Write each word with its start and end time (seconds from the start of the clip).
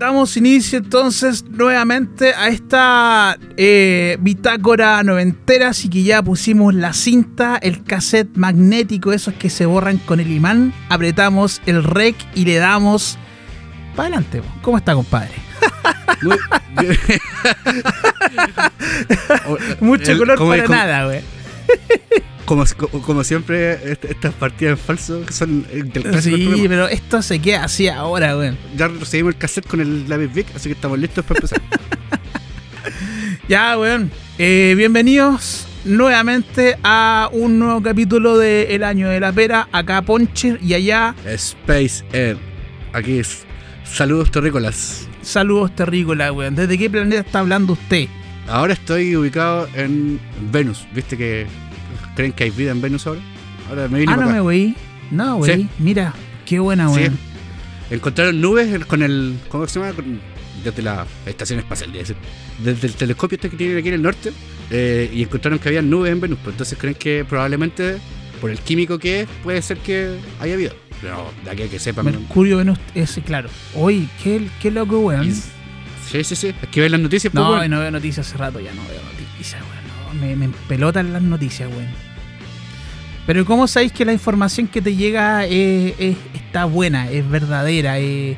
Damos 0.00 0.34
inicio 0.38 0.78
entonces 0.78 1.44
nuevamente 1.44 2.32
a 2.32 2.48
esta 2.48 3.36
eh, 3.58 4.16
bitácora 4.18 5.02
noventera, 5.02 5.68
así 5.68 5.90
que 5.90 6.02
ya 6.02 6.22
pusimos 6.22 6.72
la 6.72 6.94
cinta, 6.94 7.58
el 7.60 7.84
cassette 7.84 8.34
magnético, 8.34 9.12
esos 9.12 9.34
que 9.34 9.50
se 9.50 9.66
borran 9.66 9.98
con 9.98 10.18
el 10.18 10.30
imán, 10.32 10.72
apretamos 10.88 11.60
el 11.66 11.84
rec 11.84 12.16
y 12.34 12.46
le 12.46 12.54
damos 12.56 13.18
para 13.94 14.06
adelante. 14.08 14.40
¿Cómo 14.62 14.78
está, 14.78 14.94
compadre? 14.94 15.32
Muy- 16.22 16.38
Mucho 19.80 20.12
El- 20.12 20.18
color 20.18 20.38
para 20.38 20.66
nada, 20.66 21.04
güey. 21.04 21.20
Como, 22.50 22.64
como, 23.06 23.22
siempre, 23.22 23.74
est- 23.92 24.04
estas 24.06 24.34
partidas 24.34 24.72
en 24.72 24.78
falso 24.84 25.24
que 25.24 25.32
son 25.32 25.64
eh, 25.70 25.84
del 25.84 26.02
clásico 26.02 26.36
Sí, 26.36 26.64
pero 26.68 26.88
esto 26.88 27.22
se 27.22 27.38
queda 27.38 27.62
así 27.62 27.86
ahora, 27.86 28.34
güey. 28.34 28.56
Ya 28.76 28.88
recibimos 28.88 29.34
el 29.34 29.38
cassette 29.38 29.68
con 29.68 29.80
el 29.80 30.08
lápiz 30.08 30.32
Vic, 30.34 30.46
así 30.56 30.68
que 30.68 30.72
estamos 30.72 30.98
listos 30.98 31.24
para 31.24 31.38
empezar. 31.38 31.60
Ya, 33.48 33.78
weón. 33.78 34.10
Eh, 34.38 34.74
bienvenidos 34.76 35.66
nuevamente 35.84 36.76
a 36.82 37.28
un 37.32 37.58
nuevo 37.60 37.80
capítulo 37.82 38.36
de 38.36 38.74
El 38.74 38.82
Año 38.82 39.08
de 39.08 39.20
la 39.20 39.32
Pera. 39.32 39.68
Acá 39.70 40.02
Poncher 40.02 40.58
y 40.60 40.74
allá 40.74 41.14
Space 41.26 42.04
Air. 42.12 42.36
Aquí 42.92 43.18
es. 43.20 43.44
Saludos 43.84 44.30
terrícolas. 44.32 45.08
saludos 45.22 45.74
terrícolas, 45.76 46.32
weón. 46.32 46.56
¿Desde 46.56 46.76
qué 46.78 46.90
planeta 46.90 47.20
está 47.20 47.38
hablando 47.40 47.74
usted? 47.74 48.08
Ahora 48.48 48.72
estoy 48.72 49.14
ubicado 49.16 49.68
en 49.74 50.18
Venus. 50.50 50.84
¿Viste 50.94 51.16
que 51.16 51.46
creen 52.20 52.32
que 52.32 52.44
hay 52.44 52.50
vida 52.50 52.70
en 52.70 52.80
Venus 52.80 53.06
ahora? 53.06 53.20
Ahora 53.68 53.88
me 53.88 53.98
vine 54.00 54.12
Ah, 54.12 54.16
para 54.16 54.26
no 54.28 54.32
me 54.34 54.40
voy. 54.40 54.74
No, 55.10 55.36
güey. 55.38 55.54
Sí. 55.62 55.68
Mira, 55.78 56.14
qué 56.46 56.58
buena, 56.58 56.88
Sí. 56.88 57.00
weón. 57.00 57.18
Encontraron 57.90 58.40
nubes 58.40 58.84
con 58.86 59.02
el. 59.02 59.36
¿Cómo 59.48 59.66
se 59.66 59.80
llama? 59.80 59.92
Con- 59.92 60.20
desde 60.64 60.82
la 60.82 61.06
estación 61.26 61.58
espacial, 61.58 61.90
ser. 62.04 62.16
Desde 62.62 62.86
el 62.86 62.94
telescopio 62.94 63.36
este 63.36 63.48
que 63.48 63.56
tienen 63.56 63.78
aquí 63.78 63.88
en 63.88 63.94
el 63.94 64.02
norte. 64.02 64.32
eh, 64.72 65.10
y 65.12 65.22
encontraron 65.24 65.58
que 65.58 65.68
había 65.68 65.82
nubes 65.82 66.12
en 66.12 66.20
Venus. 66.20 66.38
Pues 66.44 66.54
entonces 66.54 66.78
creen 66.78 66.94
que 66.94 67.24
probablemente, 67.28 67.96
por 68.40 68.50
el 68.50 68.58
químico 68.60 69.00
que 69.00 69.22
es, 69.22 69.28
puede 69.42 69.60
ser 69.62 69.78
que 69.78 70.16
haya 70.40 70.54
vida. 70.54 70.70
Pero 71.00 71.32
de 71.44 71.50
aquí 71.50 71.62
a 71.64 71.68
que 71.68 71.80
sepan. 71.80 72.04
Mercurio, 72.04 72.58
Venus, 72.58 72.78
ese, 72.94 73.20
claro. 73.22 73.48
Oye, 73.74 74.06
qué, 74.22 74.46
qué 74.62 74.70
loco, 74.70 75.00
weón. 75.00 75.26
y- 75.28 75.32
Sí, 75.32 76.22
sí, 76.24 76.36
sí. 76.36 76.54
Es 76.62 76.68
que 76.68 76.80
ven 76.80 76.92
las 76.92 77.00
noticias, 77.00 77.32
pues, 77.32 77.42
No, 77.44 77.50
weón. 77.52 77.68
no 77.70 77.80
veo 77.80 77.90
noticias 77.90 78.28
hace 78.28 78.36
rato, 78.38 78.60
ya 78.60 78.72
no 78.74 78.82
veo 78.88 79.00
noticias, 79.02 79.60
weón. 79.62 80.20
No, 80.20 80.26
me, 80.26 80.36
me 80.36 80.54
pelotan 80.68 81.12
las 81.12 81.22
noticias, 81.22 81.68
weón. 81.68 81.88
Pero 83.26 83.44
¿cómo 83.44 83.66
sabéis 83.68 83.92
que 83.92 84.04
la 84.04 84.12
información 84.12 84.66
que 84.66 84.82
te 84.82 84.96
llega 84.96 85.44
es- 85.46 86.16
está 86.34 86.64
buena, 86.64 87.10
es 87.10 87.28
verdadera, 87.28 87.98
es, 87.98 88.36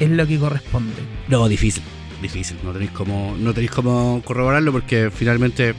lo 0.00 0.26
que 0.26 0.38
corresponde? 0.38 0.94
No, 1.28 1.48
difícil. 1.48 1.82
Difícil. 2.22 2.56
No 2.64 2.72
tenéis 2.72 2.92
cómo, 2.92 3.34
no 3.38 3.52
tenéis 3.52 3.72
cómo 3.72 4.22
corroborarlo 4.24 4.72
porque 4.72 5.10
finalmente 5.14 5.74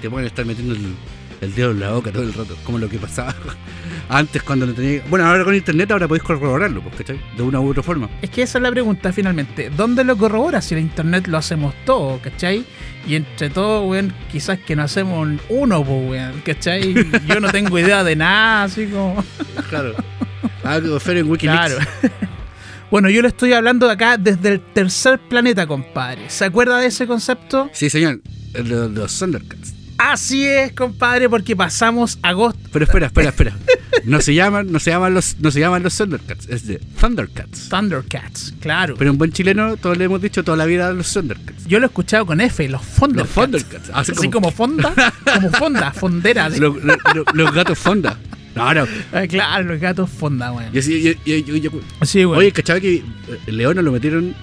te 0.00 0.08
pueden 0.08 0.26
estar 0.26 0.44
metiendo 0.46 0.74
el, 0.74 0.94
el 1.40 1.54
dedo 1.54 1.70
en 1.70 1.80
la 1.80 1.90
boca 1.90 2.10
todo 2.12 2.22
el 2.22 2.32
rato. 2.32 2.56
Como 2.64 2.78
lo 2.78 2.88
que 2.88 2.98
pasaba 2.98 3.34
antes 4.08 4.42
cuando 4.42 4.66
no 4.66 4.72
teníais. 4.72 5.08
Bueno, 5.08 5.26
ahora 5.26 5.44
con 5.44 5.54
internet 5.54 5.90
ahora 5.90 6.08
podéis 6.08 6.24
corroborarlo, 6.24 6.82
pues, 6.82 6.96
¿cachai? 6.96 7.20
De 7.36 7.42
una 7.42 7.60
u 7.60 7.70
otra 7.70 7.82
forma. 7.82 8.08
Es 8.22 8.30
que 8.30 8.42
esa 8.42 8.58
es 8.58 8.62
la 8.62 8.70
pregunta 8.70 9.12
finalmente. 9.12 9.70
¿Dónde 9.70 10.04
lo 10.04 10.16
corrobora 10.16 10.60
si 10.60 10.74
en 10.74 10.80
internet 10.80 11.26
lo 11.28 11.38
hacemos 11.38 11.74
todo, 11.84 12.20
cachai? 12.20 12.64
Y 13.06 13.14
entre 13.14 13.50
todo, 13.50 13.84
weón, 13.84 14.12
quizás 14.30 14.58
que 14.58 14.76
no 14.76 14.82
hacemos 14.82 15.28
uno, 15.48 15.84
pues, 15.84 16.10
weón, 16.10 16.42
cachai? 16.44 16.94
Yo 17.26 17.40
no 17.40 17.50
tengo 17.50 17.78
idea 17.78 18.04
de 18.04 18.16
nada, 18.16 18.64
así 18.64 18.86
como... 18.86 19.24
Claro. 19.68 19.94
Algo 20.64 20.98
feo 20.98 21.18
en 21.18 21.30
Wikileaks. 21.30 21.74
Claro. 21.74 21.86
bueno, 22.90 23.10
yo 23.10 23.22
le 23.22 23.28
estoy 23.28 23.52
hablando 23.52 23.86
de 23.86 23.92
acá 23.92 24.16
desde 24.16 24.48
el 24.50 24.60
tercer 24.60 25.18
planeta, 25.18 25.66
compadre. 25.66 26.28
¿Se 26.28 26.44
acuerda 26.44 26.78
de 26.78 26.86
ese 26.86 27.06
concepto? 27.06 27.70
Sí, 27.72 27.90
señor. 27.90 28.20
Los 28.54 29.18
Thundercats. 29.18 29.77
Así 29.98 30.46
es, 30.46 30.72
compadre, 30.72 31.28
porque 31.28 31.56
pasamos 31.56 32.18
agosto. 32.22 32.60
Pero 32.72 32.84
espera, 32.84 33.06
espera, 33.06 33.28
espera. 33.30 33.52
No 34.04 34.20
se 34.20 34.32
llaman, 34.32 34.70
no 34.70 34.78
se 34.78 34.90
llaman 34.92 35.12
los, 35.12 35.36
no 35.40 35.50
se 35.50 35.58
llaman 35.60 35.82
los 35.82 35.96
Thundercats, 35.96 36.48
es 36.48 36.66
de 36.66 36.78
Thundercats. 37.00 37.68
Thundercats, 37.68 38.54
claro. 38.60 38.94
Pero 38.96 39.10
en 39.10 39.18
buen 39.18 39.32
chileno, 39.32 39.76
todos 39.76 39.98
le 39.98 40.04
hemos 40.04 40.22
dicho 40.22 40.44
toda 40.44 40.56
la 40.56 40.66
vida 40.66 40.92
los 40.92 41.12
Thundercats. 41.12 41.66
yo 41.66 41.80
lo 41.80 41.86
he 41.86 41.88
escuchado 41.88 42.24
con 42.24 42.40
F, 42.40 42.68
los 42.68 42.80
Thundercats. 42.82 43.34
Los 43.36 43.44
Thundercats. 43.44 43.90
Así 43.92 44.12
Así 44.12 44.30
como, 44.30 44.52
fonda, 44.52 44.94
como 45.34 45.50
fonda, 45.50 45.92
fondera. 45.92 46.46
así. 46.46 46.60
Los, 46.60 46.76
los- 47.34 47.52
gatos 47.52 47.76
fonda. 47.78 48.16
No, 48.54 48.72
no. 48.74 48.86
Ah, 49.12 49.26
claro, 49.28 49.64
los 49.64 49.80
gatos 49.80 50.08
fonda, 50.10 50.52
weón. 50.52 50.72
Sí- 50.80 51.16
Sí, 52.02 52.24
weón. 52.24 52.38
Oye, 52.38 52.52
¿cachai 52.52 52.80
que 52.80 52.94
eh, 52.96 53.02
Leona 53.52 53.82
lo 53.82 53.92
metieron? 53.92 54.34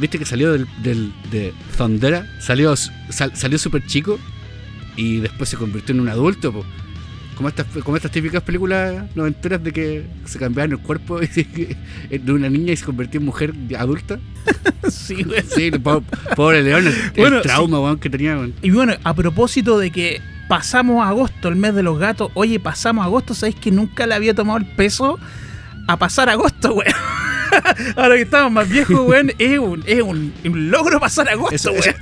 ¿Viste 0.00 0.18
que 0.18 0.24
salió 0.24 0.52
del, 0.52 0.66
del- 0.82 1.12
de 1.30 1.52
Thundera? 1.76 2.26
Salió 2.40 2.74
sal- 2.76 3.36
salió 3.36 3.58
súper 3.58 3.86
chico 3.86 4.18
y 4.96 5.18
después 5.18 5.48
se 5.48 5.56
convirtió 5.56 5.94
en 5.94 6.00
un 6.00 6.08
adulto, 6.08 6.52
po. 6.52 6.64
Como 7.36 7.48
estas, 7.48 7.66
como 7.82 7.96
estas 7.96 8.10
típicas 8.12 8.42
películas 8.42 9.04
noventeras 9.16 9.64
de 9.64 9.72
que 9.72 10.04
se 10.26 10.38
cambiaban 10.38 10.72
el 10.72 10.78
cuerpo 10.78 11.18
de 12.10 12.32
una 12.32 12.48
niña 12.50 12.72
y 12.72 12.76
se 12.76 12.84
convirtió 12.84 13.18
en 13.20 13.26
mujer 13.26 13.54
adulta. 13.78 14.18
sí, 14.90 15.24
weón. 15.24 15.44
Sí, 15.48 15.70
po- 15.70 16.02
pobre 16.36 16.62
Leona, 16.62 16.90
el, 17.14 17.40
trauma 17.42 17.80
weón, 17.80 17.98
que 17.98 18.10
tenía. 18.10 18.36
weón. 18.36 18.54
Y 18.62 18.70
bueno, 18.70 18.94
a 19.02 19.14
propósito 19.14 19.78
de 19.78 19.90
que 19.90 20.20
pasamos 20.48 21.04
agosto, 21.04 21.48
el 21.48 21.56
mes 21.56 21.74
de 21.74 21.82
los 21.82 21.98
gatos, 21.98 22.30
oye, 22.34 22.60
pasamos 22.60 23.04
agosto, 23.04 23.34
¿sabéis 23.34 23.56
que 23.56 23.70
nunca 23.70 24.06
le 24.06 24.14
había 24.14 24.34
tomado 24.34 24.58
el 24.58 24.66
peso 24.66 25.18
a 25.88 25.96
pasar 25.96 26.28
agosto, 26.28 26.74
weón? 26.74 26.92
Ahora 27.96 28.16
que 28.16 28.22
estamos 28.22 28.52
más 28.52 28.68
viejos, 28.68 29.00
weón, 29.08 29.32
es 29.38 29.58
un, 29.58 29.82
es 29.86 30.02
un, 30.02 30.32
un 30.44 30.70
logro 30.70 31.00
pasar 31.00 31.28
agosto, 31.30 31.54
Eso, 31.54 31.72
weón. 31.72 31.94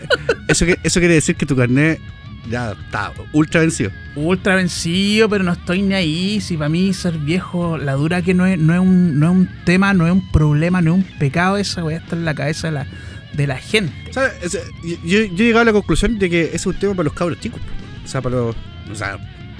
eso, 0.48 0.64
eso 0.82 1.00
quiere 1.00 1.14
decir 1.14 1.36
que 1.36 1.46
tu 1.46 1.54
carnet 1.56 2.00
ya 2.48 2.72
está 2.72 3.12
ultra 3.32 3.60
vencido. 3.60 3.90
Ultra 4.16 4.56
vencido, 4.56 5.28
pero 5.28 5.44
no 5.44 5.52
estoy 5.52 5.82
ni 5.82 5.94
ahí. 5.94 6.40
Si 6.40 6.56
para 6.56 6.68
mí 6.68 6.92
ser 6.94 7.18
viejo, 7.18 7.76
la 7.78 7.92
dura 7.94 8.22
que 8.22 8.34
no 8.34 8.46
es, 8.46 8.58
no 8.58 8.72
es, 8.74 8.80
un, 8.80 9.18
no 9.18 9.26
es 9.26 9.32
un 9.32 9.48
tema, 9.64 9.92
no 9.94 10.06
es 10.06 10.12
un 10.12 10.30
problema, 10.32 10.80
no 10.80 10.92
es 10.94 11.04
un 11.04 11.18
pecado, 11.18 11.56
esa 11.56 11.84
weá 11.84 11.98
está 11.98 12.16
en 12.16 12.24
la 12.24 12.34
cabeza 12.34 12.68
de 12.68 12.72
la, 12.72 12.86
de 13.34 13.46
la 13.46 13.56
gente. 13.58 13.92
¿Sabes? 14.12 14.32
Ese- 14.42 14.62
Yo, 14.84 14.96
yo 15.04 15.18
he 15.20 15.28
llegado 15.28 15.60
a 15.62 15.64
la 15.66 15.72
conclusión 15.72 16.18
de 16.18 16.30
que 16.30 16.42
ese 16.46 16.56
es 16.56 16.66
un 16.66 16.74
tema 16.74 16.94
para 16.94 17.04
los 17.04 17.12
cabros 17.12 17.38
chicos. 17.40 17.60
O 18.04 18.08
sea, 18.08 18.20
para 18.22 18.36
los. 18.36 18.56
O 18.90 18.94
sea, 18.94 19.18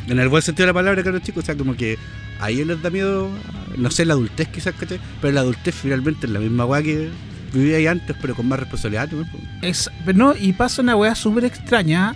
en 0.09 0.19
el 0.19 0.29
buen 0.29 0.43
sentido 0.43 0.65
de 0.67 0.71
la 0.73 0.75
palabra, 0.75 1.03
cabros 1.03 1.23
chicos. 1.23 1.45
O 1.45 1.47
sea, 1.47 1.55
como 1.57 1.77
que 1.77 1.99
a 2.41 2.51
ellos 2.51 2.67
les 2.67 2.83
da 2.83 2.91
miedo. 2.91 3.31
No 3.77 3.91
sé, 3.91 4.05
la 4.05 4.15
adultez 4.15 4.49
quizás, 4.49 4.75
¿cachai? 4.75 4.99
Pero 5.21 5.33
la 5.35 5.41
adultez 5.43 5.75
finalmente 5.75 6.27
es 6.27 6.33
la 6.33 6.41
misma 6.41 6.65
weá 6.67 6.83
que 6.83 7.09
vivía 7.53 7.77
ahí 7.77 7.87
antes, 7.87 8.17
pero 8.21 8.35
con 8.35 8.49
más 8.49 8.59
responsabilidad. 8.59 9.09
¿no? 9.13 9.25
Es, 9.63 9.89
pero 10.05 10.19
no, 10.19 10.35
y 10.37 10.53
pasa 10.53 10.83
una 10.83 10.97
weá 10.97 11.15
súper 11.15 11.45
extraña 11.45 12.15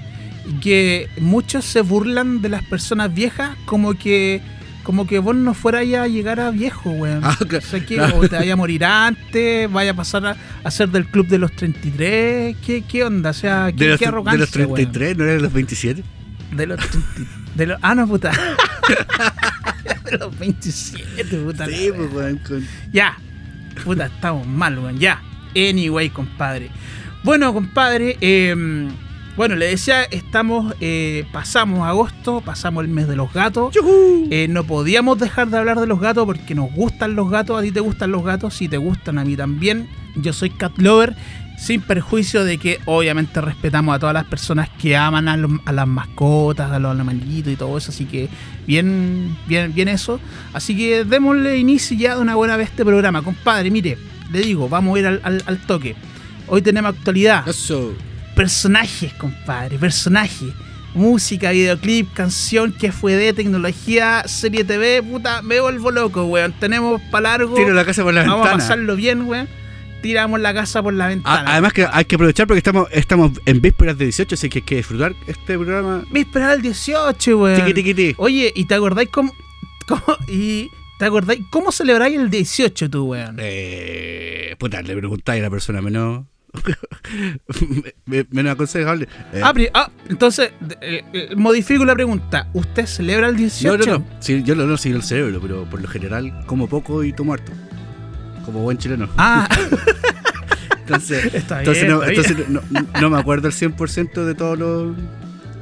que 0.61 1.09
muchos 1.21 1.65
se 1.65 1.81
burlan 1.81 2.43
de 2.43 2.49
las 2.51 2.63
personas 2.65 3.13
viejas 3.15 3.57
como 3.65 3.95
que 3.95 4.43
como 4.83 5.07
que 5.07 5.19
vos 5.19 5.35
no 5.35 5.55
fueras 5.55 5.81
a 5.97 6.07
llegar 6.07 6.41
a 6.41 6.51
viejo, 6.51 6.91
weón. 6.91 7.21
Ah, 7.25 7.35
claro. 7.49 7.65
O 7.65 7.69
sea, 7.71 7.81
que 7.87 7.99
o 7.99 8.29
te 8.29 8.37
vaya 8.37 8.53
a 8.53 8.57
morir 8.57 8.85
antes, 8.85 9.73
vaya 9.73 9.93
a 9.93 9.95
pasar 9.95 10.27
a, 10.27 10.37
a 10.63 10.71
ser 10.71 10.91
del 10.91 11.07
club 11.07 11.27
de 11.27 11.39
los 11.39 11.53
33. 11.57 12.55
¿Qué, 12.65 12.83
qué 12.87 13.03
onda? 13.05 13.31
O 13.31 13.33
sea, 13.33 13.73
¿qué, 13.75 13.85
De 13.85 13.91
los, 13.93 13.99
qué 13.99 14.05
de 14.05 14.09
arrogancia, 14.11 14.41
los 14.41 14.51
33, 14.51 15.17
¿no 15.17 15.25
eran 15.25 15.41
los 15.43 15.53
27? 15.55 16.03
weón. 16.03 16.57
De 16.59 16.67
los 16.67 16.79
30 16.81 17.09
de 17.55 17.67
los, 17.67 17.79
ah, 17.81 17.95
no, 17.95 18.07
puta. 18.07 18.31
de 20.05 20.19
los 20.19 20.39
27, 20.39 21.37
puta. 21.39 21.67
Sí, 21.67 21.91
pues, 21.97 22.13
weón. 22.13 22.39
con- 22.47 22.67
Ya. 22.93 23.17
Puta, 23.85 24.07
estamos 24.07 24.47
mal, 24.47 24.79
weón. 24.79 24.99
Ya. 24.99 25.23
Anyway, 25.57 26.11
compadre. 26.11 26.71
Bueno, 27.23 27.55
compadre. 27.55 28.19
eh, 28.21 28.55
bueno, 29.37 29.57
le 29.57 29.67
decía, 29.67 30.05
estamos. 30.05 30.75
eh, 30.81 31.25
pasamos 31.33 31.87
agosto, 31.87 32.41
pasamos 32.41 32.85
el 32.85 32.91
mes 32.91 33.09
de 33.09 33.17
los 33.17 33.33
gatos. 33.33 33.75
Eh, 34.31 34.47
no 34.49 34.65
podíamos 34.65 35.19
dejar 35.19 35.49
de 35.49 35.59
hablar 35.59 35.81
de 35.81 35.87
los 35.87 36.01
gatos 36.01 36.25
porque 36.25 36.55
nos 36.55 36.73
gustan 36.73 37.17
los 37.17 37.31
gatos. 37.31 37.59
A 37.59 37.63
ti 37.63 37.71
te 37.73 37.81
gustan 37.81 38.13
los 38.13 38.25
gatos, 38.25 38.55
si 38.55 38.69
te 38.69 38.77
gustan, 38.77 39.19
a 39.19 39.25
mí 39.25 39.37
también. 39.37 39.89
Yo 40.17 40.33
soy 40.33 40.51
cat 40.51 40.73
lover. 40.79 41.15
Sin 41.57 41.81
perjuicio 41.83 42.43
de 42.45 42.59
que 42.59 42.81
obviamente 42.85 43.41
respetamos 43.41 43.95
a 43.95 44.01
todas 44.01 44.13
las 44.13 44.25
personas 44.25 44.69
que 44.71 44.97
aman 44.97 45.29
a, 45.29 45.37
los- 45.37 45.53
a 45.65 45.73
las 45.73 45.87
mascotas, 45.87 46.71
a 46.73 46.81
los 46.81 46.91
animalitos 46.93 47.53
y 47.53 47.57
todo 47.57 47.79
eso. 47.79 47.91
Así 47.93 48.07
que 48.07 48.29
bien, 48.67 49.37
bien, 49.47 49.73
bien 49.73 49.87
eso. 49.87 50.19
Así 50.53 50.77
que 50.77 51.05
démosle 51.05 51.57
inicio 51.59 51.97
ya 51.97 52.17
de 52.17 52.23
una 52.23 52.35
buena 52.35 52.57
vez 52.57 52.67
a 52.67 52.71
este 52.71 52.85
programa. 52.85 53.23
Compadre, 53.23 53.71
mire, 53.71 53.97
le 54.33 54.41
digo, 54.41 54.69
vamos 54.69 54.97
a 54.97 54.99
ir 55.01 55.07
al, 55.07 55.21
al- 55.23 55.43
al 55.47 55.59
toque. 55.59 55.95
Hoy 56.49 56.61
tenemos 56.61 56.93
actualidad 56.97 57.49
Eso. 57.49 57.95
Personajes, 58.35 59.13
compadre, 59.15 59.79
personajes. 59.79 60.53
Música, 60.95 61.51
videoclip, 61.51 62.13
canción, 62.13 62.71
que 62.73 62.93
fue 62.93 63.15
de 63.15 63.33
tecnología, 63.33 64.23
serie 64.27 64.63
TV, 64.63 65.03
puta, 65.03 65.43
me 65.43 65.59
vuelvo 65.61 65.91
loco, 65.91 66.25
weón. 66.27 66.53
Tenemos 66.61 67.03
para 67.11 67.31
largo. 67.31 67.57
Tiro 67.57 67.73
la 67.73 67.85
casa 67.85 68.05
por 68.05 68.15
la 68.15 68.21
Vamos 68.23 68.35
a 68.35 68.51
ventana. 68.51 68.57
pasarlo 68.59 68.95
bien, 68.95 69.23
weón. 69.23 69.49
Tiramos 70.03 70.39
la 70.39 70.55
casa 70.55 70.83
por 70.85 70.95
la 70.95 71.07
Ah, 71.07 71.09
ventana. 71.09 71.51
además 71.51 71.73
que 71.73 71.87
hay 71.91 72.05
que 72.05 72.15
aprovechar 72.15 72.47
porque 72.47 72.59
estamos, 72.59 72.87
estamos 72.93 73.33
en 73.47 73.61
vísperas 73.61 73.99
de 73.99 74.05
18, 74.05 74.35
así 74.37 74.49
que 74.49 74.59
hay 74.61 74.65
que 74.65 74.77
disfrutar 74.77 75.15
este 75.27 75.57
programa. 75.59 76.05
Víspera 76.13 76.51
del 76.51 76.63
18, 76.63 77.39
weón. 77.39 77.57
Tiqui, 77.59 77.75
tiqui, 77.75 77.95
ti. 77.95 78.15
Oye, 78.19 78.53
¿y 78.55 78.67
te 78.67 78.75
acordáis 78.75 79.09
cómo, 79.09 79.33
cómo- 79.89 80.19
y 80.29 80.71
te 81.01 81.07
acordáis 81.07 81.41
cómo 81.51 81.73
celebráis 81.73 82.17
el 82.21 82.31
18 82.31 82.89
tú, 82.89 83.07
weón? 83.07 83.37
Eh, 83.41 84.55
puta, 84.61 84.81
le 84.83 84.95
preguntáis 84.97 85.41
a 85.41 85.45
la 85.45 85.51
persona 85.51 85.81
menos. 85.83 86.25
me- 88.07 88.27
menos 88.31 88.53
aconsejable. 88.53 89.09
Eh, 89.33 89.41
Ah, 89.43 89.53
ah, 89.75 89.91
entonces, 90.09 90.53
eh, 90.81 91.03
eh, 91.13 91.29
modifico 91.37 91.85
la 91.85 91.95
pregunta. 91.95 92.49
¿Usted 92.53 92.87
celebra 92.87 93.29
el 93.29 93.37
18? 93.37 93.77
no, 93.79 93.85
no, 93.93 93.99
no. 93.99 94.07
Sí, 94.21 94.43
yo 94.45 94.55
lo 94.55 94.67
no 94.67 94.77
sigo 94.77 94.97
el 94.97 95.03
cerebro, 95.03 95.41
pero 95.41 95.65
por 95.65 95.81
lo 95.81 95.89
general 95.89 96.45
como 96.47 96.69
poco 96.69 97.03
y 97.05 97.13
tomo 97.13 97.35
harto. 97.35 97.53
Como 98.45 98.61
buen 98.61 98.79
chileno. 98.79 99.09
Ah, 99.17 99.49
Entonces, 100.81 101.25
está 101.35 101.61
bien. 101.61 101.71
entonces, 101.71 101.89
no, 101.89 102.03
está 102.03 102.11
bien. 102.11 102.41
entonces 102.41 102.49
no, 102.93 103.01
no 103.01 103.11
me 103.11 103.19
acuerdo 103.19 103.49
el 103.49 103.55
100% 103.55 104.25
de 104.25 104.35
todos 104.35 104.59
los 104.59 104.95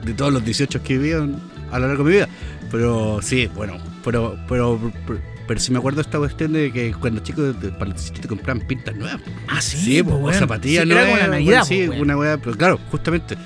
de 0.05 0.15
todos 0.15 0.33
los 0.33 0.45
18 0.45 0.83
que 0.83 0.99
viví 0.99 1.13
a 1.13 1.79
lo 1.79 1.87
largo 1.87 2.03
de 2.05 2.11
mi 2.11 2.17
vida. 2.17 2.29
Pero 2.73 3.21
sí, 3.23 3.49
bueno, 3.55 3.79
pero 4.05 4.37
pero, 4.49 4.81
pero, 5.07 5.21
pero 5.53 5.61
sí 5.61 5.71
me 5.71 5.79
acuerdo 5.79 5.97
de 5.97 6.03
esta 6.03 6.17
cuestión 6.17 6.55
de 6.55 6.73
que 6.73 6.93
cuando 6.95 7.21
chicos 7.21 7.55
para 7.79 7.91
los 7.91 8.01
18 8.01 8.23
te 8.23 8.29
compraban 8.29 8.67
pintas 8.67 8.97
nuevas. 8.97 9.21
Ah, 9.49 9.61
sí, 9.61 9.77
Sí, 9.77 10.03
pues, 10.03 10.37
zapatillas 10.39 10.85
Sí, 10.85 10.91
era 10.91 11.03
nuevas. 11.03 11.05
como 11.05 11.17
la 11.21 11.29
bueno, 11.29 11.45
Navidad, 11.45 11.65
sí, 11.65 11.77
pues, 11.77 11.89
weón. 11.91 12.01
una 12.03 12.17
weá, 12.17 12.39
pero 12.39 12.57
claro, 12.57 12.81
justamente. 12.91 13.37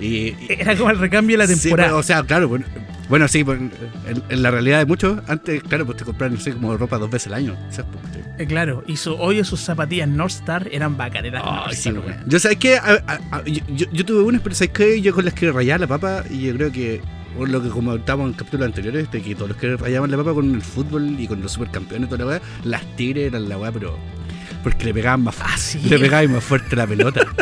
Y, 0.00 0.06
y- 0.06 0.36
Era 0.48 0.76
como 0.76 0.90
el 0.90 0.98
recambio 1.00 1.36
de 1.36 1.46
la 1.46 1.52
Sí, 1.52 1.60
temporada. 1.60 1.96
o 1.96 2.02
sea, 2.04 2.22
claro, 2.22 2.46
bueno, 2.48 2.66
bueno, 3.08 3.26
sí, 3.26 3.40
en, 3.40 3.72
en 4.28 4.42
la 4.42 4.50
realidad 4.52 4.78
de 4.78 4.86
muchos, 4.86 5.18
antes, 5.26 5.60
claro, 5.64 5.86
pues 5.86 5.98
te 5.98 6.04
compraban, 6.04 6.34
no 6.34 6.40
sé, 6.40 6.52
como 6.52 6.76
ropa 6.76 6.98
dos 6.98 7.10
veces 7.10 7.26
al 7.28 7.34
año. 7.34 7.56
Pues. 7.74 7.84
Eh, 8.38 8.46
claro, 8.46 8.84
y 8.86 8.96
su, 8.96 9.14
oye, 9.14 9.42
sus 9.44 9.60
zapatillas 9.60 10.08
North 10.08 10.32
Star 10.34 10.68
eran 10.70 10.96
bacaneras. 10.96 11.42
North 11.44 11.72
sí. 11.72 11.90
Yo 12.26 12.38
sabes 12.38 12.58
que 12.58 12.78
yo, 13.46 13.62
yo- 13.74 13.86
yo 13.92 14.04
tuve 14.04 14.22
unas, 14.22 14.40
pero 14.42 14.54
sabes 14.54 14.70
que 14.72 15.00
yo 15.00 15.14
con 15.14 15.24
las 15.24 15.34
que 15.34 15.50
rayaba 15.50 15.78
la 15.78 15.86
papa, 15.88 16.22
y 16.30 16.42
yo 16.42 16.54
creo 16.54 16.70
que 16.70 17.00
por 17.36 17.48
lo 17.48 17.62
que 17.62 17.68
comentábamos 17.68 18.28
en 18.28 18.32
capítulos 18.34 18.66
anteriores, 18.66 19.10
de 19.10 19.22
que 19.22 19.34
todos 19.34 19.48
los 19.50 19.58
que 19.58 19.76
rayaban 19.76 20.10
la 20.10 20.16
papa 20.16 20.34
con 20.34 20.54
el 20.54 20.62
fútbol 20.62 21.14
y 21.18 21.26
con 21.26 21.40
los 21.42 21.52
supercampeones 21.52 22.06
y 22.06 22.10
toda 22.10 22.24
la 22.24 22.30
weá, 22.30 22.40
las 22.64 22.82
tigres 22.96 23.28
eran 23.28 23.48
la 23.48 23.58
weá, 23.58 23.70
pero 23.72 23.96
porque 24.62 24.84
le 24.86 24.94
pegaban 24.94 25.22
más 25.22 25.36
Ah, 25.40 25.56
sí. 25.56 25.78
le 25.88 25.98
pegaban 25.98 26.32
más 26.32 26.42
fuerte 26.44 26.74
la 26.76 26.86
pelota. 26.86 27.20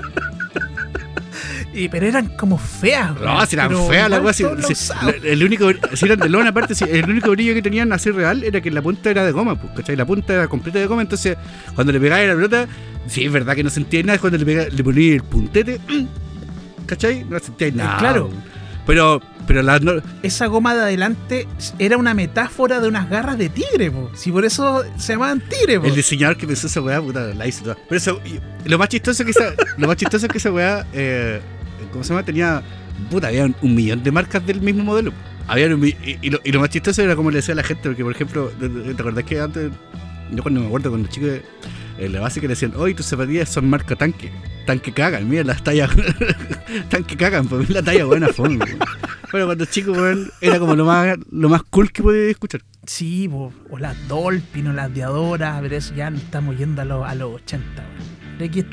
Y, 1.76 1.88
pero 1.88 2.06
eran 2.06 2.28
como 2.36 2.56
feas. 2.56 3.18
No, 3.20 3.44
si 3.46 3.56
eran 3.56 3.70
feas 3.88 4.08
la 4.08 4.18
igual 4.18 4.22
weá. 4.26 4.32
si- 4.32 4.92
el 5.24 5.42
único, 5.42 5.68
si 5.94 6.04
eran 6.04 6.20
de 6.20 6.28
lona, 6.28 6.50
aparte, 6.50 6.72
si- 6.72 6.84
el 6.84 7.10
único 7.10 7.32
brillo 7.32 7.52
que 7.52 7.62
tenían 7.62 7.92
así 7.92 8.12
real 8.12 8.44
era 8.44 8.60
que 8.60 8.70
la 8.70 8.80
punta 8.80 9.10
era 9.10 9.24
de 9.24 9.32
goma, 9.32 9.56
pues, 9.60 9.72
¿cachai? 9.74 9.96
La 9.96 10.06
punta 10.06 10.34
era 10.34 10.46
completa 10.46 10.78
de 10.78 10.86
goma, 10.86 11.02
entonces 11.02 11.36
cuando 11.74 11.92
le 11.92 11.98
pegaba 11.98 12.22
la 12.22 12.34
pelota, 12.36 12.68
sí, 13.08 13.24
es 13.24 13.32
verdad 13.32 13.56
que 13.56 13.64
no 13.64 13.70
sentía 13.70 14.04
nada, 14.04 14.20
cuando 14.20 14.38
le, 14.38 14.44
pegaba, 14.46 14.68
le 14.68 14.84
ponía 14.84 15.14
el 15.16 15.22
puntete, 15.24 15.80
¿cachai? 16.86 17.24
No 17.24 17.40
sentía 17.40 17.72
nada. 17.72 17.98
claro. 17.98 18.30
Pero, 18.86 19.20
pero 19.46 19.62
las 19.62 19.82
no- 19.82 19.92
Esa 20.22 20.46
goma 20.46 20.74
de 20.74 20.82
adelante 20.82 21.46
era 21.78 21.96
una 21.96 22.14
metáfora 22.14 22.80
de 22.80 22.88
unas 22.88 23.08
garras 23.10 23.36
de 23.38 23.48
tigre, 23.48 23.90
po. 23.90 24.10
Si 24.14 24.30
por 24.32 24.44
eso 24.44 24.84
se 24.96 25.12
llamaban 25.14 25.40
tigre, 25.48 25.80
po. 25.80 25.86
el 25.86 25.94
diseñador 25.94 26.36
que 26.36 26.46
pensó 26.46 26.66
esa 26.66 26.80
weá, 26.80 27.00
puta, 27.00 27.26
la 27.34 27.46
hizo 27.46 27.62
toda. 27.64 27.76
Pero 27.88 27.96
eso, 27.96 28.20
lo 28.64 28.78
más 28.78 28.88
chistoso 28.88 29.22
es 29.22 29.26
que 29.26 29.30
esa, 29.30 29.54
lo 29.78 29.86
más 29.86 29.96
chistoso 29.96 30.26
es 30.26 30.32
que 30.32 30.38
esa 30.38 30.50
weá, 30.52 30.86
eh, 30.92 31.40
¿cómo 31.92 32.02
se 32.04 32.10
llama? 32.10 32.22
Tenía, 32.24 32.62
puta, 33.10 33.28
había 33.28 33.44
un, 33.44 33.54
un 33.62 33.74
millón 33.74 34.02
de 34.02 34.10
marcas 34.12 34.46
del 34.46 34.60
mismo 34.60 34.84
modelo. 34.84 35.12
Había 35.46 35.66
un 35.74 35.84
y, 35.86 35.94
y 36.22 36.30
lo, 36.30 36.40
y 36.42 36.52
lo 36.52 36.60
más 36.60 36.70
chistoso 36.70 37.02
era 37.02 37.14
como 37.16 37.30
le 37.30 37.36
decía 37.36 37.52
a 37.52 37.56
la 37.56 37.62
gente, 37.64 37.88
porque 37.90 38.02
por 38.02 38.12
ejemplo, 38.14 38.50
¿te 38.58 38.92
acordás 39.02 39.24
que 39.24 39.40
antes, 39.40 39.70
yo 40.30 40.42
cuando 40.42 40.60
me 40.60 40.66
acuerdo 40.66 40.88
cuando 40.90 41.06
chico, 41.08 41.26
en 41.98 42.12
la 42.12 42.20
base 42.20 42.40
que 42.40 42.48
le 42.48 42.54
decían, 42.54 42.72
hoy 42.76 42.94
tus 42.94 43.04
zapatillas 43.06 43.50
son 43.50 43.68
marca 43.68 43.94
tanque, 43.94 44.32
tanque 44.64 44.92
cagan, 44.92 45.28
mira 45.28 45.44
las 45.44 45.62
tallas, 45.62 45.90
tanque 46.88 47.16
cagan, 47.16 47.46
pues 47.48 47.68
la 47.70 47.82
talla 47.82 48.04
buena 48.04 48.28
weón. 48.36 48.58
Bueno, 49.30 49.46
cuando 49.46 49.64
chico, 49.66 49.92
weón, 49.92 50.30
era 50.40 50.58
como 50.58 50.74
lo 50.76 50.84
más, 50.84 51.16
lo 51.30 51.48
más 51.48 51.62
cool 51.64 51.90
que 51.92 52.02
podía 52.02 52.30
escuchar. 52.30 52.62
Sí, 52.86 53.28
po. 53.28 53.52
o 53.70 53.78
las 53.78 53.96
Dolphin 54.08 54.68
o 54.68 54.72
las 54.72 54.92
Diadoras, 54.92 55.60
pero 55.62 55.76
eso 55.76 55.94
ya 55.94 56.10
no 56.10 56.18
estamos 56.18 56.56
yendo 56.58 56.82
a 56.82 56.84
los, 56.84 57.06
a 57.06 57.14
los 57.14 57.34
80, 57.36 57.82
weón. 57.82 58.24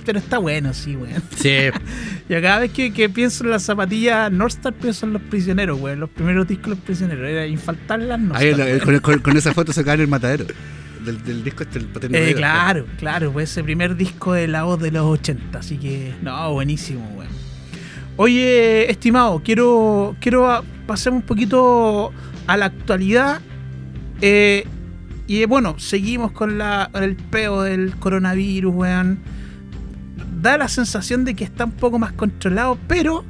Pero 0.06 0.18
está 0.20 0.38
bueno, 0.40 0.74
sí, 0.74 0.96
weón. 0.96 1.22
Sí, 1.36 1.50
Y 2.30 2.42
cada 2.42 2.60
vez 2.60 2.72
que, 2.72 2.92
que 2.92 3.10
pienso 3.10 3.44
en 3.44 3.52
las 3.52 3.64
zapatillas 3.64 4.32
North 4.32 4.56
Star, 4.56 4.74
pienso 4.74 5.06
en 5.06 5.14
los 5.14 5.22
prisioneros, 5.22 5.80
weón. 5.80 6.00
Los 6.00 6.10
primeros 6.10 6.48
discos 6.48 6.66
de 6.66 6.76
los 6.76 6.80
prisioneros. 6.80 7.28
Era 7.30 7.46
infaltable 7.48 8.08
las 8.08 8.20
North 8.20 8.42
Star, 8.42 8.60
weón. 8.68 8.80
con, 8.80 9.00
con- 9.00 9.20
con 9.20 9.38
esa 9.38 9.54
foto 9.54 9.72
sacaban 9.72 10.02
el 10.02 10.08
matadero 10.08 10.46
del, 11.06 11.24
del 11.24 11.44
disco 11.44 11.63
este, 11.63 11.80
el 11.80 11.86
patente 11.86 12.31
Eh, 12.31 12.33
claro, 12.36 12.86
claro, 12.98 13.31
pues 13.31 13.50
ese 13.51 13.63
primer 13.63 13.95
disco 13.95 14.33
de 14.33 14.48
la 14.48 14.63
voz 14.63 14.80
de 14.80 14.92
los 14.92 15.06
80, 15.06 15.59
así 15.59 15.77
que, 15.77 16.13
no, 16.21 16.53
buenísimo, 16.53 17.06
weón. 17.15 17.31
Oye, 18.18 18.89
estimado, 18.92 19.42
quiero, 19.44 20.15
quiero 20.19 20.50
a- 20.51 20.63
pasar 20.86 21.13
un 21.13 21.21
poquito 21.21 22.12
a 22.48 22.57
la 22.57 22.65
actualidad. 22.65 23.42
eh, 24.21 24.65
y 25.27 25.45
bueno, 25.45 25.75
seguimos 25.80 26.33
con, 26.33 26.57
la, 26.57 26.89
con 26.92 27.03
el 27.03 27.15
peo 27.15 27.62
del 27.62 27.95
coronavirus, 27.95 28.74
weón. 28.75 29.19
Da 30.42 30.57
la 30.57 30.68
sensación 30.68 31.24
de 31.24 31.36
que 31.36 31.44
está 31.45 31.63
un 31.65 31.71
poco 31.71 32.00
más 32.00 32.12
controlado, 32.12 32.77
pero 32.88 33.24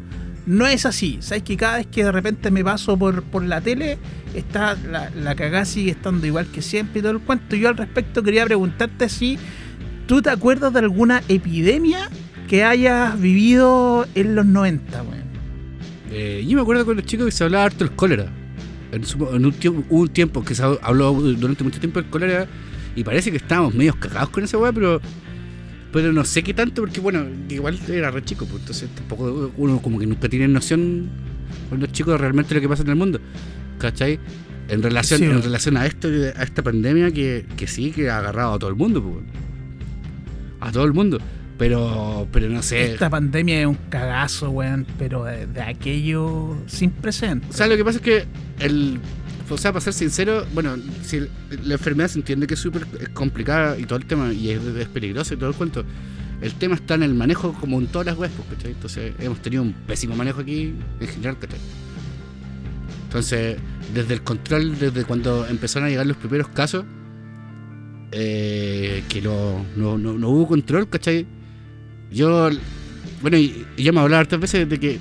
no 0.45 0.67
es 0.67 0.85
así. 0.85 1.17
Sabes 1.21 1.43
que 1.43 1.57
cada 1.57 1.77
vez 1.77 1.87
que 1.87 2.03
de 2.03 2.11
repente 2.11 2.51
me 2.51 2.63
paso 2.63 2.97
por, 2.97 3.23
por 3.23 3.43
la 3.43 3.61
tele, 3.61 3.97
está 4.33 4.75
la, 4.75 5.09
la 5.11 5.35
cagada 5.35 5.65
sigue 5.65 5.91
estando 5.91 6.25
igual 6.27 6.47
que 6.47 6.61
siempre 6.61 6.99
y 6.99 7.01
todo 7.01 7.11
el 7.13 7.19
cuento. 7.19 7.55
Yo 7.55 7.69
al 7.69 7.77
respecto 7.77 8.23
quería 8.23 8.45
preguntarte 8.45 9.09
si 9.09 9.37
tú 10.07 10.21
te 10.21 10.29
acuerdas 10.29 10.73
de 10.73 10.79
alguna 10.79 11.21
epidemia 11.27 12.09
que 12.47 12.63
hayas 12.63 13.19
vivido 13.19 14.05
en 14.15 14.35
los 14.35 14.45
90, 14.45 15.03
weón. 15.03 15.21
Eh, 16.11 16.45
yo 16.45 16.57
me 16.57 16.61
acuerdo 16.61 16.85
con 16.85 16.97
los 16.97 17.05
chicos 17.05 17.25
que 17.25 17.31
se 17.31 17.45
hablaba 17.45 17.65
harto 17.65 17.85
del 17.85 17.95
cólera. 17.95 18.25
En, 18.91 19.45
un, 19.45 19.53
tiempo, 19.53 19.85
un 19.89 20.09
tiempo 20.09 20.43
que 20.43 20.53
se 20.53 20.61
habló 20.61 21.13
durante 21.13 21.63
mucho 21.63 21.79
tiempo 21.79 22.01
del 22.01 22.09
cólera 22.09 22.47
y 22.93 23.05
parece 23.05 23.31
que 23.31 23.37
estábamos 23.37 23.73
medio 23.73 23.97
cagados 23.97 24.31
con 24.31 24.43
esa 24.43 24.57
weá, 24.57 24.73
pero 24.73 24.99
pero 25.91 26.13
no 26.13 26.23
sé 26.23 26.43
qué 26.43 26.53
tanto, 26.53 26.81
porque 26.81 26.99
bueno, 26.99 27.25
igual 27.49 27.79
era 27.89 28.11
re 28.11 28.23
chico, 28.23 28.45
pues 28.45 28.61
entonces 28.61 28.89
tampoco 28.95 29.51
uno 29.57 29.81
como 29.81 29.99
que 29.99 30.05
nunca 30.05 30.29
tiene 30.29 30.47
noción 30.47 31.09
con 31.69 31.79
los 31.79 31.91
chicos 31.91 32.19
realmente 32.19 32.55
lo 32.55 32.61
que 32.61 32.69
pasa 32.69 32.83
en 32.83 32.89
el 32.89 32.95
mundo. 32.95 33.19
¿Cachai? 33.77 34.19
En 34.69 34.81
relación, 34.81 35.19
Sí, 35.19 35.25
en 35.25 35.41
relación 35.41 35.75
a 35.75 35.85
esto, 35.85 36.07
a 36.07 36.43
esta 36.43 36.61
pandemia 36.61 37.11
que, 37.11 37.45
que 37.57 37.67
sí 37.67 37.91
que 37.91 38.09
ha 38.09 38.19
agarrado 38.19 38.53
a 38.53 38.59
todo 38.59 38.69
el 38.69 38.75
mundo, 38.75 39.03
pues. 39.03 39.25
A 40.61 40.71
todo 40.71 40.85
el 40.85 40.93
mundo. 40.93 41.17
Pero, 41.57 42.27
pero 42.31 42.49
no 42.49 42.61
sé. 42.63 42.93
Esta 42.93 43.09
pandemia 43.09 43.61
es 43.61 43.65
un 43.67 43.77
cagazo, 43.89 44.49
weón, 44.49 44.87
pero 44.97 45.25
de, 45.25 45.45
de 45.45 45.61
aquello 45.61 46.55
sin 46.67 46.89
precedentes. 46.91 47.49
O 47.49 47.53
sea, 47.53 47.67
lo 47.67 47.75
que 47.75 47.83
pasa 47.83 47.97
es 47.97 48.03
que 48.03 48.25
el. 48.59 48.99
O 49.51 49.57
sea, 49.57 49.73
para 49.73 49.83
ser 49.83 49.93
sincero, 49.93 50.45
bueno, 50.53 50.77
si 51.03 51.19
la 51.63 51.73
enfermedad 51.73 52.07
se 52.07 52.19
entiende 52.19 52.47
que 52.47 52.53
es 52.53 52.59
súper 52.59 52.87
complicada 53.13 53.77
y 53.77 53.83
todo 53.83 53.99
el 53.99 54.05
tema, 54.05 54.31
y 54.31 54.49
es, 54.49 54.59
peligroso 54.93 55.33
y 55.33 55.37
todo 55.37 55.49
el 55.49 55.55
cuento. 55.55 55.83
El 56.41 56.53
tema 56.53 56.75
está 56.75 56.95
en 56.95 57.03
el 57.03 57.13
manejo 57.13 57.53
como 57.53 57.77
en 57.79 57.87
todas 57.87 58.07
las 58.07 58.17
webs, 58.17 58.33
pues, 58.35 58.57
¿cachai? 58.57 58.71
Entonces, 58.71 59.13
hemos 59.19 59.41
tenido 59.41 59.61
un 59.61 59.73
pésimo 59.73 60.15
manejo 60.15 60.39
aquí 60.39 60.73
en 60.99 61.07
general, 61.07 61.37
¿cachai? 61.37 61.59
Entonces, 63.03 63.57
desde 63.93 64.13
el 64.13 64.21
control, 64.23 64.79
desde 64.79 65.03
cuando 65.03 65.45
empezaron 65.45 65.87
a 65.87 65.89
llegar 65.89 66.07
los 66.07 66.17
primeros 66.17 66.47
casos, 66.47 66.85
eh, 68.13 69.03
que 69.09 69.21
no, 69.21 69.65
no, 69.75 69.97
no, 69.97 70.13
no 70.13 70.29
hubo 70.29 70.47
control, 70.47 70.89
¿cachai? 70.89 71.27
Yo, 72.09 72.49
bueno, 73.21 73.37
y, 73.37 73.65
y 73.75 73.83
ya 73.83 73.91
me 73.91 73.99
hablaba 73.99 74.21
hartas 74.21 74.39
veces 74.39 74.67
de 74.67 74.79
que 74.79 74.99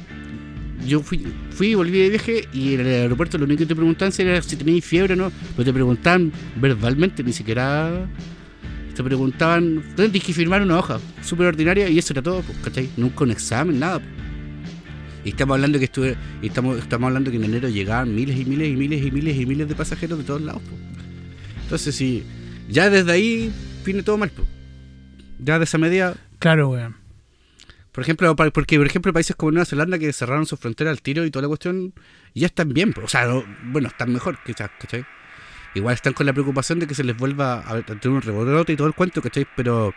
yo 0.87 1.01
fui, 1.01 1.27
fui 1.51 1.75
volví 1.75 1.99
de 1.99 2.09
viaje 2.11 2.49
y 2.53 2.75
en 2.75 2.81
el 2.81 2.87
aeropuerto 2.87 3.39
lo 3.39 3.45
único 3.45 3.61
que 3.61 3.67
te 3.67 3.77
preguntaban 3.77 4.13
era 4.19 4.41
si 4.43 4.57
tenías 4.57 4.85
fiebre 4.85 5.15
o 5.15 5.17
no, 5.17 5.33
pero 5.57 5.65
te 5.65 5.73
preguntaban 5.73 6.33
verbalmente, 6.57 7.23
ni 7.23 7.33
siquiera 7.33 8.09
te 8.95 9.05
preguntaban, 9.05 9.83
tienes 9.97 10.23
que 10.23 10.33
firmar 10.33 10.63
una 10.63 10.79
hoja 10.79 11.01
súper 11.23 11.47
ordinaria 11.47 11.89
y 11.89 11.99
eso 11.99 12.13
era 12.13 12.23
todo, 12.23 12.43
pues, 12.43 12.59
¿cachai? 12.59 12.89
Nunca 12.97 13.25
un 13.25 13.31
examen, 13.31 13.79
nada. 13.79 13.99
pues. 13.99 14.11
Y 15.25 15.31
estamos 15.31 15.55
hablando 15.55 15.79
que 15.79 15.85
estuve, 15.87 16.17
estamos, 16.43 16.79
estamos 16.79 17.07
hablando 17.07 17.31
que 17.31 17.37
en 17.37 17.45
enero 17.45 17.69
llegaban 17.69 18.15
miles 18.15 18.39
y 18.39 18.45
miles 18.45 18.69
y 18.69 18.77
miles 18.77 19.05
y 19.05 19.11
miles 19.11 19.37
y 19.39 19.47
miles 19.47 19.69
de 19.69 19.75
pasajeros 19.75 20.19
de 20.19 20.25
todos 20.25 20.43
lados. 20.43 20.63
pues. 20.69 20.81
Entonces, 21.63 21.95
sí, 21.95 22.25
ya 22.69 22.91
desde 22.91 23.13
ahí 23.13 23.53
viene 23.85 24.03
todo 24.03 24.19
mal. 24.19 24.31
Ya 25.39 25.59
de 25.59 25.65
esa 25.65 25.79
medida, 25.79 26.15
Claro, 26.39 26.71
weón. 26.71 27.00
Por 27.93 28.03
ejemplo, 28.05 28.35
porque 28.37 28.77
por 28.79 28.87
ejemplo 28.87 29.13
países 29.13 29.35
como 29.37 29.53
Nueva 29.53 29.65
Zelanda 29.67 29.99
que 29.99 30.13
cerraron 30.13 30.47
sus 30.47 30.59
fronteras 30.61 30.93
al 30.93 31.03
tiro 31.03 31.25
y 31.25 31.31
toda 31.31 31.43
la 31.43 31.49
cuestión, 31.49 31.93
ya 32.35 32.47
están 32.47 32.73
bien, 32.73 32.95
o 33.03 33.09
sea, 33.09 33.27
no- 33.27 33.45
bueno, 33.65 33.89
están 33.89 34.13
mejor 34.13 34.39
quizás, 34.45 34.71
¿cachai? 34.79 35.05
Igual 35.75 35.95
están 35.95 36.13
con 36.13 36.27
la 36.27 36.33
preocupación 36.33 36.79
de 36.81 36.87
que 36.87 36.95
se 36.95 37.05
les 37.05 37.17
vuelva 37.17 37.61
a, 37.67 37.83
tener 37.83 38.09
un 38.09 38.23
rebrote 38.23 38.73
y 38.73 38.77
todo 38.77 38.89
el 38.89 38.95
cuento, 38.95 39.23
¿cachai? 39.23 39.47
Pero, 39.57 39.95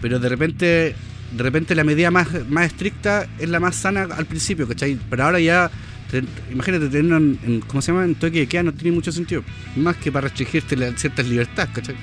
pero 0.00 0.18
de 0.18 0.28
repente, 0.28 0.94
de 1.32 1.42
repente 1.42 1.74
la 1.74 1.84
medida 1.84 2.10
más, 2.10 2.28
más 2.48 2.66
estricta 2.66 3.26
es 3.38 3.48
la 3.48 3.60
más 3.60 3.76
sana 3.76 4.02
al 4.04 4.26
principio, 4.26 4.66
¿cachai? 4.68 4.98
Pero 5.10 5.24
ahora 5.24 5.40
ya, 5.40 5.70
te- 6.10 6.24
imagínate 6.50 6.88
tenerlo 6.88 7.16
en, 7.16 7.38
en- 7.44 7.60
¿cómo 7.62 7.82
se 7.82 7.92
llama? 7.92 8.04
En 8.04 8.14
toque 8.14 8.40
de 8.40 8.46
queda 8.48 8.62
no 8.62 8.72
tiene 8.72 8.94
mucho 8.94 9.12
sentido, 9.12 9.42
más 9.76 9.96
que 9.96 10.12
para 10.12 10.28
restringirte 10.28 10.76
la- 10.76 10.96
ciertas 10.96 11.26
libertades, 11.28 11.72
¿cachai? 11.74 11.96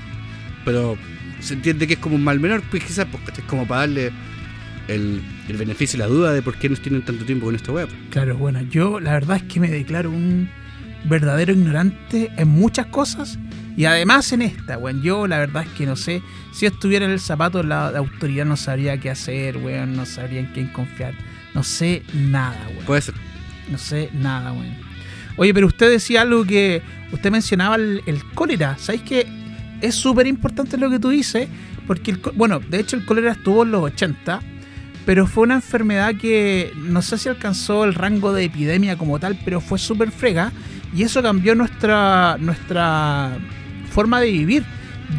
Pero 0.66 0.98
se 1.40 1.54
entiende 1.56 1.88
que 1.88 1.94
es 1.96 2.00
como 2.00 2.16
un 2.16 2.24
mal 2.24 2.40
menor, 2.40 2.62
pues 2.70 2.84
quizás, 2.84 3.08
pues, 3.12 3.24
¿cachai? 3.24 3.46
Como 3.46 3.68
para 3.68 3.82
darle 3.82 4.12
el, 4.88 5.22
el 5.48 5.58
beneficio 5.58 5.98
y 5.98 6.00
la 6.00 6.08
duda 6.08 6.34
de 6.34 6.42
por 6.42 6.56
qué 6.56 6.70
nos 6.70 6.82
tienen 6.82 7.04
tanto 7.04 7.26
tiempo 7.26 7.46
con 7.46 7.56
esta 7.56 7.72
web. 7.72 7.90
Claro, 8.10 8.38
bueno, 8.38 8.62
yo 8.62 9.00
la 9.00 9.14
verdad 9.14 9.38
es 9.38 9.44
que 9.44 9.60
me 9.60 9.70
declaro 9.70 10.10
un 10.10 10.50
verdadero 11.06 11.54
ignorante 11.54 12.32
en 12.38 12.48
muchas 12.48 12.86
cosas 12.88 13.38
Y 13.76 13.86
además 13.86 14.32
en 14.32 14.42
esta, 14.44 14.78
weón, 14.78 15.02
yo 15.02 15.28
la 15.28 15.40
verdad 15.40 15.64
es 15.64 15.70
que 15.70 15.86
no 15.86 15.96
sé, 15.96 16.22
si 16.54 16.66
estuviera 16.66 17.06
en 17.06 17.12
el 17.12 17.20
zapato 17.20 17.64
la, 17.64 17.92
la 17.92 18.00
autoridad 18.00 18.46
no 18.46 18.56
sabría 18.56 19.00
qué 19.00 19.10
hacer, 19.10 19.58
weón, 19.58 19.96
no 19.96 20.06
sabría 20.06 20.42
en 20.42 20.48
quién 20.54 20.68
confiar. 20.68 21.14
No 21.54 21.64
sé 21.64 22.04
nada, 22.14 22.68
weón. 22.70 22.86
Puede 22.86 23.02
ser. 23.02 23.16
No 23.70 23.78
sé 23.78 24.10
nada, 24.14 24.52
weón. 24.54 24.76
Oye, 25.38 25.54
pero 25.54 25.68
usted 25.68 25.90
decía 25.90 26.22
algo 26.22 26.46
que. 26.46 26.82
Usted 27.12 27.32
mencionaba 27.32 27.76
el, 27.76 28.02
el 28.06 28.24
cólera. 28.34 28.78
¿Sabéis 28.78 29.04
que 29.04 29.28
es 29.82 29.96
súper 29.96 30.28
importante 30.28 30.78
lo 30.78 30.90
que 30.90 31.00
tú 31.00 31.10
dices? 31.10 31.48
Porque, 31.88 32.12
el, 32.12 32.22
bueno, 32.36 32.60
de 32.60 32.80
hecho 32.80 32.96
el 32.96 33.06
cólera 33.06 33.34
estuvo 33.34 33.64
en 33.64 33.72
los 33.72 33.84
80, 33.84 34.40
pero 35.06 35.28
fue 35.28 35.44
una 35.44 35.56
enfermedad 35.56 36.16
que 36.16 36.72
no 36.76 37.02
sé 37.02 37.18
si 37.18 37.30
alcanzó 37.30 37.84
el 37.84 37.94
rango 37.94 38.34
de 38.34 38.46
epidemia 38.46 38.98
como 38.98 39.20
tal, 39.20 39.38
pero 39.44 39.60
fue 39.60 39.78
súper 39.78 40.12
frega. 40.12 40.52
Y 40.96 41.04
eso 41.04 41.22
cambió 41.22 41.56
nuestra, 41.56 42.38
nuestra 42.40 43.38
forma 43.92 44.22
de 44.22 44.32
vivir. 44.32 44.64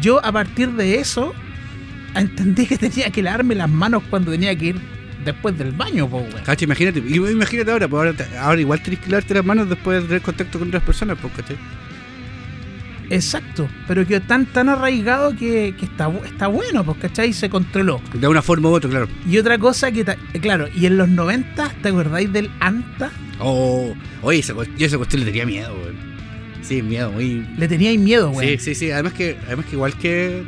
Yo 0.01 0.23
a 0.25 0.31
partir 0.31 0.71
de 0.71 0.99
eso 0.99 1.33
entendí 2.15 2.65
que 2.65 2.77
tenía 2.77 3.09
que 3.09 3.21
lavarme 3.21 3.55
las 3.55 3.69
manos 3.69 4.03
cuando 4.09 4.31
tenía 4.31 4.55
que 4.55 4.67
ir 4.67 4.81
después 5.25 5.57
del 5.57 5.71
baño, 5.71 6.05
weón. 6.05 6.27
Cacho, 6.45 6.65
imagínate. 6.65 6.99
Imagínate 6.99 7.71
ahora, 7.71 7.87
pues 7.87 8.15
ahora, 8.15 8.41
ahora 8.41 8.61
igual 8.61 8.81
tenés 8.81 8.99
que 8.99 9.09
lavarte 9.09 9.33
las 9.33 9.45
manos 9.45 9.69
después 9.69 10.01
de 10.01 10.07
tener 10.07 10.21
contacto 10.21 10.59
con 10.59 10.69
otras 10.69 10.83
personas, 10.83 11.17
pues, 11.21 11.33
¿cachai? 11.33 11.57
Exacto, 13.09 13.67
pero 13.87 14.05
que 14.05 14.19
tan 14.19 14.45
tan 14.47 14.69
arraigado 14.69 15.35
que, 15.35 15.75
que 15.77 15.85
está, 15.85 16.11
está 16.25 16.47
bueno, 16.47 16.83
pues, 16.83 16.97
¿cachai? 16.97 17.33
Se 17.33 17.49
controló. 17.49 18.01
De 18.13 18.27
una 18.27 18.41
forma 18.41 18.69
u 18.69 18.73
otra, 18.73 18.89
claro. 18.89 19.07
Y 19.29 19.37
otra 19.37 19.57
cosa 19.57 19.91
que, 19.91 20.03
claro, 20.41 20.67
y 20.75 20.85
en 20.85 20.97
los 20.97 21.09
90, 21.09 21.73
¿te 21.81 21.89
acordáis 21.89 22.31
del 22.33 22.49
ANTA? 22.59 23.11
Oh, 23.39 23.93
oye, 24.21 24.39
esa, 24.39 24.53
yo 24.53 24.85
esa 24.87 24.97
cuestión 24.97 25.21
le 25.21 25.27
tenía 25.27 25.45
miedo, 25.45 25.73
weón. 25.73 26.15
Sí, 26.61 26.81
miedo, 26.81 27.11
muy. 27.11 27.45
Le 27.57 27.67
teníais 27.67 27.99
miedo, 27.99 28.29
Sí, 28.29 28.33
güey. 28.33 28.57
sí, 28.59 28.73
sí. 28.73 28.89
Además 28.89 29.13
que, 29.13 29.37
además 29.45 29.65
que 29.65 29.75
igual 29.75 29.93
que. 29.97 30.43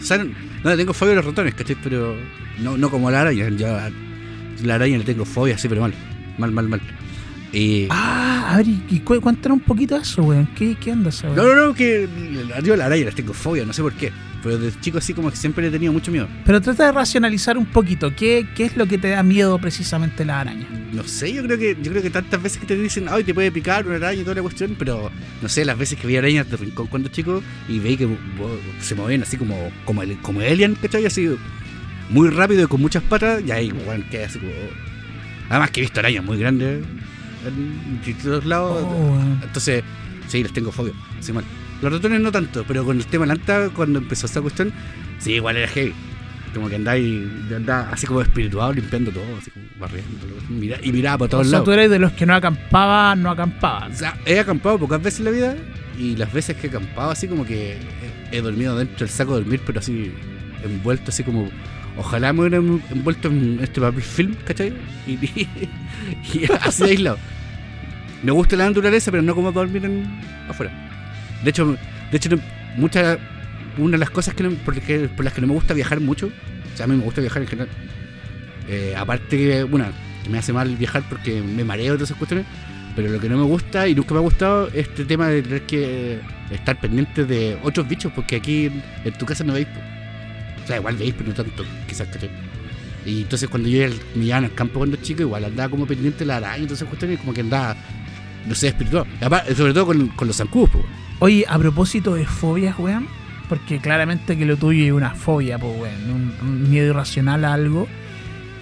o 0.00 0.02
sea, 0.02 0.16
no, 0.18 0.70
le 0.70 0.76
tengo 0.78 0.94
fobia 0.94 1.12
a 1.12 1.16
los 1.16 1.26
ratones, 1.26 1.54
¿cachai? 1.54 1.76
Pero 1.82 2.16
no, 2.60 2.78
no 2.78 2.90
como 2.90 3.08
a 3.08 3.10
la 3.12 3.20
araña. 3.20 3.50
Yo 3.50 3.66
a 3.76 3.90
la 4.64 4.74
araña 4.76 4.96
le 4.96 5.04
tengo 5.04 5.26
fobia, 5.26 5.56
así, 5.56 5.68
pero 5.68 5.82
mal. 5.82 5.92
Mal, 6.38 6.52
mal, 6.52 6.68
mal. 6.68 6.80
Ah, 7.90 8.50
a 8.52 8.56
ver, 8.58 8.66
y, 8.68 9.00
cu- 9.00 9.20
un 9.50 9.60
poquito 9.60 9.94
de 9.96 10.02
eso, 10.02 10.22
güey. 10.22 10.46
¿Qué, 10.54 10.76
qué 10.80 10.92
onda 10.92 11.10
No, 11.34 11.42
no, 11.54 11.66
no, 11.68 11.74
que 11.74 12.08
yo 12.62 12.76
la 12.76 12.86
araña 12.86 13.06
les 13.06 13.14
tengo 13.14 13.32
fobia, 13.32 13.64
no 13.64 13.72
sé 13.72 13.82
por 13.82 13.92
qué. 13.94 14.12
Pero 14.42 14.56
desde 14.58 14.78
chico 14.80 14.98
así 14.98 15.14
como 15.14 15.30
que 15.30 15.36
siempre 15.36 15.62
le 15.62 15.68
he 15.68 15.72
tenido 15.72 15.92
mucho 15.92 16.12
miedo. 16.12 16.28
Pero 16.44 16.60
trata 16.60 16.86
de 16.86 16.92
racionalizar 16.92 17.58
un 17.58 17.66
poquito. 17.66 18.14
¿Qué, 18.14 18.46
¿Qué 18.54 18.66
es 18.66 18.76
lo 18.76 18.86
que 18.86 18.96
te 18.96 19.08
da 19.08 19.22
miedo 19.24 19.58
precisamente 19.58 20.24
la 20.24 20.40
araña? 20.40 20.66
No 20.92 21.02
sé, 21.04 21.32
yo 21.32 21.42
creo 21.42 21.58
que 21.58 21.76
yo 21.82 21.90
creo 21.90 22.02
que 22.02 22.10
tantas 22.10 22.40
veces 22.40 22.58
que 22.60 22.66
te 22.66 22.76
dicen, 22.76 23.06
ay, 23.10 23.24
te 23.24 23.34
puede 23.34 23.50
picar 23.50 23.84
una 23.86 23.96
araña 23.96 24.20
y 24.20 24.24
toda 24.24 24.36
la 24.36 24.42
cuestión, 24.42 24.76
pero 24.78 25.10
no 25.42 25.48
sé, 25.48 25.64
las 25.64 25.76
veces 25.76 25.98
que 25.98 26.06
vi 26.06 26.16
arañas 26.16 26.48
de 26.48 26.56
rincón 26.56 26.86
cuando 26.86 27.08
chico 27.08 27.42
y 27.68 27.80
veí 27.80 27.96
que 27.96 28.06
bo- 28.06 28.16
se 28.80 28.94
movían 28.94 29.22
así 29.22 29.36
como 29.36 29.70
como 29.84 30.02
el, 30.04 30.16
como 30.18 30.40
alien, 30.40 30.76
¿cachai? 30.76 31.04
Así 31.04 31.28
muy 32.10 32.30
rápido 32.30 32.62
y 32.62 32.66
con 32.68 32.80
muchas 32.80 33.02
patas, 33.02 33.42
y 33.46 33.50
ahí, 33.50 33.70
weón, 33.72 34.02
queda 34.04 34.26
así 34.26 34.38
como... 34.38 34.52
Además 35.50 35.70
que 35.72 35.80
he 35.80 35.82
visto 35.82 35.98
arañas 36.00 36.24
muy 36.24 36.38
grandes 36.38 36.84
en 37.48 38.00
distintos 38.04 38.44
lados. 38.46 38.82
Oh. 38.84 39.18
Entonces, 39.42 39.82
sí, 40.28 40.42
les 40.42 40.52
tengo 40.52 40.70
fobia, 40.72 40.92
así 41.18 41.32
mal. 41.32 41.44
Los 41.82 41.92
ratones 41.92 42.20
no 42.20 42.32
tanto, 42.32 42.64
pero 42.66 42.84
con 42.84 42.96
el 42.96 43.06
tema 43.06 43.24
Lanta, 43.26 43.70
cuando 43.70 43.98
empezó 44.00 44.26
esta 44.26 44.40
cuestión, 44.42 44.72
sí, 45.18 45.32
igual 45.34 45.56
era 45.56 45.68
heavy. 45.68 45.92
Como 46.54 46.68
que 46.68 46.76
andáis, 46.76 47.22
andaba 47.54 47.90
así 47.92 48.06
como 48.06 48.22
espirituado, 48.22 48.72
limpiando 48.72 49.10
todo, 49.12 49.24
así 49.40 49.50
como 49.50 49.66
barriendo. 49.78 50.26
mira- 50.48 50.78
y 50.82 50.90
miraba 50.92 51.18
por 51.18 51.26
O 51.26 51.30
todos 51.30 51.46
sea, 51.46 51.52
lados. 51.52 51.64
tú 51.66 51.72
eres 51.72 51.90
de 51.90 51.98
los 51.98 52.12
que 52.12 52.24
no 52.26 52.34
acampaban, 52.34 53.22
no 53.22 53.30
acampaban. 53.30 53.92
O 53.92 53.94
sea, 53.94 54.16
he 54.26 54.40
acampado 54.40 54.78
pocas 54.78 55.00
veces 55.02 55.20
en 55.20 55.24
la 55.26 55.30
vida 55.30 55.56
y 55.98 56.16
las 56.16 56.32
veces 56.32 56.56
que 56.56 56.66
he 56.66 56.70
acampado 56.70 57.10
así 57.10 57.28
como 57.28 57.44
que 57.44 57.76
he, 58.32 58.38
he 58.38 58.40
dormido 58.40 58.76
dentro 58.78 58.98
del 59.00 59.08
saco 59.10 59.34
de 59.36 59.42
dormir, 59.42 59.60
pero 59.64 59.78
así 59.80 60.10
envuelto 60.64 61.10
así 61.10 61.22
como... 61.22 61.48
Ojalá 61.96 62.32
me 62.32 62.40
hubiera 62.40 62.56
envuelto 62.58 63.26
en 63.28 63.58
este 63.60 63.80
papel 63.80 64.02
film, 64.02 64.34
¿cachai? 64.46 64.72
Y, 65.06 65.12
y- 65.12 65.48
y 66.34 66.44
así 66.62 66.84
de 66.84 66.90
aislado. 66.90 67.18
Me 68.22 68.32
gusta 68.32 68.56
la 68.56 68.66
naturaleza, 68.66 69.10
pero 69.10 69.22
no 69.22 69.34
como 69.34 69.52
dormir 69.52 69.84
en, 69.84 70.04
afuera. 70.48 70.72
De 71.42 71.50
hecho, 71.50 71.76
de 72.10 72.16
hecho 72.16 72.30
muchas 72.76 73.18
una 73.76 73.92
de 73.92 73.98
las 73.98 74.10
cosas 74.10 74.34
que 74.34 74.42
no- 74.42 74.50
por, 74.50 74.74
las 74.74 74.84
que, 74.84 75.08
por 75.08 75.24
las 75.24 75.32
que 75.34 75.40
no 75.40 75.46
me 75.46 75.54
gusta 75.54 75.72
viajar 75.74 76.00
mucho, 76.00 76.26
o 76.26 76.76
sea, 76.76 76.84
a 76.84 76.88
mí 76.88 76.96
me 76.96 77.04
gusta 77.04 77.20
viajar 77.20 77.42
en 77.42 77.48
general. 77.48 77.68
Eh, 78.68 78.94
aparte 78.96 79.36
que 79.36 79.66
me 80.28 80.38
hace 80.38 80.52
mal 80.52 80.74
viajar 80.76 81.02
porque 81.08 81.40
me 81.40 81.64
mareo 81.64 81.92
de 81.92 81.98
todas 81.98 82.10
esas 82.10 82.18
cuestiones, 82.18 82.46
pero 82.94 83.08
lo 83.08 83.20
que 83.20 83.28
no 83.28 83.36
me 83.36 83.44
gusta 83.44 83.86
y 83.86 83.94
nunca 83.94 84.14
me 84.14 84.18
ha 84.18 84.22
gustado 84.22 84.68
es 84.68 84.88
este 84.88 85.04
tema 85.04 85.28
de 85.28 85.42
tener 85.42 85.62
que 85.62 86.18
estar 86.50 86.78
pendiente 86.80 87.24
de 87.24 87.56
otros 87.62 87.88
bichos, 87.88 88.12
porque 88.12 88.36
aquí 88.36 88.70
en, 89.04 89.12
tu 89.12 89.24
casa 89.24 89.44
no 89.44 89.52
veis. 89.52 89.68
O 90.64 90.66
sea, 90.66 90.76
igual 90.76 90.96
veis, 90.96 91.14
pero 91.16 91.30
no 91.30 91.34
tanto, 91.34 91.64
quizás, 91.86 92.08
¿cachai? 92.08 92.30
Y 93.06 93.22
entonces 93.22 93.48
cuando 93.48 93.68
yo 93.68 93.88
me 94.16 94.24
iban 94.24 94.44
al 94.44 94.54
campo 94.54 94.80
cuando 94.80 94.96
chico, 94.96 95.22
igual 95.22 95.44
andaba 95.44 95.70
como 95.70 95.86
pendiente 95.86 96.20
de 96.20 96.26
la 96.26 96.36
araña 96.38 96.58
y 96.58 96.66
todas 96.66 96.78
esas 96.78 96.88
cuestiones, 96.88 97.20
como 97.20 97.32
que 97.32 97.40
andaba, 97.40 97.76
no 98.46 98.54
sé, 98.54 98.68
espiritual. 98.68 99.06
Sobre 99.56 99.72
todo 99.74 99.86
con, 99.86 100.08
con 100.08 100.28
los 100.28 100.36
zancudos. 100.36 100.70
Oye, 101.20 101.44
a 101.48 101.58
propósito 101.58 102.14
de 102.14 102.24
fobias, 102.26 102.78
weón, 102.78 103.06
porque 103.48 103.78
claramente 103.78 104.36
que 104.38 104.44
lo 104.46 104.56
tuyo 104.56 104.84
es 104.84 104.92
una 104.92 105.10
fobia, 105.14 105.58
pues, 105.58 105.72
weón, 105.80 106.10
un, 106.10 106.34
un 106.48 106.70
miedo 106.70 106.88
irracional 106.88 107.44
a 107.44 107.54
algo. 107.54 107.88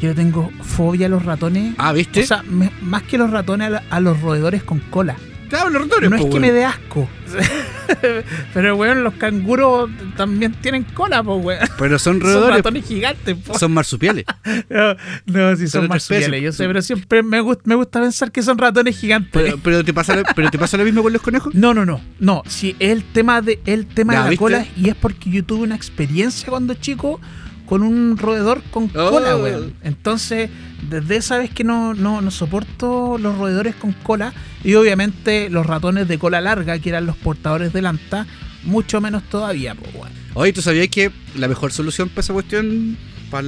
Yo 0.00 0.14
tengo 0.14 0.50
fobia 0.62 1.06
a 1.06 1.08
los 1.10 1.24
ratones. 1.24 1.74
Ah, 1.78 1.92
¿viste? 1.92 2.22
O 2.22 2.26
sea, 2.26 2.42
me- 2.42 2.70
más 2.82 3.02
que 3.04 3.16
los 3.18 3.30
ratones, 3.30 3.72
a 3.90 4.00
los 4.00 4.20
roedores 4.20 4.62
con 4.62 4.78
cola. 4.80 5.16
Claro, 5.48 5.70
los 5.70 5.86
No 5.86 5.94
es 5.94 6.00
po, 6.00 6.16
que 6.16 6.24
weón. 6.24 6.40
me 6.40 6.52
dé 6.52 6.64
asco. 6.64 7.08
Pero, 8.54 8.76
weón, 8.76 9.04
los 9.04 9.14
canguros 9.14 9.88
también 10.16 10.52
tienen 10.60 10.84
cola, 10.84 11.22
pues, 11.22 11.44
weón. 11.44 11.68
Pero 11.78 11.98
son 11.98 12.14
Son 12.14 12.20
roedores, 12.20 12.56
ratones 12.56 12.84
gigantes, 12.86 13.36
po. 13.36 13.58
son 13.58 13.72
marsupiales. 13.72 14.24
No, 14.68 14.94
no, 15.26 15.56
sí, 15.56 15.68
Son 15.68 15.82
son, 15.82 15.88
marsupiales, 15.88 16.42
yo 16.42 16.52
sé, 16.52 16.66
pero 16.66 16.82
siempre 16.82 17.22
me, 17.22 17.40
gust- 17.40 17.60
me 17.64 17.74
gusta 17.74 18.00
pensar 18.00 18.32
que 18.32 18.42
son 18.42 18.58
ratones 18.58 18.96
gigantes. 18.98 19.30
Pero, 19.32 19.58
pero 19.62 19.84
te 19.84 19.92
pasa 19.94 20.16
lo, 20.16 20.22
pero 20.34 20.50
te 20.50 20.58
pasa 20.58 20.76
lo 20.76 20.84
mismo 20.84 21.02
con 21.02 21.12
los 21.12 21.22
conejos. 21.22 21.54
No, 21.54 21.74
no, 21.74 21.84
no. 21.84 22.00
No, 22.18 22.42
si 22.46 22.70
es 22.78 22.90
el 22.90 23.04
tema 23.04 23.42
de 23.42 23.60
el 23.66 23.86
tema 23.86 24.12
Ya, 24.14 24.18
de 24.20 24.24
la 24.24 24.30
¿viste? 24.30 24.42
cola 24.42 24.66
y 24.76 24.88
es 24.88 24.94
porque 24.96 25.30
yo 25.30 25.44
tuve 25.44 25.62
una 25.62 25.74
experiencia 25.76 26.48
cuando 26.48 26.74
chico 26.74 27.20
con 27.66 27.82
un 27.82 28.16
roedor 28.16 28.62
con 28.70 28.84
Oh. 28.94 29.10
cola, 29.10 29.36
weón. 29.36 29.74
Entonces, 29.82 30.50
desde 30.88 31.16
esa 31.16 31.38
vez 31.38 31.50
que 31.50 31.64
no, 31.64 31.94
no, 31.94 32.20
no 32.20 32.30
soporto 32.30 33.18
los 33.18 33.36
roedores 33.38 33.74
con 33.74 33.92
cola 33.92 34.32
y 34.64 34.74
obviamente 34.74 35.48
los 35.50 35.66
ratones 35.66 36.08
de 36.08 36.18
cola 36.18 36.40
larga, 36.40 36.78
que 36.78 36.88
eran 36.88 37.06
los 37.06 37.16
portadores 37.16 37.72
de 37.72 37.82
lanta, 37.82 38.26
mucho 38.64 39.00
menos 39.00 39.22
todavía, 39.24 39.74
pues, 39.74 39.94
weón. 39.94 40.12
Oye, 40.34 40.52
¿tú 40.52 40.60
sabías 40.62 40.88
que 40.88 41.10
la 41.36 41.48
mejor 41.48 41.72
solución 41.72 42.08
para 42.08 42.20
esa 42.20 42.32
cuestión, 42.32 42.96
para, 43.30 43.46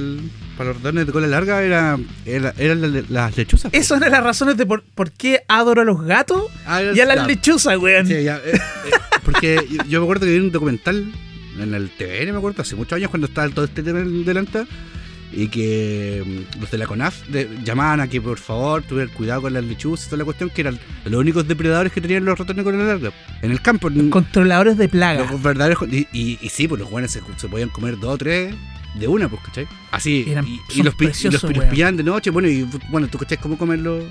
para 0.57 0.69
los 0.69 0.77
ratones 0.77 1.05
de 1.05 1.11
cola 1.11 1.27
larga, 1.27 1.61
era, 1.61 1.97
era- 2.25 2.53
eran 2.57 2.81
la- 2.93 3.03
las 3.09 3.37
lechuzas? 3.37 3.71
po? 3.71 3.77
Esa 3.77 3.93
es 3.95 3.97
una 3.97 4.05
de 4.07 4.11
las 4.11 4.23
razones 4.23 4.57
de 4.57 4.65
por, 4.65 4.83
por 4.83 5.11
qué 5.11 5.41
adoro 5.47 5.81
a 5.81 5.85
los 5.85 6.01
gatos 6.03 6.43
Ah, 6.65 6.81
y 6.81 6.99
a 6.99 7.05
las 7.05 7.27
lechuzas, 7.27 7.77
weón. 7.77 8.07
Sí, 8.07 8.23
ya, 8.23 8.37
eh, 8.37 8.51
eh, 8.53 8.59
porque 9.23 9.67
yo, 9.87 9.99
me 9.99 10.05
acuerdo 10.05 10.25
que 10.25 10.31
vi 10.33 10.39
un 10.39 10.51
documental 10.51 11.11
en 11.59 11.73
el 11.73 11.89
TVN, 11.89 12.31
me 12.31 12.37
acuerdo, 12.37 12.61
hace 12.61 12.75
muchos 12.75 12.95
años 12.95 13.09
cuando 13.09 13.27
estaba 13.27 13.49
todo 13.49 13.65
este 13.65 13.83
tema 13.83 13.99
del 13.99 14.23
delanta 14.25 14.65
y 15.31 15.47
que 15.47 16.23
mm, 16.25 16.59
los 16.61 16.71
de 16.71 16.77
la 16.79 16.87
CONAF 16.87 17.27
de- 17.27 17.49
llamaban 17.63 17.99
a 18.01 18.07
que 18.07 18.19
por 18.21 18.39
favor 18.39 18.81
tuvieran 18.83 19.13
cuidado 19.13 19.43
con 19.43 19.53
las 19.53 19.63
lechuzas 19.63 20.07
y 20.07 20.09
toda 20.09 20.17
la 20.19 20.25
cuestión, 20.25 20.49
que 20.49 20.61
eran 20.61 20.79
los 21.05 21.19
únicos 21.21 21.47
depredadores 21.47 21.91
que 21.93 22.01
tenían 22.01 22.25
los 22.25 22.37
ratones 22.39 22.63
cola 22.63 22.83
larga 22.83 23.11
en 23.41 23.51
el 23.51 23.61
campo. 23.61 23.89
Controladores 24.09 24.77
de 24.77 24.89
plagas. 24.89 25.29
Los 25.31 25.41
verdaderos. 25.41 25.83
Y, 25.91 26.07
y, 26.11 26.39
y 26.41 26.49
sí, 26.49 26.67
pues 26.67 26.79
los 26.81 26.89
buenos 26.89 27.11
se, 27.11 27.21
se 27.37 27.47
podían 27.47 27.69
comer 27.69 27.99
dos 27.99 28.15
o 28.15 28.17
tres 28.17 28.55
de 28.95 29.07
una, 29.07 29.29
pues, 29.29 29.41
¿cachai? 29.43 29.67
Así. 29.91 30.25
Eran- 30.27 30.47
y, 30.47 30.81
los, 30.81 30.95
preciosos, 30.95 31.43
los, 31.43 31.55
los 31.55 31.65
pillaban 31.65 31.95
de 31.95 32.03
noche. 32.03 32.31
Bueno, 32.31 32.47
y 32.49 32.67
bueno, 32.89 33.07
tú 33.07 33.17
cachai 33.19 33.37
cómo 33.37 33.57
comen 33.57 33.83
los. 33.83 34.03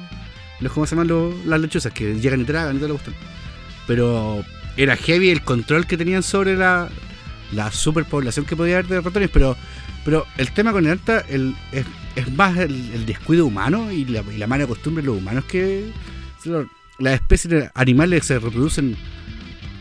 los 0.60 0.72
¿Cómo 0.72 0.86
se 0.86 0.94
llaman 0.94 1.08
los, 1.08 1.34
las 1.46 1.60
lechuzas? 1.60 1.92
Que 1.92 2.14
llegan 2.14 2.40
y 2.40 2.44
tragan 2.44 2.76
y 2.76 2.78
todo 2.78 2.88
lo 2.90 2.94
cuestión. 2.94 3.16
Pero 3.88 4.44
era 4.76 4.96
heavy 4.96 5.30
el 5.30 5.42
control 5.42 5.86
que 5.86 5.96
tenían 5.96 6.22
sobre 6.22 6.56
la, 6.56 6.88
la 7.52 7.72
superpoblación 7.72 8.46
que 8.46 8.54
podía 8.54 8.74
haber 8.78 8.86
de 8.86 9.00
ratones. 9.00 9.30
Pero, 9.32 9.56
pero 10.08 10.26
el 10.38 10.50
tema 10.52 10.72
con 10.72 10.86
el 10.86 10.92
alta 10.92 11.22
el, 11.28 11.54
es, 11.70 11.84
es 12.16 12.32
más 12.32 12.56
el, 12.56 13.04
descuido 13.04 13.44
humano 13.44 13.92
y 13.92 14.06
la, 14.06 14.24
y 14.34 14.38
la 14.38 14.46
mala 14.46 14.66
costumbre 14.66 15.02
de 15.02 15.08
los 15.08 15.18
humanos 15.18 15.44
que. 15.44 15.92
Las 16.98 17.12
especies 17.20 17.70
animales 17.74 18.24
se 18.24 18.38
reproducen 18.38 18.96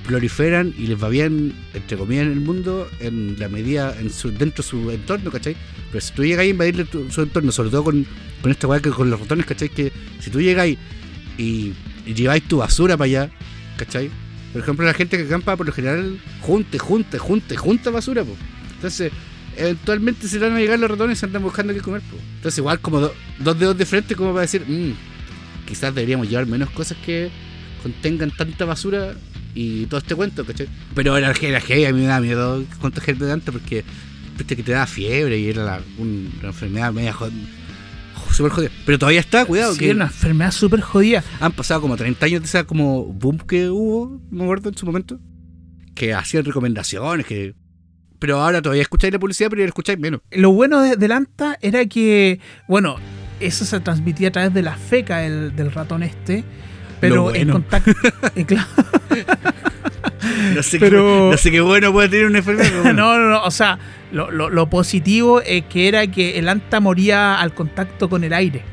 proliferan 0.05 0.73
y 0.77 0.87
les 0.87 1.01
va 1.01 1.07
bien, 1.07 1.53
entre 1.73 1.97
comillas, 1.97 2.25
en 2.25 2.33
el 2.33 2.41
mundo, 2.41 2.89
en 2.99 3.39
la 3.39 3.47
medida, 3.47 3.95
en 3.97 4.09
su, 4.09 4.29
dentro 4.31 4.63
de 4.63 4.69
su 4.69 4.91
entorno, 4.91 5.31
¿cachai? 5.31 5.55
Pero 5.93 6.01
si 6.01 6.11
tú 6.13 6.25
llegas 6.25 6.41
a 6.43 6.45
invadirle 6.49 6.83
tu- 6.83 7.09
su 7.09 7.21
entorno, 7.21 7.53
sobre 7.53 7.69
todo 7.69 7.85
con, 7.85 8.05
con 8.41 8.51
esta 8.51 8.67
weá 8.67 8.81
que 8.81 8.89
con 8.89 9.09
los 9.09 9.21
ratones, 9.21 9.45
¿cachai? 9.45 9.69
Que 9.69 9.93
si 10.19 10.29
tú 10.29 10.41
llegas 10.41 10.67
y, 10.67 10.77
y 11.37 11.73
lleváis 12.13 12.43
tu 12.43 12.57
basura 12.57 12.97
para 12.97 13.05
allá, 13.05 13.29
¿cachai? 13.77 14.09
Por 14.51 14.61
ejemplo, 14.61 14.85
la 14.85 14.93
gente 14.93 15.15
que 15.17 15.23
acampa 15.23 15.55
por 15.55 15.67
lo 15.67 15.71
general 15.71 16.19
junte, 16.41 16.79
junte, 16.79 17.17
junte, 17.17 17.55
junta 17.55 17.91
basura, 17.91 18.25
pues. 18.25 18.37
Entonces, 18.75 19.13
eventualmente 19.57 20.27
se 20.27 20.39
van 20.39 20.53
a 20.53 20.59
llegar 20.59 20.79
los 20.79 20.89
ratones 20.91 21.17
y 21.17 21.19
se 21.19 21.25
andan 21.25 21.41
buscando 21.43 21.73
qué 21.73 21.81
comer, 21.81 22.01
pues. 22.09 22.21
Entonces, 22.37 22.57
igual 22.59 22.79
como 22.79 22.99
do- 22.99 23.13
dos 23.39 23.59
dedos 23.59 23.77
de 23.77 23.85
frente, 23.85 24.15
como 24.15 24.31
para 24.31 24.41
decir, 24.41 24.63
"Mm, 24.67 24.93
quizás 25.67 25.93
deberíamos 25.93 26.29
llevar 26.29 26.45
menos 26.47 26.69
cosas 26.71 26.97
que 27.05 27.29
contengan 27.83 28.31
tanta 28.31 28.65
basura 28.65 29.15
y 29.55 29.85
todo 29.87 29.99
este 29.99 30.15
cuento, 30.15 30.45
¿cachai? 30.45 30.67
Pero 30.95 31.17
era, 31.17 31.31
era 31.41 31.59
heavy, 31.61 31.85
a 31.85 31.93
mí 31.93 32.01
me 32.01 32.07
da 32.07 32.19
miedo 32.19 32.63
contagiarme 32.79 33.25
de 33.25 33.31
antes 33.33 33.51
porque 33.51 33.83
viste 34.37 34.55
que 34.55 34.63
te 34.63 34.71
da 34.71 34.85
fiebre 34.85 35.39
y 35.39 35.49
era 35.49 35.63
la- 35.63 35.81
un- 35.97 36.31
una 36.39 36.49
enfermedad 36.49 36.93
media 36.93 37.13
jod- 37.13 37.31
super 38.31 38.51
jodida. 38.51 38.71
Pero 38.85 38.99
todavía 38.99 39.19
está, 39.19 39.45
cuidado, 39.45 39.73
Sí, 39.73 39.79
que 39.79 39.91
una 39.91 40.05
enfermedad 40.05 40.51
súper 40.51 40.81
jodida. 40.81 41.23
han 41.39 41.51
pasado 41.53 41.81
como 41.81 41.95
30 41.97 42.25
años 42.27 42.41
de 42.41 42.47
esa 42.47 42.65
como 42.65 43.05
boom 43.05 43.39
que 43.39 43.69
hubo, 43.69 44.21
me 44.29 44.43
acuerdo 44.43 44.69
en 44.69 44.77
su 44.77 44.85
momento, 44.85 45.19
que 45.95 46.13
hacían 46.13 46.45
recomendaciones, 46.45 47.25
que... 47.25 47.55
Pero 48.19 48.39
ahora 48.41 48.61
todavía 48.61 48.81
escucháis 48.81 49.13
la 49.13 49.19
publicidad, 49.19 49.49
pero 49.49 49.59
ya 49.61 49.65
la 49.65 49.69
escucháis 49.69 49.99
menos. 49.99 50.21
Lo 50.31 50.51
bueno 50.51 50.81
de, 50.81 50.95
del 50.95 51.11
Anta 51.11 51.57
era 51.61 51.85
que, 51.85 52.39
bueno, 52.67 52.95
eso 53.39 53.63
se 53.65 53.79
transmitía 53.79 54.29
a 54.29 54.31
través 54.31 54.53
de 54.53 54.61
la 54.63 54.75
feca 54.75 55.17
del, 55.19 55.55
del 55.55 55.71
ratón 55.71 56.01
este. 56.03 56.43
Pero 56.99 57.15
Lo 57.15 57.35
en 57.35 57.47
bueno. 57.49 57.53
contacto. 57.53 57.91
eh, 58.35 58.45
claro, 58.45 58.67
No 60.55 60.63
sé, 60.63 60.79
Pero- 60.79 61.03
qué, 61.03 61.29
no 61.31 61.37
sé 61.37 61.51
qué 61.51 61.61
bueno 61.61 61.91
puede 61.91 62.09
tener 62.09 62.25
una 62.25 62.39
enfermedad. 62.39 62.71
bueno. 62.81 62.93
no, 63.01 63.19
no, 63.19 63.29
no. 63.29 63.43
O 63.43 63.51
sea, 63.51 63.77
lo, 64.11 64.31
lo- 64.31 64.49
lo 64.49 64.69
positivo 64.69 65.41
es 65.41 65.65
que 65.65 65.87
era 65.87 66.07
que 66.07 66.39
el 66.39 66.49
anta 66.49 66.79
moría 66.79 67.39
al 67.39 67.53
contacto 67.53 68.09
con 68.09 68.23
el 68.23 68.33
aire. 68.33 68.63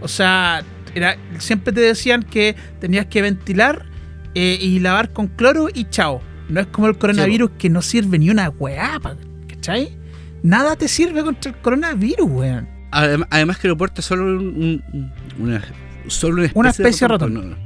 O 0.00 0.08
sea, 0.08 0.62
era, 0.94 1.16
siempre 1.38 1.72
te 1.72 1.80
decían 1.80 2.22
que 2.24 2.56
tenías 2.80 3.06
que 3.06 3.22
ventilar 3.22 3.86
eh, 4.34 4.58
y 4.60 4.80
lavar 4.80 5.12
con 5.12 5.28
cloro 5.28 5.68
y 5.72 5.84
chao. 5.88 6.20
No 6.48 6.60
es 6.60 6.66
como 6.68 6.86
el 6.88 6.96
coronavirus 6.98 7.50
que 7.58 7.68
no 7.68 7.82
sirve 7.82 8.18
ni 8.18 8.30
una 8.30 8.48
weá, 8.50 8.98
¿cachai? 9.48 9.96
Nada 10.42 10.76
te 10.76 10.88
sirve 10.88 11.22
contra 11.22 11.50
el 11.50 11.56
coronavirus, 11.58 12.28
weón. 12.30 12.68
Adem- 12.90 13.26
Además 13.30 13.58
que 13.58 13.68
lo 13.68 13.76
porta 13.76 14.00
solo 14.02 14.24
un- 14.24 14.82
un- 14.92 15.12
una, 15.38 15.62
solo 16.06 16.34
una 16.36 16.44
especie, 16.46 16.60
Una 16.60 16.70
especie 16.70 17.04
de 17.04 17.08
ratón. 17.08 17.34
No, 17.34 17.42
no, 17.42 17.56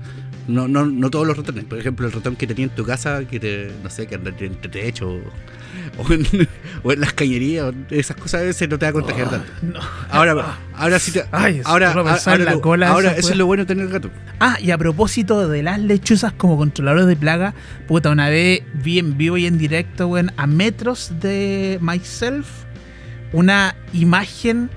no, 0.49 0.69
no 0.87 1.11
todos 1.11 1.27
los 1.27 1.37
ratones. 1.37 1.65
Por 1.65 1.79
ejemplo, 1.79 2.07
el 2.07 2.13
ratón 2.13 2.37
que 2.37 2.47
tenía 2.47 2.65
en 2.65 2.71
tu 2.71 2.85
casa, 2.85 3.25
que 3.25 3.39
te, 3.41 3.71
no 3.83 3.91
sé, 3.91 4.07
que 4.07 4.15
anda 4.17 4.31
entre 4.39 4.71
techo 4.71 5.09
o, 5.09 5.21
o 6.03 6.13
en, 6.13 6.27
o 6.83 6.93
en 6.93 7.01
las 7.01 7.13
cañerías, 7.13 7.73
esas 7.91 8.17
cosas 8.17 8.41
a 8.43 8.45
veces 8.45 8.69
no 8.69 8.79
te 8.79 8.87
va 8.87 8.91
a 8.91 8.93
contagiar 8.93 9.31
tanto. 9.31 9.51
No. 9.63 9.81
Ahora, 10.11 10.59
ahora 10.75 10.99
sí 10.99 11.13
te. 11.13 11.25
Ay, 11.33 11.59
es 11.61 11.67
ahora, 11.67 11.93
ahora 11.93 12.39
la 12.45 12.53
lo- 12.53 12.61
cola 12.61 12.89
ahora 12.89 13.13
eso 13.13 13.31
es 13.31 13.37
lo 13.37 13.47
bueno 13.47 13.65
de 13.65 13.75
tener 13.75 13.89
gato. 13.89 14.11
Ah, 14.41 14.57
y 14.61 14.71
a 14.71 14.79
propósito 14.79 15.49
de 15.49 15.63
las 15.63 15.79
lechuzas 15.81 16.33
como 16.33 16.57
controladores 16.57 17.07
de 17.07 17.17
plaga, 17.17 17.55
puta, 17.89 18.11
una 18.11 18.29
vez 18.29 18.63
vi 18.75 18.99
en 18.99 19.17
vivo 19.17 19.37
y 19.37 19.47
en 19.47 19.59
directo, 19.59 20.09
weón, 20.09 20.33
a 20.37 20.47
metros 20.47 21.13
de 21.21 21.79
myself, 21.81 22.47
una 23.33 23.75
imagen 23.93 24.71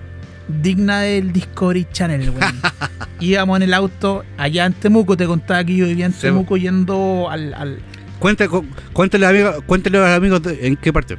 digna 0.47 1.01
del 1.01 1.31
Discovery 1.33 1.87
Channel, 1.91 2.29
weón. 2.29 2.61
Íbamos 3.19 3.57
en 3.57 3.63
el 3.63 3.73
auto 3.73 4.23
allá 4.37 4.65
en 4.65 4.73
Temuco, 4.73 5.15
te 5.17 5.25
contaba 5.25 5.63
que 5.63 5.75
yo 5.75 5.85
vivía 5.85 6.05
en 6.05 6.13
Temuco 6.13 6.57
yendo 6.57 7.27
al, 7.29 7.53
al- 7.53 7.79
Cuenta, 8.19 8.47
cu- 8.47 8.65
cuéntale, 8.93 9.25
amigo, 9.25 9.53
cuéntale 9.65 9.97
a 9.97 10.01
los 10.01 10.09
amigos 10.17 10.41
de- 10.43 10.67
en 10.67 10.75
qué 10.77 10.91
parte, 10.93 11.17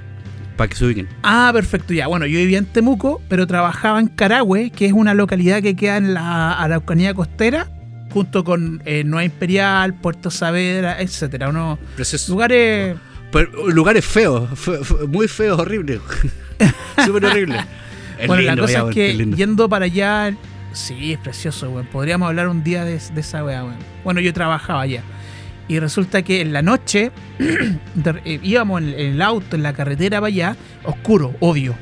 para 0.57 0.69
que 0.69 0.77
se 0.77 0.85
ubiquen. 0.87 1.09
Ah, 1.23 1.51
perfecto, 1.53 1.93
ya. 1.93 2.07
Bueno, 2.07 2.27
yo 2.27 2.39
vivía 2.39 2.59
en 2.59 2.67
Temuco, 2.67 3.21
pero 3.29 3.47
trabajaba 3.47 4.01
en 4.01 4.09
Carahue, 4.09 4.71
que 4.71 4.87
es 4.87 4.93
una 4.93 5.13
localidad 5.15 5.63
que 5.63 5.77
queda 5.77 5.97
en 5.99 6.15
la 6.15 6.53
Araucanía 6.53 7.13
costera, 7.15 7.69
junto 8.13 8.45
con 8.45 8.81
eh, 8.87 9.05
Nueva 9.05 9.25
Imperial, 9.25 9.95
Puerto 9.95 10.31
Saavedra, 10.31 11.01
etcétera. 11.01 11.51
Unos 11.51 11.79
lugares 12.29 12.97
Pero, 13.31 13.69
lugares 13.71 14.05
feos, 14.05 14.49
fe- 14.59 14.83
fe- 14.83 15.07
muy 15.07 15.29
feos, 15.29 15.59
horribles. 15.61 16.01
Súper 17.05 17.27
horribles. 17.27 17.63
Es 18.19 18.27
bueno, 18.27 18.43
la 18.43 18.57
cosa 18.57 18.89
es 18.89 18.95
que 18.95 19.15
lindo. 19.15 19.37
yendo 19.37 19.69
para 19.69 19.87
allá, 19.87 20.35
sí, 20.73 21.13
es 21.13 21.19
precioso, 21.19 21.71
weón. 21.71 21.87
Podríamos 21.87 22.29
hablar 22.29 22.49
un 22.49 22.63
día 22.63 22.85
de, 22.85 22.99
de 22.99 23.21
esa 23.21 23.45
weá, 23.45 23.65
weón. 23.65 23.79
Bueno, 24.05 24.21
yo 24.21 24.33
trabajaba 24.33 24.83
allá. 24.83 25.03
Y 25.69 25.81
resulta 25.81 26.23
que 26.23 26.41
en 26.41 26.53
la 26.53 26.63
noche 26.63 27.11
eh, 27.39 28.41
íbamos 28.43 28.83
en, 28.83 28.89
en 28.91 29.13
el 29.15 29.23
auto, 29.23 29.57
en 29.57 29.63
la 29.63 29.73
carretera 29.73 30.21
para 30.21 30.29
allá, 30.29 30.57
oscuro, 30.85 31.35
obvio, 31.41 31.75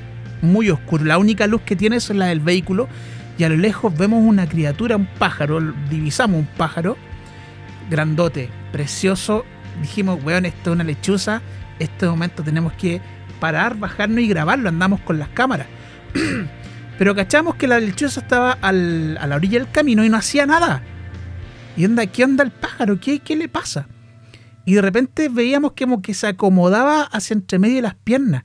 muy 0.43 0.71
oscuro. 0.71 1.05
La 1.05 1.19
única 1.19 1.47
luz 1.47 1.63
que 1.63 1.77
tiene 1.77 1.97
es 1.97 2.11
la 2.11 2.27
del 2.27 2.41
vehículo. 2.41 2.89
Y 3.37 3.43
a 3.45 3.49
lo 3.49 3.57
lejos 3.57 3.97
vemos 3.97 4.23
una 4.23 4.49
criatura, 4.49 4.97
un 4.97 5.07
pájaro, 5.07 5.61
divisamos 5.91 6.39
un 6.39 6.47
pájaro 6.47 6.97
grandote, 7.91 8.49
precioso. 8.73 9.45
Dijimos, 9.81 10.23
weón, 10.23 10.47
esto 10.47 10.71
es 10.71 10.75
una 10.75 10.85
lechuza. 10.85 11.43
Este 11.79 12.07
momento 12.07 12.43
tenemos 12.43 12.73
que 12.75 13.01
parar, 13.41 13.77
bajarnos 13.77 14.21
y 14.21 14.29
grabarlo. 14.29 14.69
Andamos 14.69 15.01
con 15.01 15.19
las 15.19 15.29
cámaras. 15.29 15.67
Pero 16.99 17.15
cachamos 17.15 17.57
que 17.57 17.67
la 17.67 17.81
lechuza 17.81 18.21
estaba 18.21 18.53
al- 18.53 19.19
a 19.21 19.27
la 19.27 19.37
orilla 19.37 19.59
del 19.59 19.71
camino 19.71 20.05
y 20.05 20.09
no 20.09 20.17
hacía 20.17 20.47
nada. 20.47 20.83
¿Y 21.77 21.85
onda, 21.85 22.07
qué 22.07 22.25
onda 22.25 22.45
el 22.45 22.53
pájaro? 22.53 23.01
¿Qué, 23.01 23.19
qué 23.19 23.35
le 23.37 23.49
pasa? 23.49 23.89
Y 24.65 24.75
de 24.75 24.83
repente 24.83 25.29
veíamos 25.29 25.73
que 25.73 25.85
como 25.85 26.01
que 26.03 26.15
se 26.15 26.29
acomodaba 26.29 27.03
hacia 27.03 27.35
entre 27.35 27.59
medio 27.59 27.77
de 27.77 27.83
las 27.83 27.97
piernas. 27.97 28.45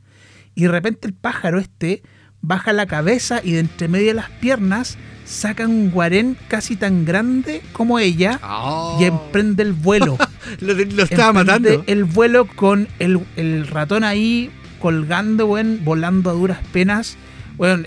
Y 0.56 0.64
de 0.64 0.70
repente 0.70 1.08
el 1.08 1.14
pájaro 1.14 1.60
este 1.60 2.02
baja 2.42 2.74
la 2.74 2.86
cabeza 2.88 3.42
y 3.44 3.52
de 3.52 3.60
entre 3.60 3.88
medio 3.88 4.08
de 4.08 4.14
las 4.16 4.30
piernas 4.30 4.98
saca 5.26 5.68
un 5.68 5.92
guarén 5.92 6.36
casi 6.48 6.76
tan 6.76 7.06
grande 7.06 7.62
como 7.74 8.00
ella 8.00 8.40
Oh. 8.44 8.98
y 9.00 9.04
emprende 9.06 9.62
el 9.64 9.74
vuelo. 9.74 10.18
Lo, 10.62 10.74
lo 10.74 11.04
estaba 11.04 11.40
Emprende 11.42 11.70
matando. 11.70 11.84
El 11.86 12.04
vuelo 12.06 12.48
con 12.48 12.88
el, 12.98 13.20
el 13.36 13.68
ratón 13.68 14.04
ahí 14.04 14.50
colgando, 14.80 15.46
weón, 15.46 15.82
volando 15.84 16.30
a 16.32 16.34
duras 16.34 16.60
penas. 16.74 17.16
Weón, 17.60 17.86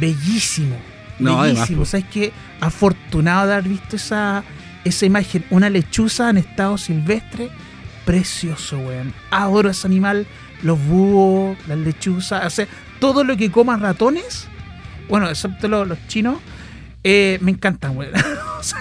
bellísimo. 0.00 0.76
No, 1.18 1.40
bellísimo. 1.42 1.78
pues. 1.78 1.90
¿Sabes 1.90 2.06
qué? 2.12 2.32
Afortunado 2.60 3.46
de 3.48 3.52
haber 3.54 3.68
visto 3.68 3.96
esa, 3.96 4.42
esa 4.84 5.04
imagen. 5.06 5.44
Una 5.50 5.68
lechuza 5.68 6.30
en 6.30 6.38
estado 6.38 6.78
silvestre. 6.78 7.50
Precioso, 8.06 8.78
weón. 8.78 9.12
Adoro 9.30 9.68
ese 9.70 9.86
animal. 9.86 10.26
Los 10.62 10.78
búhos, 10.86 11.58
las 11.68 11.78
lechuzas. 11.78 12.46
O 12.46 12.50
sea, 12.50 12.66
todo 13.00 13.22
lo 13.24 13.36
que 13.36 13.50
coma 13.50 13.76
ratones. 13.76 14.46
Bueno, 15.08 15.28
excepto 15.28 15.68
los, 15.68 15.86
los 15.86 15.98
chinos. 16.08 16.38
eh, 17.02 17.38
me 17.42 17.50
encantan, 17.50 17.96
weón. 17.96 18.12
O 18.58 18.62
sea, 18.62 18.78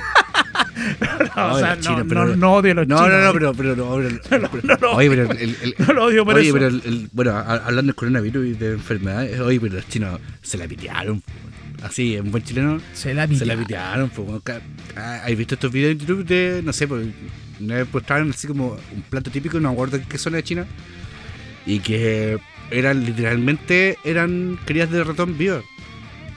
no, 1.36 1.46
o 1.46 1.50
No, 1.50 1.60
sea, 1.60 1.76
los 1.76 1.78
no, 1.78 1.82
chinos, 1.84 1.98
no, 2.00 2.08
pero- 2.08 2.36
no 2.36 2.54
odio 2.54 2.72
a 2.72 2.76
los 2.76 2.88
No, 2.88 2.98
chinos. 2.98 3.12
no, 3.12 3.24
no, 3.24 3.34
pero, 3.34 3.54
pero, 3.54 3.76
no, 3.76 4.50
pero-. 4.52 4.92
Oye, 4.96 5.08
el, 5.08 5.76
No 5.88 5.94
lo 5.94 6.06
odio 6.06 6.26
por 6.26 6.36
oye, 6.36 6.46
eso. 6.46 6.54
pero 6.54 6.68
el, 6.68 6.82
el- 6.86 7.10
bueno, 7.12 7.32
hablando 7.38 7.84
del 7.84 7.96
coronavirus 7.96 8.46
y 8.48 8.54
de 8.54 8.74
enfermedades, 8.74 9.40
oye, 9.40 9.60
pero 9.60 9.76
los 9.76 9.88
chinos 9.88 10.20
se 10.42 10.58
la 10.58 10.68
pitearon. 10.68 11.22
Así, 11.84 12.16
en 12.16 12.32
buen 12.32 12.44
chileno, 12.44 12.80
Se 12.94 13.14
la 13.14 13.28
se 13.28 13.46
la 13.46 13.58
pitearon. 13.58 14.10
pitearon. 14.10 14.42
pues, 14.44 14.62
ah, 14.96 15.22
¿Has 15.26 15.36
visto 15.38 15.56
estos 15.56 15.72
videos 15.72 15.92
en 15.94 16.00
YouTube 16.00 16.26
de, 16.26 16.62
no 16.64 16.72
sé, 16.72 16.88
pues, 16.88 17.08
una 17.60 17.76
vez 17.76 17.88
postraron 17.88 18.30
así 18.30 18.48
como 18.48 18.78
un 18.96 19.02
plato 19.10 19.30
típico, 19.30 19.60
no 19.60 19.68
me 19.70 19.74
acuerdo 19.74 19.98
en 19.98 20.04
qué 20.06 20.18
zona 20.18 20.38
de 20.38 20.44
China, 20.44 20.66
y 21.66 21.80
que 21.80 22.38
eran 22.72 23.04
literalmente, 23.06 23.98
eran 24.06 24.58
crías 24.66 24.90
de 24.92 25.04
ratón 25.04 25.38
vivas. 25.38 25.64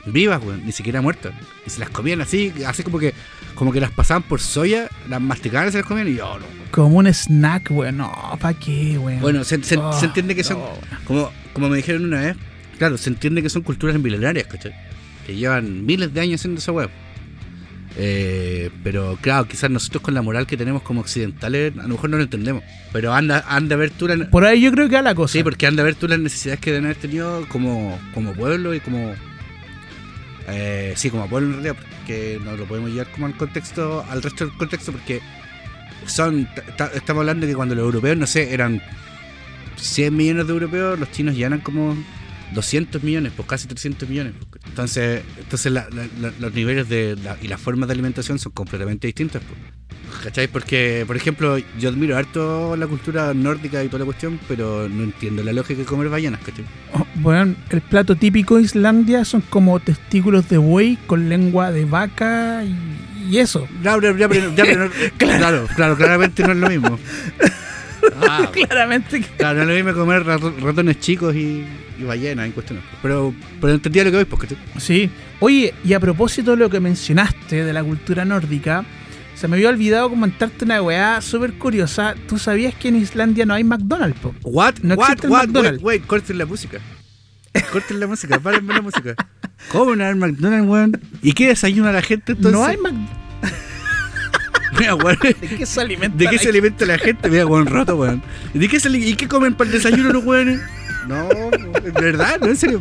Vivas, 0.07 0.41
weón, 0.43 0.65
ni 0.65 0.73
siquiera 0.73 1.01
muertas. 1.01 1.33
Y 1.67 1.71
se 1.71 1.81
las 1.81 1.91
comían 1.91 2.21
así, 2.21 2.53
así 2.67 2.83
como 2.83 2.99
que 2.99 3.13
como 3.57 3.73
que 3.73 3.81
las 3.81 3.91
pasaban 3.91 4.23
por 4.23 4.41
soya, 4.41 4.89
las 5.09 5.21
masticaban 5.21 5.69
y 5.69 5.73
se 5.73 5.79
las 5.79 5.87
comían 5.87 6.07
y 6.09 6.15
yo, 6.15 6.39
no. 6.39 6.47
Como 6.71 6.99
un 6.99 7.07
snack, 7.09 7.71
weón. 7.71 7.97
No, 7.97 8.13
¿para 8.41 8.57
qué, 8.59 8.97
weón? 8.99 9.21
Bueno, 9.21 9.43
se, 9.45 9.61
se- 9.65 9.77
Oh, 9.79 9.93
se 9.99 10.07
entiende 10.07 10.35
que 10.37 10.45
son, 10.45 10.59
no, 10.59 10.65
weón. 10.67 10.79
como, 11.05 11.31
como 11.53 11.69
me 11.69 11.77
dijeron 11.79 12.05
una 12.05 12.21
vez, 12.21 12.37
claro, 12.79 12.97
se 12.97 13.11
entiende 13.11 13.43
que 13.43 13.49
son 13.51 13.63
culturas 13.63 13.99
milenarias, 13.99 14.47
¿cachai? 14.47 14.73
Que 15.27 15.35
llevan 15.35 15.85
miles 15.85 16.15
de 16.15 16.21
años 16.21 16.41
haciendo 16.41 16.61
esa 16.61 16.71
web. 16.71 16.89
Eh, 17.99 18.71
pero 18.85 19.17
claro, 19.23 19.49
quizás 19.49 19.71
nosotros 19.71 20.03
con 20.03 20.13
la 20.13 20.21
moral 20.21 20.47
que 20.47 20.59
tenemos 20.59 20.83
como 20.83 21.01
occidentales, 21.01 21.73
a 21.79 21.83
lo 21.83 21.89
mejor 21.89 22.11
no 22.11 22.19
lo 22.19 22.25
entendemos. 22.25 22.63
Pero 22.93 23.15
anda, 23.15 23.43
anda 23.49 23.75
a 23.75 23.79
ver 23.79 23.91
tú 23.91 24.07
la, 24.07 24.29
Por 24.29 24.45
ahí 24.45 24.61
yo 24.61 24.71
creo 24.71 24.89
que 24.89 24.97
va 24.97 25.03
la 25.03 25.15
cosa. 25.15 25.33
Sí, 25.33 25.43
porque 25.43 25.67
anda 25.67 25.83
a 25.83 25.87
ver 25.87 25.95
tú 25.95 26.07
las 26.07 26.19
necesidades 26.19 26.61
que 26.61 26.71
deben 26.73 26.85
haber 26.85 26.99
tenido 26.99 27.47
como, 27.49 27.99
como 28.13 28.35
pueblo 28.35 28.75
y 28.75 28.81
como. 28.81 29.15
eh, 30.49 30.93
sí, 30.97 31.09
como 31.11 31.27
pueblo 31.29 31.49
en 31.57 31.63
realidad, 31.63 31.77
porque 32.07 32.41
no 32.45 32.57
lo 32.57 32.67
podemos 32.67 32.91
llevar 32.91 33.11
como 33.11 33.27
al 33.27 33.37
contexto, 33.37 34.05
al 34.09 34.23
resto 34.23 34.47
del 34.47 34.57
contexto, 34.57 34.93
porque 34.93 35.21
son. 36.07 36.47
ta- 36.55 36.63
ta- 36.77 36.91
Estamos 36.95 37.23
hablando 37.23 37.47
de 37.47 37.53
que 37.53 37.57
cuando 37.57 37.75
los 37.75 37.85
europeos, 37.85 38.17
no 38.17 38.27
sé, 38.29 38.55
eran 38.55 38.81
100 39.77 40.15
millones 40.17 40.47
de 40.47 40.53
europeos, 40.53 40.99
los 41.01 41.11
chinos 41.11 41.37
ya 41.37 41.49
eran 41.49 41.61
como 41.61 41.97
200 42.55 43.03
millones, 43.03 43.33
pues 43.35 43.49
casi 43.49 43.67
300 43.67 44.09
millones. 44.09 44.35
Entonces, 44.67 45.23
entonces 45.37 45.73
los 46.39 46.55
niveles 46.55 46.89
de, 46.89 47.19
y 47.43 47.49
las 47.49 47.61
formas 47.61 47.89
de 47.89 47.95
alimentación 47.95 48.39
son 48.39 48.53
completamente 48.53 49.09
distintas. 49.09 49.43
pues. 49.43 49.59
¿Cachai? 50.23 50.49
Porque, 50.49 51.05
por 51.07 51.17
ejemplo, 51.17 51.57
yo 51.79 51.89
admiro 51.89 52.17
harto 52.17 52.77
la 52.77 52.87
cultura 52.87 53.33
nórdica 53.35 53.83
y 53.85 53.89
toda 53.89 54.01
la 54.01 54.05
cuestión, 54.05 54.39
pero 54.49 54.89
no 54.89 55.05
entiendo 55.05 55.43
la 55.43 55.53
lógica 55.53 55.81
de 55.81 55.87
comer 55.87 56.09
ballenas, 56.09 56.41
¿cachai? 56.45 56.65
Oh, 56.93 57.07
Weón, 57.23 57.57
el 57.71 57.81
plato 57.81 58.17
típico 58.17 58.57
de 58.57 58.63
Islandia 58.63 59.25
son 59.25 59.41
como 59.43 59.79
testículos 59.81 60.49
de 60.49 60.59
buey 60.59 60.97
con 61.07 61.29
lengua 61.29 61.71
de 61.73 61.85
vaca 61.85 62.65
y, 62.65 62.77
y 63.31 63.39
eso. 63.39 63.67
Ya, 63.83 63.97
pero 63.99 64.15
no- 64.15 64.91
claro, 65.19 65.67
claro, 65.75 65.97
claramente 65.97 66.43
no 66.43 66.53
es 66.53 66.59
lo 66.59 66.69
mismo. 66.69 66.99
Ah, 68.23 68.49
Claramente 68.53 69.21
que. 69.21 69.27
claro, 69.37 69.57
no 69.57 69.63
es 69.63 69.69
lo 69.79 69.85
mismo 69.85 70.01
comer 70.01 70.25
rato- 70.25 70.55
ratones 70.61 71.01
chicos 71.01 71.35
y, 71.35 71.65
y 71.99 72.05
ballenas 72.05 72.47
en 72.47 72.53
cuestiones. 72.53 72.85
Pero, 73.03 73.35
pero 73.61 73.73
entendía 73.73 74.05
lo 74.05 74.11
que 74.11 74.17
voy, 74.19 74.25
pues, 74.27 74.43
¿cachai? 74.43 74.59
Sí. 74.79 75.11
Oye, 75.41 75.75
y 75.85 75.93
a 75.93 75.99
propósito 75.99 76.53
de 76.53 76.57
lo 76.59 76.71
que 76.71 76.79
mencionaste 76.79 77.65
de 77.65 77.73
la 77.73 77.83
cultura 77.83 78.25
nórdica, 78.25 78.85
se 79.37 79.49
me 79.49 79.57
había 79.57 79.69
olvidado 79.69 80.09
comentarte 80.09 80.65
una 80.65 80.81
weá 80.81 81.21
súper 81.21 81.53
curiosa. 81.55 82.15
¿Tú 82.27 82.39
sabías 82.39 82.75
que 82.75 82.89
en 82.89 82.97
Islandia 82.97 83.45
no 83.45 83.53
hay 83.53 83.65
McDonald's, 83.65 84.19
po? 84.19 84.35
What? 84.43 84.77
No 84.83 84.95
what? 84.95 85.11
existe 85.11 85.27
el? 85.27 85.33
McDonald's. 85.35 85.83
Wait, 85.83 86.01
wait, 86.01 86.07
corten 86.07 86.39
la 86.39 86.47
música. 86.47 86.79
Corten 87.71 88.01
la 88.01 88.07
música, 88.07 88.39
párenme 88.41 88.75
la 88.75 88.81
música. 88.81 89.15
¿Cómo 89.73 89.95
no 89.95 90.07
hay 90.07 90.15
McDonald's, 90.15 90.69
weón? 90.69 91.01
¿Y 91.23 91.33
qué 91.33 91.49
desayuna 91.49 91.93
la 91.93 92.01
gente 92.01 92.33
entonces? 92.33 92.59
no 92.59 92.65
hay 92.65 92.79
McDonald's. 92.79 93.13
Mira, 94.79 94.95
weón. 94.95 95.19
¿De 95.21 95.35
qué 95.35 95.67
se 95.67 95.81
alimenta? 95.83 96.17
¿De 96.17 96.27
qué 96.29 96.37
la 96.37 96.43
se 96.43 96.49
alimenta 96.49 96.87
la 96.87 96.99
gente? 96.99 97.29
Mira, 97.29 97.47
weón, 97.47 97.67
roto, 97.67 97.97
weón. 97.97 98.23
¿Y 98.55 98.59
de 98.59 98.69
qué, 98.69 98.81
se 98.81 98.89
¿Y 98.89 99.17
qué 99.17 99.29
comen 99.29 99.55
para 99.55 99.69
el 99.69 99.77
desayuno 99.77 100.15
los 100.15 100.25
weones? 100.25 100.63
No, 101.07 101.29
¿de 101.29 101.91
verdad? 101.91 102.41
¿No? 102.41 102.47
¿En 102.47 102.57
serio? 102.57 102.81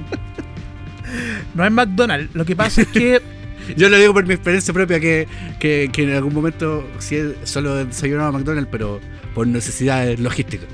No 1.53 1.63
hay 1.63 1.69
McDonald's. 1.69 2.33
Lo 2.33 2.45
que 2.45 2.55
pasa 2.55 2.81
es 2.81 2.87
que 2.87 3.21
Yo 3.78 3.89
lo 3.89 3.97
digo 3.97 4.13
por 4.13 4.25
mi 4.25 4.34
experiencia 4.34 4.73
propia 4.73 4.99
que, 4.99 5.28
que, 5.60 5.89
que 5.91 6.04
en 6.04 6.12
algún 6.12 6.34
momento 6.34 6.88
sí 6.99 7.17
solo 7.43 7.75
desayunaba 7.86 8.32
McDonald's, 8.32 8.69
pero 8.71 8.99
por 9.34 9.47
necesidades 9.47 10.19
logísticas. 10.19 10.67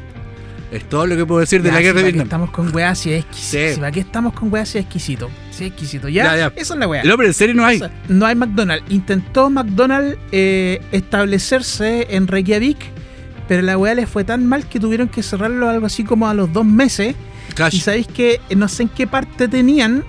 Es 0.71 0.87
todo 0.87 1.05
lo 1.05 1.17
que 1.17 1.25
puedo 1.25 1.41
decir 1.41 1.61
de 1.61 1.69
la 1.69 1.79
si 1.79 1.83
guerra 1.83 1.97
de 1.97 2.03
Vietnam. 2.03 2.27
estamos 2.27 2.51
con 2.51 2.73
weá 2.73 2.95
si 2.95 3.11
es 3.11 3.25
exquisito. 3.25 3.57
Sí. 3.67 3.73
Si 3.73 3.79
para 3.79 3.91
qué 3.91 3.99
estamos 3.99 4.33
con 4.33 4.53
weá 4.53 4.65
si 4.65 4.77
es 4.77 4.85
exquisito. 4.85 5.29
Si 5.51 5.65
es 5.65 5.71
exquisito. 5.71 6.07
¿Ya? 6.07 6.23
Ya, 6.23 6.37
ya. 6.37 6.53
Esa 6.55 6.73
es 6.73 6.79
la 6.79 6.87
weá. 6.87 7.03
No, 7.03 7.17
pero 7.17 7.27
en 7.27 7.33
serio 7.33 7.55
no 7.55 7.65
hay. 7.65 7.81
No 8.07 8.25
hay 8.25 8.35
McDonald's. 8.35 8.89
Intentó 8.89 9.49
McDonald's 9.49 10.17
eh, 10.31 10.81
establecerse 10.93 12.07
en 12.15 12.27
Reykjavik, 12.27 12.77
pero 13.49 13.63
la 13.63 13.77
weá 13.77 13.95
les 13.95 14.07
fue 14.07 14.23
tan 14.23 14.45
mal 14.47 14.65
que 14.65 14.79
tuvieron 14.79 15.09
que 15.09 15.21
cerrarlo 15.23 15.67
algo 15.67 15.87
así 15.87 16.05
como 16.05 16.29
a 16.29 16.33
los 16.33 16.53
dos 16.53 16.65
meses. 16.65 17.15
Cash. 17.53 17.75
Y 17.75 17.79
sabéis 17.81 18.07
que 18.07 18.39
no 18.55 18.69
sé 18.69 18.83
en 18.83 18.89
qué 18.89 19.07
parte 19.07 19.49
tenían 19.49 20.05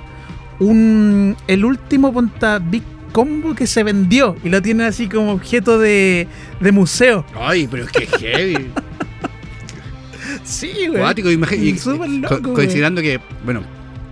un 0.63 1.37
el 1.47 1.65
último 1.65 2.13
Ponta 2.13 2.59
Big 2.59 2.83
Combo 3.13 3.55
que 3.55 3.67
se 3.67 3.83
vendió 3.83 4.37
y 4.43 4.49
lo 4.49 4.63
tienen 4.63 4.87
así 4.87 5.09
como 5.09 5.33
objeto 5.33 5.79
de, 5.79 6.27
de 6.61 6.73
museo. 6.73 7.25
Ay, 7.39 7.69
pero 7.71 7.85
es 7.85 7.91
que 7.93 8.07
heavy. 8.07 8.71
Sí, 10.45 10.73
güey. 10.89 11.01
Cuático, 11.01 11.29
co- 12.29 12.55
considerando 12.55 13.03
que, 13.03 13.21
bueno, 13.45 13.63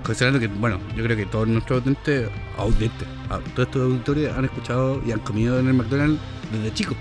considerando 0.03 0.39
que, 0.41 0.49
bueno, 0.49 0.79
yo 0.97 1.03
creo 1.05 1.17
que 1.17 1.27
todos 1.27 1.49
nuestros 1.49 1.81
audientes, 1.81 2.29
audientes, 2.59 3.09
todos 3.55 3.69
estos 3.69 3.83
auditores 3.83 4.33
han 4.37 4.45
escuchado 4.45 5.03
y 5.07 5.13
han 5.13 5.21
comido 5.21 5.59
en 5.59 5.69
el 5.69 5.75
McDonald's 5.75 6.21
desde 6.53 6.75
chicos. 6.75 6.97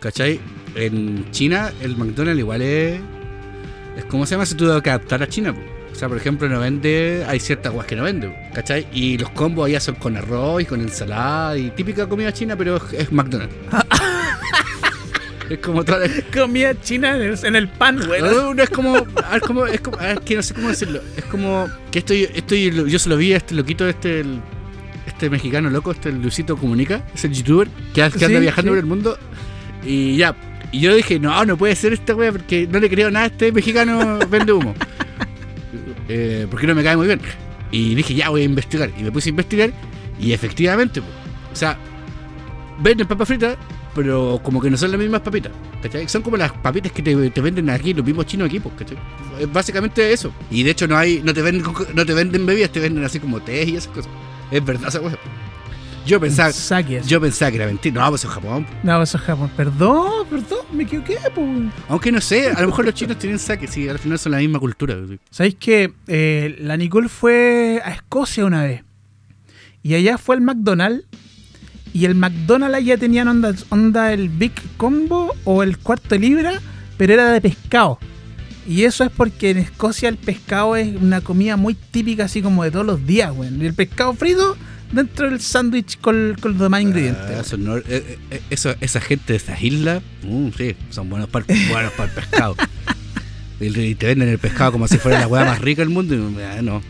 ¿cachai? 0.00 0.38
En 0.74 1.30
China 1.30 1.72
el 1.80 1.96
McDonald's 1.96 2.40
igual 2.40 2.60
es, 2.60 3.00
es 3.96 4.04
como 4.06 4.26
se 4.26 4.34
llama, 4.34 4.44
se 4.44 4.54
tuvo 4.54 4.82
que 4.82 4.90
adaptar 4.90 5.22
a 5.22 5.26
China, 5.26 5.54
po. 5.54 5.60
O 5.94 5.96
sea, 5.96 6.08
por 6.08 6.16
ejemplo, 6.16 6.48
no 6.48 6.58
vende, 6.58 7.24
hay 7.28 7.38
ciertas 7.38 7.72
guas 7.72 7.86
que 7.86 7.94
no 7.94 8.02
vende, 8.02 8.26
po, 8.28 8.34
¿cachai? 8.52 8.84
Y 8.92 9.16
los 9.16 9.30
combos 9.30 9.66
allá 9.68 9.78
son 9.78 9.94
con 9.94 10.16
arroz 10.16 10.62
y 10.62 10.64
con 10.64 10.80
ensalada 10.80 11.56
y 11.56 11.70
típica 11.70 12.08
comida 12.08 12.32
china, 12.32 12.56
pero 12.56 12.76
es, 12.78 12.82
es 12.94 13.12
McDonald's. 13.12 13.54
es 15.50 15.58
como 15.60 15.84
toda 15.84 16.00
la, 16.00 16.08
Comida 16.32 16.74
china 16.80 17.16
en 17.16 17.22
el, 17.22 17.38
en 17.44 17.54
el 17.54 17.68
pan, 17.68 18.00
güey. 18.04 18.20
no, 18.20 18.54
no, 18.54 18.62
es 18.62 18.70
como, 18.70 18.96
es 18.98 19.40
como, 19.46 19.66
es 19.66 19.80
como, 19.80 20.00
es 20.00 20.20
que 20.20 20.34
no 20.34 20.42
sé 20.42 20.54
cómo 20.54 20.68
decirlo. 20.68 21.00
Es 21.16 21.24
como 21.26 21.68
que 21.92 22.00
esto, 22.00 22.12
esto 22.12 22.56
yo 22.56 22.98
se 22.98 23.08
lo 23.08 23.16
vi 23.16 23.32
a 23.32 23.36
este 23.36 23.54
loquito, 23.54 23.88
este, 23.88 24.20
el- 24.20 24.40
este 25.06 25.30
mexicano 25.30 25.70
loco, 25.70 25.92
este 25.92 26.10
Luisito 26.10 26.56
Comunica, 26.56 27.02
es 27.14 27.24
el 27.24 27.32
youtuber 27.34 27.68
que, 27.94 28.10
que 28.18 28.24
anda 28.24 28.40
viajando 28.40 28.72
sí. 28.72 28.74
por 28.74 28.78
el 28.78 28.86
mundo. 28.86 29.18
Y 29.84 30.16
ya, 30.16 30.34
y 30.72 30.80
yo 30.80 30.92
dije, 30.92 31.20
no, 31.20 31.44
no 31.44 31.56
puede 31.56 31.76
ser 31.76 31.92
esta 31.92 32.16
wea 32.16 32.32
porque 32.32 32.66
no 32.68 32.80
le 32.80 32.90
creo 32.90 33.10
nada 33.12 33.26
a 33.26 33.28
este 33.28 33.52
mexicano 33.52 34.18
vende 34.28 34.52
humo. 34.52 34.74
Eh, 36.08 36.46
porque 36.50 36.66
no 36.66 36.74
me 36.74 36.82
cae 36.82 36.96
muy 36.96 37.06
bien. 37.06 37.20
Y 37.70 37.94
dije, 37.94 38.14
ya 38.14 38.28
voy 38.28 38.42
a 38.42 38.44
investigar. 38.44 38.90
Y 38.98 39.02
me 39.02 39.12
puse 39.12 39.28
a 39.28 39.30
investigar 39.30 39.72
y 40.18 40.32
efectivamente, 40.32 41.00
o 41.00 41.56
sea, 41.56 41.76
venden 42.78 43.06
papas 43.06 43.28
fritas, 43.28 43.56
pero 43.94 44.40
como 44.42 44.60
que 44.60 44.70
no 44.70 44.76
son 44.76 44.90
las 44.90 45.00
mismas 45.00 45.20
papitas. 45.20 45.52
Son 46.06 46.22
como 46.22 46.36
las 46.36 46.52
papitas 46.52 46.92
que 46.92 47.02
te, 47.02 47.30
te 47.30 47.40
venden 47.40 47.68
aquí, 47.70 47.92
los 47.92 48.04
mismos 48.04 48.26
chinos 48.26 48.46
aquí, 48.46 48.60
pues. 48.60 48.74
Es 49.38 49.52
básicamente 49.52 50.12
eso. 50.12 50.32
Y 50.50 50.62
de 50.62 50.70
hecho 50.70 50.86
no 50.86 50.96
hay, 50.96 51.20
no 51.22 51.34
te 51.34 51.42
venden 51.42 51.64
no 51.94 52.06
te 52.06 52.14
venden 52.14 52.46
bebidas, 52.46 52.70
te 52.70 52.80
venden 52.80 53.04
así 53.04 53.18
como 53.20 53.40
té 53.40 53.64
y 53.64 53.76
esas 53.76 53.92
cosas. 53.92 54.10
Es 54.50 54.64
verdad 54.64 54.88
esa 54.88 55.00
cosa. 55.00 55.18
Yo 56.06 56.20
pensaba, 56.20 56.50
yo 57.06 57.20
pensaba 57.20 57.50
que 57.50 57.56
era 57.56 57.66
mentira. 57.66 58.02
No, 58.02 58.10
pues 58.10 58.24
en 58.24 58.30
Japón. 58.30 58.66
No, 58.82 59.02
eso 59.02 59.16
es 59.16 59.22
Japón. 59.22 59.50
Perdón, 59.56 60.26
perdón, 60.28 60.66
me 60.72 60.82
equivoqué, 60.82 61.16
pues. 61.34 61.48
Aunque 61.88 62.12
no 62.12 62.20
sé, 62.20 62.50
a 62.50 62.60
lo 62.60 62.66
mejor 62.66 62.84
los 62.84 62.94
chinos 62.94 63.18
tienen 63.18 63.38
saque, 63.38 63.66
sí, 63.66 63.88
al 63.88 63.98
final 63.98 64.18
son 64.18 64.32
la 64.32 64.38
misma 64.38 64.58
cultura. 64.58 64.96
¿Sabéis 65.30 65.54
que 65.54 65.94
eh, 66.06 66.56
la 66.60 66.76
Nicole 66.76 67.08
fue 67.08 67.80
a 67.82 67.92
Escocia 67.92 68.44
una 68.44 68.64
vez? 68.64 68.82
Y 69.82 69.94
allá 69.94 70.18
fue 70.18 70.36
al 70.36 70.42
McDonald's. 70.42 71.06
Y 71.94 72.04
el 72.04 72.16
McDonald's 72.16 72.76
allá 72.76 72.98
tenían 72.98 73.28
onda, 73.28 73.54
onda 73.70 74.12
el 74.12 74.28
Big 74.28 74.52
Combo 74.76 75.32
o 75.44 75.62
el 75.62 75.78
cuarto 75.78 76.16
libra, 76.16 76.60
pero 76.98 77.14
era 77.14 77.32
de 77.32 77.40
pescado. 77.40 77.98
Y 78.66 78.84
eso 78.84 79.04
es 79.04 79.10
porque 79.10 79.50
en 79.50 79.58
Escocia 79.58 80.08
el 80.08 80.16
pescado 80.16 80.76
es 80.76 80.96
una 80.96 81.20
comida 81.20 81.56
muy 81.56 81.74
típica, 81.74 82.24
así 82.24 82.42
como 82.42 82.64
de 82.64 82.70
todos 82.70 82.84
los 82.84 83.06
días, 83.06 83.32
güey. 83.32 83.50
Y 83.58 83.66
el 83.66 83.74
pescado 83.74 84.12
frito 84.14 84.56
dentro 84.92 85.28
del 85.30 85.40
sándwich 85.40 85.98
con, 86.00 86.36
con 86.40 86.52
los 86.52 86.60
demás 86.60 86.78
Ah, 86.78 86.82
ingredientes. 86.82 87.30
esos 87.46 87.58
nor- 87.58 87.84
eh, 87.88 88.18
eh, 88.30 88.40
eso- 88.50 88.74
esa 88.80 89.00
gente 89.00 89.32
de 89.32 89.36
esas 89.36 89.60
islas, 89.62 90.02
mm, 90.22 90.48
sí, 90.56 90.76
son 90.90 91.08
buenos 91.10 91.28
para 91.28 91.44
buenos 91.70 91.92
para 91.92 92.08
el 92.08 92.14
pescado. 92.14 92.56
y, 93.60 93.94
te 93.94 94.06
venden 94.06 94.28
el 94.28 94.38
pescado 94.38 94.72
como 94.72 94.86
si 94.88 94.98
fuera 94.98 95.20
la 95.20 95.26
hueá 95.28 95.44
más 95.44 95.60
rica 95.60 95.82
del 95.82 95.88
mundo. 95.90 96.14
Y, 96.14 96.18
eh, 96.18 96.62
no. 96.62 96.82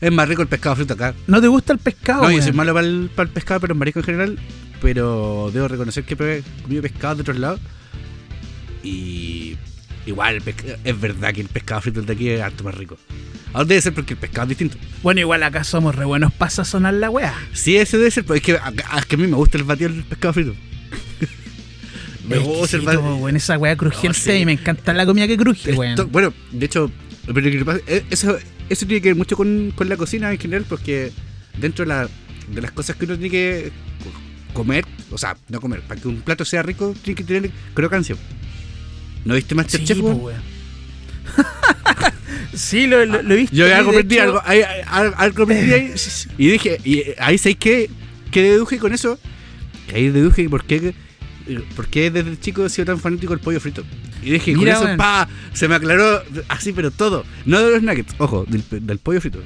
Es 0.00 0.10
más 0.10 0.28
rico 0.28 0.42
el 0.42 0.48
pescado 0.48 0.74
frito 0.76 0.94
acá. 0.94 1.14
¿No 1.28 1.40
te 1.40 1.46
gusta 1.46 1.72
el 1.72 1.78
pescado? 1.78 2.22
No, 2.22 2.28
yo 2.28 2.32
güey? 2.34 2.42
soy 2.42 2.52
malo 2.52 2.74
para 2.74 2.86
el, 2.86 3.08
para 3.14 3.28
el 3.28 3.32
pescado, 3.32 3.60
pero 3.60 3.72
en 3.74 3.78
marisco 3.78 4.00
en 4.00 4.04
general. 4.04 4.38
Pero 4.80 5.50
debo 5.54 5.68
reconocer 5.68 6.02
que 6.04 6.14
he 6.14 6.62
comido 6.62 6.82
pescado 6.82 7.14
de 7.14 7.20
otros 7.22 7.38
lados. 7.38 7.60
Y 8.82 9.56
igual, 10.06 10.42
es 10.84 11.00
verdad 11.00 11.32
que 11.34 11.40
el 11.40 11.48
pescado 11.48 11.80
frito 11.80 12.02
de 12.02 12.12
aquí 12.12 12.28
es 12.28 12.40
harto 12.40 12.64
más 12.64 12.74
rico. 12.74 12.98
Ahora 13.52 13.66
debe 13.66 13.80
ser 13.82 13.92
porque 13.94 14.14
el 14.14 14.18
pescado 14.20 14.44
es 14.44 14.48
distinto. 14.50 14.76
Bueno, 15.02 15.20
igual 15.20 15.42
acá 15.42 15.62
somos 15.64 15.94
re 15.94 16.04
buenos 16.04 16.32
para 16.32 16.50
sazonar 16.50 16.94
la 16.94 17.10
weá. 17.10 17.34
Sí, 17.52 17.76
ese 17.76 17.98
debe 17.98 18.10
ser, 18.10 18.24
pero 18.24 18.36
es 18.36 18.42
que, 18.42 18.52
a, 18.56 18.72
que 19.06 19.14
a 19.14 19.18
mí 19.18 19.26
me 19.26 19.36
gusta 19.36 19.58
el 19.58 19.64
batido 19.64 19.90
del 19.90 20.04
pescado 20.04 20.32
frito. 20.34 20.54
me 22.28 22.38
gusta 22.38 22.76
el 22.76 22.82
batido. 22.82 23.16
weón, 23.16 23.36
esa 23.36 23.58
weá 23.58 23.76
crujiente 23.76 24.08
No, 24.08 24.14
sí. 24.14 24.32
y 24.32 24.46
me 24.46 24.52
encanta 24.52 24.92
la 24.92 25.04
comida 25.06 25.26
que 25.26 25.36
cruje, 25.36 25.72
Esto- 25.72 26.06
bueno, 26.08 26.32
de 26.50 26.66
hecho, 26.66 26.90
eh, 27.86 28.04
eso, 28.10 28.38
eso 28.68 28.86
tiene 28.86 29.02
que 29.02 29.08
ver 29.10 29.16
mucho 29.16 29.36
con, 29.36 29.72
con 29.74 29.88
la 29.88 29.96
cocina 29.96 30.32
en 30.32 30.38
general, 30.38 30.64
porque 30.68 31.12
dentro 31.58 31.84
de, 31.84 31.88
la- 31.90 32.08
de 32.48 32.60
las 32.62 32.70
cosas 32.72 32.96
que 32.96 33.04
uno 33.04 33.14
tiene 33.14 33.30
que 33.30 33.72
comer, 34.54 34.84
o 35.10 35.18
sea, 35.18 35.36
no 35.48 35.60
comer, 35.60 35.80
para 35.82 36.00
que 36.00 36.08
un 36.08 36.20
plato 36.22 36.44
sea 36.44 36.62
rico, 36.62 36.94
tiene 37.02 37.16
que 37.16 37.24
tener 37.24 37.50
crocancia. 37.74 38.16
¿No 39.24 39.34
viste 39.34 39.50
Sí, 39.50 39.54
Masterchef? 39.54 39.98
weón? 40.00 40.20
weón. 40.22 40.40
sí, 42.54 42.86
lo, 42.86 43.04
lo, 43.04 43.22
lo 43.22 43.34
he 43.34 43.36
visto. 43.38 43.54
Yo 43.56 43.74
algo 43.74 43.92
hecho- 43.92 44.22
algo, 44.22 44.42
ahí- 44.44 44.62
algo, 45.16 45.42
aprendí 45.44 45.72
ahí, 45.72 45.94
y 46.38 46.46
dije, 46.48 46.78
y 46.84 46.98
eh, 46.98 47.16
ahí 47.18 47.38
sé 47.38 47.54
que, 47.54 47.88
que 48.30 48.42
deduje 48.42 48.78
con 48.78 48.92
eso, 48.92 49.18
que 49.88 49.96
ahí 49.96 50.08
deduje 50.10 50.48
por 50.48 50.64
qué, 50.64 50.94
por 51.76 51.86
qué 51.88 52.10
desde 52.10 52.38
chico 52.38 52.64
he 52.66 52.70
sido 52.70 52.86
tan 52.86 52.98
fanático 53.00 53.32
del 53.32 53.40
pollo 53.40 53.60
frito. 53.60 53.84
Y 54.22 54.30
dije, 54.30 54.54
Mira, 54.54 54.76
con 54.78 54.88
eso, 54.88 54.96
pa, 54.96 55.28
se 55.52 55.66
me 55.68 55.74
aclaró 55.74 56.22
así, 56.48 56.72
pero 56.72 56.90
todo. 56.90 57.24
No 57.44 57.60
de 57.60 57.70
los 57.72 57.82
nuggets, 57.82 58.14
ojo, 58.18 58.44
del, 58.48 58.62
del 58.86 58.98
pollo 58.98 59.20
frito. 59.20 59.40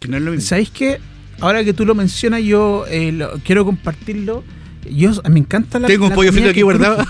Que 0.00 0.08
no 0.08 0.16
es 0.16 0.22
lo 0.22 0.30
mismo. 0.32 0.46
¿Sabéis 0.46 0.70
qué? 0.70 1.00
Ahora 1.40 1.64
que 1.64 1.72
tú 1.72 1.84
lo 1.84 1.94
mencionas, 1.94 2.42
yo 2.42 2.84
eh, 2.88 3.12
lo- 3.12 3.32
quiero 3.44 3.64
compartirlo. 3.64 4.44
Yo 4.90 5.12
me 5.28 5.38
encanta 5.40 5.78
la 5.78 5.86
Tengo 5.88 6.04
un 6.04 6.10
la 6.10 6.16
pollo 6.16 6.32
frito 6.32 6.50
aquí 6.50 6.62
guardado. 6.62 7.04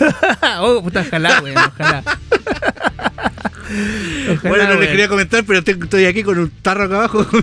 oh, 0.60 0.82
puta, 0.82 1.00
ojalá, 1.06 1.40
weón, 1.42 1.56
ojalá. 1.56 2.02
Ojalá, 4.32 4.40
bueno, 4.48 4.68
no 4.68 4.80
les 4.80 4.88
quería 4.90 5.08
comentar, 5.08 5.44
pero 5.44 5.60
estoy 5.60 6.04
aquí 6.04 6.22
con 6.22 6.38
un 6.38 6.50
tarro 6.62 6.84
acá 6.84 6.96
abajo. 6.96 7.26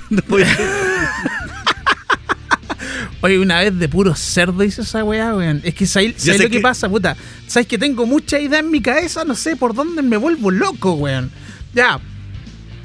Oye, 3.21 3.37
una 3.37 3.59
vez 3.59 3.77
de 3.77 3.89
puro 3.89 4.15
cerdo 4.15 4.63
hice 4.63 4.81
esa 4.81 5.03
weá, 5.03 5.35
weón. 5.35 5.59
Es 5.63 5.73
que 5.75 5.85
¿sabes, 5.85 6.15
sabes 6.17 6.37
sé 6.37 6.43
lo 6.43 6.49
que, 6.49 6.57
que- 6.57 6.61
pasa, 6.61 6.87
puta? 6.87 7.17
¿Sabes 7.47 7.67
que 7.67 7.77
tengo 7.77 8.05
mucha 8.05 8.39
idea 8.39 8.59
en 8.59 8.71
mi 8.71 8.81
cabeza? 8.81 9.25
No 9.25 9.35
sé 9.35 9.57
por 9.57 9.73
dónde 9.73 10.01
me 10.01 10.15
vuelvo 10.15 10.51
loco, 10.51 10.93
weón. 10.93 11.29
Ya. 11.73 11.99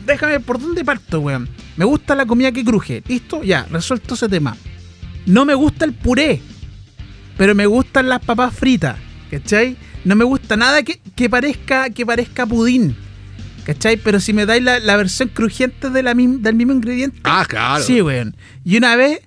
Déjame 0.04 0.40
por 0.40 0.60
dónde 0.60 0.84
parto, 0.84 1.20
weón. 1.20 1.48
Me 1.76 1.84
gusta 1.84 2.14
la 2.16 2.26
comida 2.26 2.50
que 2.50 2.64
cruje. 2.64 3.02
¿Listo? 3.06 3.42
Ya, 3.44 3.66
resuelto 3.70 4.14
ese 4.14 4.28
tema. 4.28 4.56
No 5.26 5.44
me 5.44 5.54
gusta 5.54 5.84
el 5.84 5.92
puré. 5.92 6.40
Pero 7.36 7.54
me 7.54 7.66
gustan 7.66 8.08
las 8.08 8.24
papas 8.24 8.54
fritas. 8.54 8.96
¿Cachai? 9.30 9.76
No 10.04 10.14
me 10.14 10.24
gusta 10.24 10.56
nada 10.56 10.82
que, 10.82 11.00
que 11.16 11.28
parezca, 11.28 11.90
que 11.90 12.06
parezca 12.06 12.46
pudín. 12.46 12.96
¿Cachai? 13.64 13.96
Pero 13.96 14.20
si 14.20 14.32
me 14.32 14.46
dais 14.46 14.62
la, 14.62 14.78
la 14.78 14.96
versión 14.96 15.28
crujiente 15.28 15.90
de 15.90 16.02
la 16.02 16.14
del 16.14 16.54
mismo 16.54 16.72
ingrediente, 16.72 17.20
ah, 17.24 17.44
claro. 17.48 17.82
Sí, 17.82 18.02
weón. 18.02 18.36
Y 18.64 18.76
una 18.76 18.94
vez, 18.96 19.20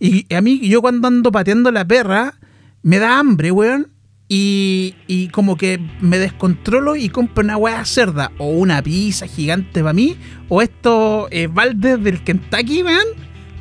y 0.00 0.32
a 0.34 0.40
mí, 0.40 0.60
yo 0.68 0.82
cuando 0.82 1.06
ando 1.08 1.30
pateando 1.30 1.70
la 1.70 1.84
perra, 1.84 2.34
me 2.82 2.98
da 2.98 3.18
hambre, 3.18 3.50
weón. 3.50 3.88
Y, 4.26 4.96
y 5.06 5.28
como 5.28 5.56
que 5.56 5.78
me 6.00 6.18
descontrolo 6.18 6.96
y 6.96 7.08
compro 7.08 7.44
una 7.44 7.56
weá 7.56 7.84
cerda. 7.84 8.32
O 8.38 8.48
una 8.48 8.82
pizza 8.82 9.26
gigante 9.26 9.80
para 9.80 9.92
mí. 9.92 10.16
O 10.48 10.60
estos 10.60 11.28
eh, 11.30 11.46
baldes 11.46 12.02
del 12.02 12.24
Kentucky, 12.24 12.82
weón. 12.82 13.06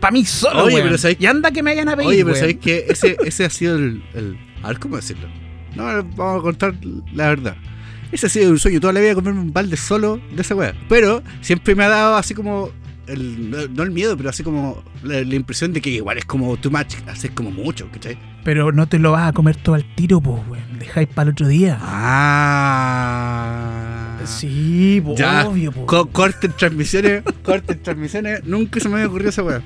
Para 0.04 0.12
mí 0.12 0.26
solo, 0.26 0.66
Oye, 0.66 0.76
weón. 0.76 0.88
pero 0.88 0.98
¿sabes 0.98 1.16
Y 1.18 1.26
anda 1.28 1.50
que 1.52 1.64
me 1.64 1.72
hayan 1.72 1.88
a 1.88 1.96
pedir, 1.96 2.10
Oye, 2.10 2.18
pero 2.26 2.28
weón. 2.34 2.40
¿sabéis 2.40 2.58
que 2.60 2.86
ese, 2.90 3.16
ese 3.26 3.46
ha 3.46 3.50
sido 3.50 3.78
el, 3.78 4.04
el- 4.14 4.38
A 4.62 4.68
ver, 4.68 4.78
¿cómo 4.80 4.98
decirlo? 4.98 5.30
No, 5.76 5.86
vamos 6.16 6.40
a 6.40 6.42
contar 6.42 6.76
la 7.14 7.30
verdad. 7.30 7.56
Ese 8.12 8.26
ha 8.26 8.30
sido 8.30 8.52
un 8.52 8.60
sueño 8.60 8.80
toda 8.82 8.92
la 8.92 9.00
vida 9.00 9.16
comerme 9.16 9.40
un 9.40 9.54
balde 9.54 9.78
solo 9.78 10.20
de 10.36 10.42
esa 10.42 10.56
weá. 10.56 10.74
Pero 10.90 11.24
siempre 11.40 11.74
me 11.74 11.84
ha 11.86 11.90
dado 11.90 12.16
así 12.18 12.34
como. 12.34 12.70
El, 13.08 13.50
no, 13.50 13.58
no 13.68 13.84
el 13.84 13.92
miedo, 13.92 14.16
pero 14.16 14.30
así 14.30 14.44
como 14.44 14.82
la, 15.04 15.22
la 15.24 15.36
impresión 15.36 15.74
de 15.74 15.82
que 15.82 15.90
igual 15.90 16.18
es 16.18 16.26
como 16.26 16.56
too 16.58 16.72
much, 16.72 16.96
haces 17.08 17.32
como 17.32 17.52
mucho, 17.52 17.90
¿cachai? 17.92 18.18
Pero 18.46 18.72
no 18.72 18.88
te 18.88 18.98
lo 19.00 19.12
vas 19.12 19.28
a 19.30 19.34
comer 19.34 19.56
todo 19.58 19.76
al 19.76 19.84
tiro, 19.96 20.22
pues, 20.22 20.42
weón. 20.50 20.80
Dejáis 20.80 21.08
para 21.10 21.28
el 21.30 21.34
otro 21.34 21.48
día. 21.50 21.78
Ah. 22.84 24.20
Sí, 24.26 25.02
po, 25.04 25.16
Ya, 25.16 25.46
obvio, 25.48 25.72
po. 25.74 25.86
co- 25.86 26.08
corten 26.10 26.54
transmisiones, 26.58 27.24
corten 27.44 27.82
transmisiones. 27.84 28.44
Nunca 28.46 28.80
se 28.80 28.88
me 28.88 28.96
había 28.96 29.08
ocurrido 29.08 29.30
esa 29.32 29.44
weá. 29.44 29.62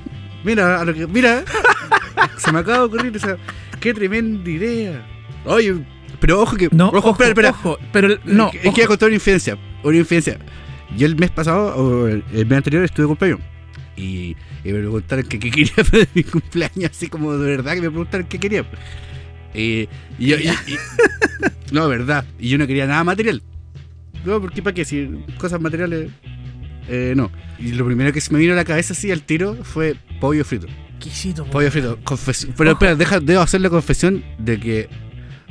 Mira, 0.47 0.79
a 0.79 0.85
lo 0.85 0.93
que, 0.93 1.05
mira, 1.07 1.43
se 2.37 2.51
me 2.53 2.59
acaba 2.59 2.77
de 2.79 2.83
ocurrir 2.85 3.15
esa. 3.15 3.37
Qué 3.81 3.93
tremenda 3.93 4.49
idea. 4.49 5.05
Oye, 5.45 5.75
pero 6.21 6.41
ojo 6.41 6.55
que. 6.55 6.69
No, 6.71 6.87
ojo, 6.89 7.11
espera, 7.11 7.29
espera. 7.29 7.49
ojo, 7.49 7.77
pero 7.91 8.17
no, 8.23 8.47
Es 8.47 8.61
que- 8.61 8.69
voy 8.69 8.81
a 8.81 8.87
contar 8.87 9.07
una 9.07 9.15
infidencia. 9.15 9.57
Una 9.83 9.97
infidencia. 9.97 10.39
Yo 10.95 11.05
el 11.05 11.17
mes 11.17 11.31
pasado, 11.31 11.75
o 11.75 12.07
el, 12.07 12.23
mes 12.31 12.51
anterior, 12.57 12.83
estuve 12.85 13.03
de 13.03 13.07
cumpleaños. 13.09 13.39
Y, 13.97 14.37
y 14.63 14.71
me 14.71 14.79
preguntaron 14.79 15.25
que 15.25 15.37
qué 15.37 15.51
quería 15.51 15.73
para 15.91 16.05
mi 16.13 16.23
cumpleaños, 16.23 16.91
así 16.91 17.07
como 17.07 17.33
de 17.37 17.49
verdad 17.57 17.73
que 17.73 17.81
me 17.81 17.89
preguntaron 17.89 18.25
qué 18.27 18.39
quería. 18.39 18.65
Y, 19.53 19.89
y 20.17 20.27
yo. 20.27 20.37
y- 20.37 20.47
y- 20.47 20.77
no, 21.73 21.87
verdad. 21.89 22.23
Y 22.39 22.47
yo 22.49 22.57
no 22.57 22.65
quería 22.67 22.87
nada 22.87 23.03
material. 23.03 23.41
No, 24.25 24.39
porque 24.41 24.61
para 24.61 24.73
qué, 24.73 24.85
si 24.85 25.09
cosas 25.37 25.59
materiales. 25.59 26.09
eh, 26.87 27.13
no. 27.17 27.29
Y 27.59 27.71
lo 27.73 27.85
primero 27.85 28.13
que 28.13 28.21
se 28.21 28.31
me 28.31 28.39
vino 28.39 28.53
a 28.53 28.55
la 28.55 28.65
cabeza 28.65 28.93
así 28.93 29.11
al 29.11 29.23
tiro 29.23 29.55
fue 29.63 29.95
pollo 30.19 30.43
frito. 30.45 30.67
exquisito, 30.95 31.45
po. 31.45 31.51
Pollo 31.51 31.71
frito. 31.71 31.99
Confesión. 32.03 32.53
Pero 32.57 32.71
espera, 32.71 32.95
deja, 32.95 33.19
debo 33.19 33.41
hacer 33.41 33.61
la 33.61 33.69
confesión 33.69 34.23
de 34.39 34.59
que 34.59 34.89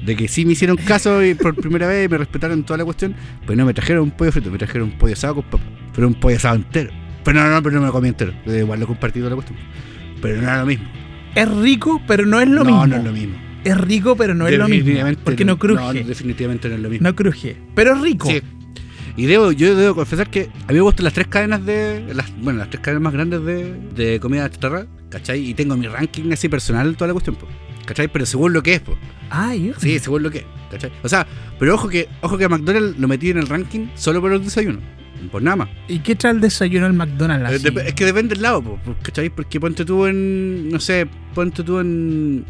de 0.05 0.15
que 0.15 0.29
sí 0.29 0.45
me 0.45 0.53
hicieron 0.53 0.77
caso 0.77 1.25
y 1.25 1.35
por 1.35 1.55
primera 1.61 1.87
vez 1.87 2.07
y 2.07 2.09
me 2.09 2.19
respetaron 2.19 2.63
toda 2.65 2.77
la 2.79 2.85
cuestión, 2.85 3.15
pues 3.47 3.57
no 3.57 3.65
me 3.65 3.73
trajeron 3.73 4.03
un 4.03 4.11
pollo 4.11 4.31
frito, 4.31 4.51
me 4.51 4.59
trajeron 4.59 4.89
un 4.91 4.99
pollo 4.99 5.15
asado 5.15 5.37
con 5.37 5.45
papa. 5.45 5.65
Pero 5.95 6.09
un 6.09 6.15
pollo 6.15 6.37
asado 6.37 6.57
entero. 6.57 6.91
Pero 7.25 7.41
no, 7.41 7.51
no, 7.51 7.63
pero 7.63 7.75
no 7.77 7.81
me 7.81 7.87
lo 7.87 7.93
comí 7.93 8.09
entero. 8.09 8.33
Igual 8.47 8.79
lo 8.79 8.85
he 8.85 8.89
compartido 8.89 9.29
la 9.29 9.37
cuestión. 9.37 9.59
Pero 10.21 10.37
no 10.37 10.43
era 10.43 10.61
lo 10.61 10.67
mismo. 10.67 10.87
Es 11.35 11.51
rico, 11.51 12.01
pero 12.07 12.25
no 12.25 12.41
es 12.41 12.49
lo 12.49 12.63
no, 12.63 12.71
mismo. 12.71 12.87
no 12.87 12.97
es 12.97 13.05
lo 13.05 13.13
mismo. 13.13 13.35
Es 13.65 13.77
rico, 13.79 14.17
pero 14.17 14.35
no 14.35 14.47
es 14.47 14.57
lo 14.57 14.69
mismo. 14.69 14.77
Definitivamente 14.77 15.23
Porque 15.25 15.45
no 15.45 15.59
cruje. 15.59 15.83
No, 15.83 15.93
definitivamente 15.93 16.69
no 16.69 16.75
es 16.77 16.81
lo 16.81 16.89
mismo. 16.89 17.09
No 17.09 17.17
cruje. 17.17 17.57
Pero 17.75 17.95
es 17.95 18.01
rico. 18.01 18.29
Sí. 18.31 18.41
Y 19.17 19.27
debo, 19.27 19.51
yo 19.53 19.75
debo 19.75 19.95
confesar 19.95 20.29
que 20.31 20.51
a 20.67 20.69
mí 20.69 20.75
me 20.75 20.81
gustan 20.81 21.05
las 21.05 21.15
tres 21.15 21.27
cadenas 21.27 21.65
de. 21.65 22.05
Las, 22.15 22.31
bueno, 22.39 22.59
las 22.59 22.69
tres 22.69 22.83
cadenas 22.83 23.03
más 23.03 23.13
grandes 23.15 23.43
de, 23.45 23.75
de 23.95 24.21
comida 24.21 24.49
chatarra, 24.51 24.87
¿cachai? 25.09 25.51
Y 25.51 25.55
tengo 25.55 25.77
mi 25.77 25.89
ranking 25.89 26.31
así 26.33 26.49
personal 26.49 26.95
toda 26.97 27.09
la 27.09 27.13
cuestión, 27.15 27.37
po, 27.37 27.47
¿cachai? 27.87 28.09
Pero 28.09 28.27
según 28.27 28.53
lo 28.53 28.63
que 28.63 28.75
es, 28.75 28.81
pues. 28.81 28.99
Ay, 29.31 29.73
Sí, 29.79 29.99
según 29.99 30.23
lo 30.23 30.31
que 30.31 30.39
es, 30.39 30.45
¿cachai? 30.71 30.93
O 31.03 31.09
sea, 31.09 31.27
pero 31.59 31.75
ojo 31.75 31.89
que, 31.89 32.09
ojo 32.21 32.37
que 32.37 32.45
a 32.45 32.49
McDonald's 32.51 32.99
lo 32.99 33.09
metí 33.09 33.31
en 33.31 33.39
el 33.39 33.47
ranking 33.47 33.87
solo 33.95 34.21
por 34.21 34.31
los 34.31 34.45
desayunos. 34.45 34.83
Por 35.33 35.43
nada 35.43 35.57
más. 35.57 35.69
¿Y 35.89 36.01
qué 36.01 36.15
trae 36.15 36.33
el 36.33 36.43
desayuno 36.43 36.85
al 36.85 36.93
McDonald's? 36.93 37.65
Eh, 37.65 37.73
es 37.87 37.95
que 37.95 38.05
depende 38.05 38.35
del 38.35 38.43
lado, 38.43 38.63
po, 38.63 38.79
¿cachai? 39.03 39.31
Porque 39.31 39.59
ponte 39.59 39.87
tú 39.87 40.05
en. 40.05 40.69
No 40.69 40.79
sé, 40.79 41.09
ponte 41.35 41.63
tú 41.63 41.81
en. 41.81 42.45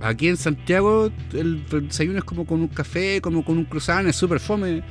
Aquí 0.00 0.26
en 0.28 0.36
Santiago, 0.36 1.10
el 1.32 1.64
desayuno 1.70 2.18
es 2.18 2.24
como 2.24 2.44
con 2.44 2.60
un 2.60 2.68
café, 2.68 3.20
como 3.22 3.44
con 3.44 3.56
un 3.56 3.64
croissant, 3.64 4.08
es 4.08 4.16
súper 4.16 4.40
fome. 4.40 4.82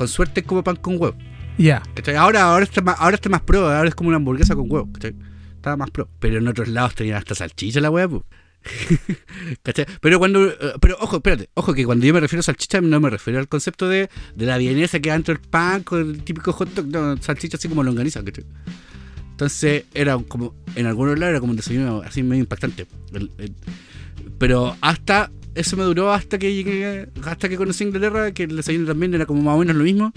Con 0.00 0.08
suerte 0.08 0.40
es 0.40 0.46
como 0.46 0.64
pan 0.64 0.76
con 0.76 0.94
huevo. 0.98 1.14
Ya. 1.58 1.82
Ahora, 2.16 2.44
ahora, 2.44 2.64
está 2.64 2.80
más, 2.80 2.96
ahora 2.98 3.16
está 3.16 3.28
más 3.28 3.42
pro, 3.42 3.68
ahora 3.68 3.86
es 3.86 3.94
como 3.94 4.08
una 4.08 4.16
hamburguesa 4.16 4.54
con 4.56 4.64
huevo, 4.72 4.90
¿cachai? 4.94 5.14
Estaba 5.56 5.76
más 5.76 5.90
pro. 5.90 6.08
Pero 6.18 6.38
en 6.38 6.48
otros 6.48 6.68
lados 6.68 6.94
tenían 6.94 7.18
hasta 7.18 7.34
salchicha 7.34 7.80
la. 7.82 7.90
¿Cachai? 9.62 9.84
Pero 10.00 10.18
cuando. 10.18 10.46
eh, 10.48 10.56
Pero 10.80 10.96
ojo, 11.00 11.16
espérate, 11.16 11.50
ojo 11.52 11.74
que 11.74 11.84
cuando 11.84 12.06
yo 12.06 12.14
me 12.14 12.20
refiero 12.20 12.40
a 12.40 12.44
salchicha 12.44 12.80
no 12.80 12.98
me 12.98 13.10
refiero 13.10 13.38
al 13.40 13.46
concepto 13.48 13.90
de, 13.90 14.08
de 14.34 14.46
la 14.46 14.56
vienesa 14.56 15.00
que 15.00 15.10
va 15.10 15.16
dentro 15.16 15.34
del 15.34 15.42
pan 15.46 15.82
con 15.82 16.00
el 16.00 16.22
típico 16.22 16.50
hot 16.54 16.72
dog, 16.72 16.86
no, 16.86 17.18
salchicha 17.18 17.58
así 17.58 17.68
como 17.68 17.82
longaniza, 17.82 18.24
¿cachai? 18.24 18.46
Entonces 19.32 19.84
era 19.92 20.16
como, 20.16 20.54
en 20.76 20.86
algunos 20.86 21.18
lados 21.18 21.32
era 21.32 21.40
como 21.40 21.50
un 21.50 21.56
desayuno 21.58 22.00
así 22.06 22.22
medio 22.22 22.40
impactante. 22.40 22.86
El- 23.12 23.30
el- 23.36 23.54
pero 24.38 24.78
hasta, 24.80 25.30
eso 25.54 25.76
me 25.76 25.84
duró 25.84 26.12
hasta 26.12 26.38
que 26.38 26.54
llegué, 26.54 27.08
hasta 27.24 27.48
que 27.48 27.56
conocí 27.56 27.84
Inglaterra, 27.84 28.32
que 28.32 28.44
el 28.44 28.56
desayuno 28.56 28.86
también 28.86 29.14
era 29.14 29.26
como 29.26 29.42
más 29.42 29.54
o 29.54 29.58
menos 29.58 29.76
lo 29.76 29.84
mismo, 29.84 30.12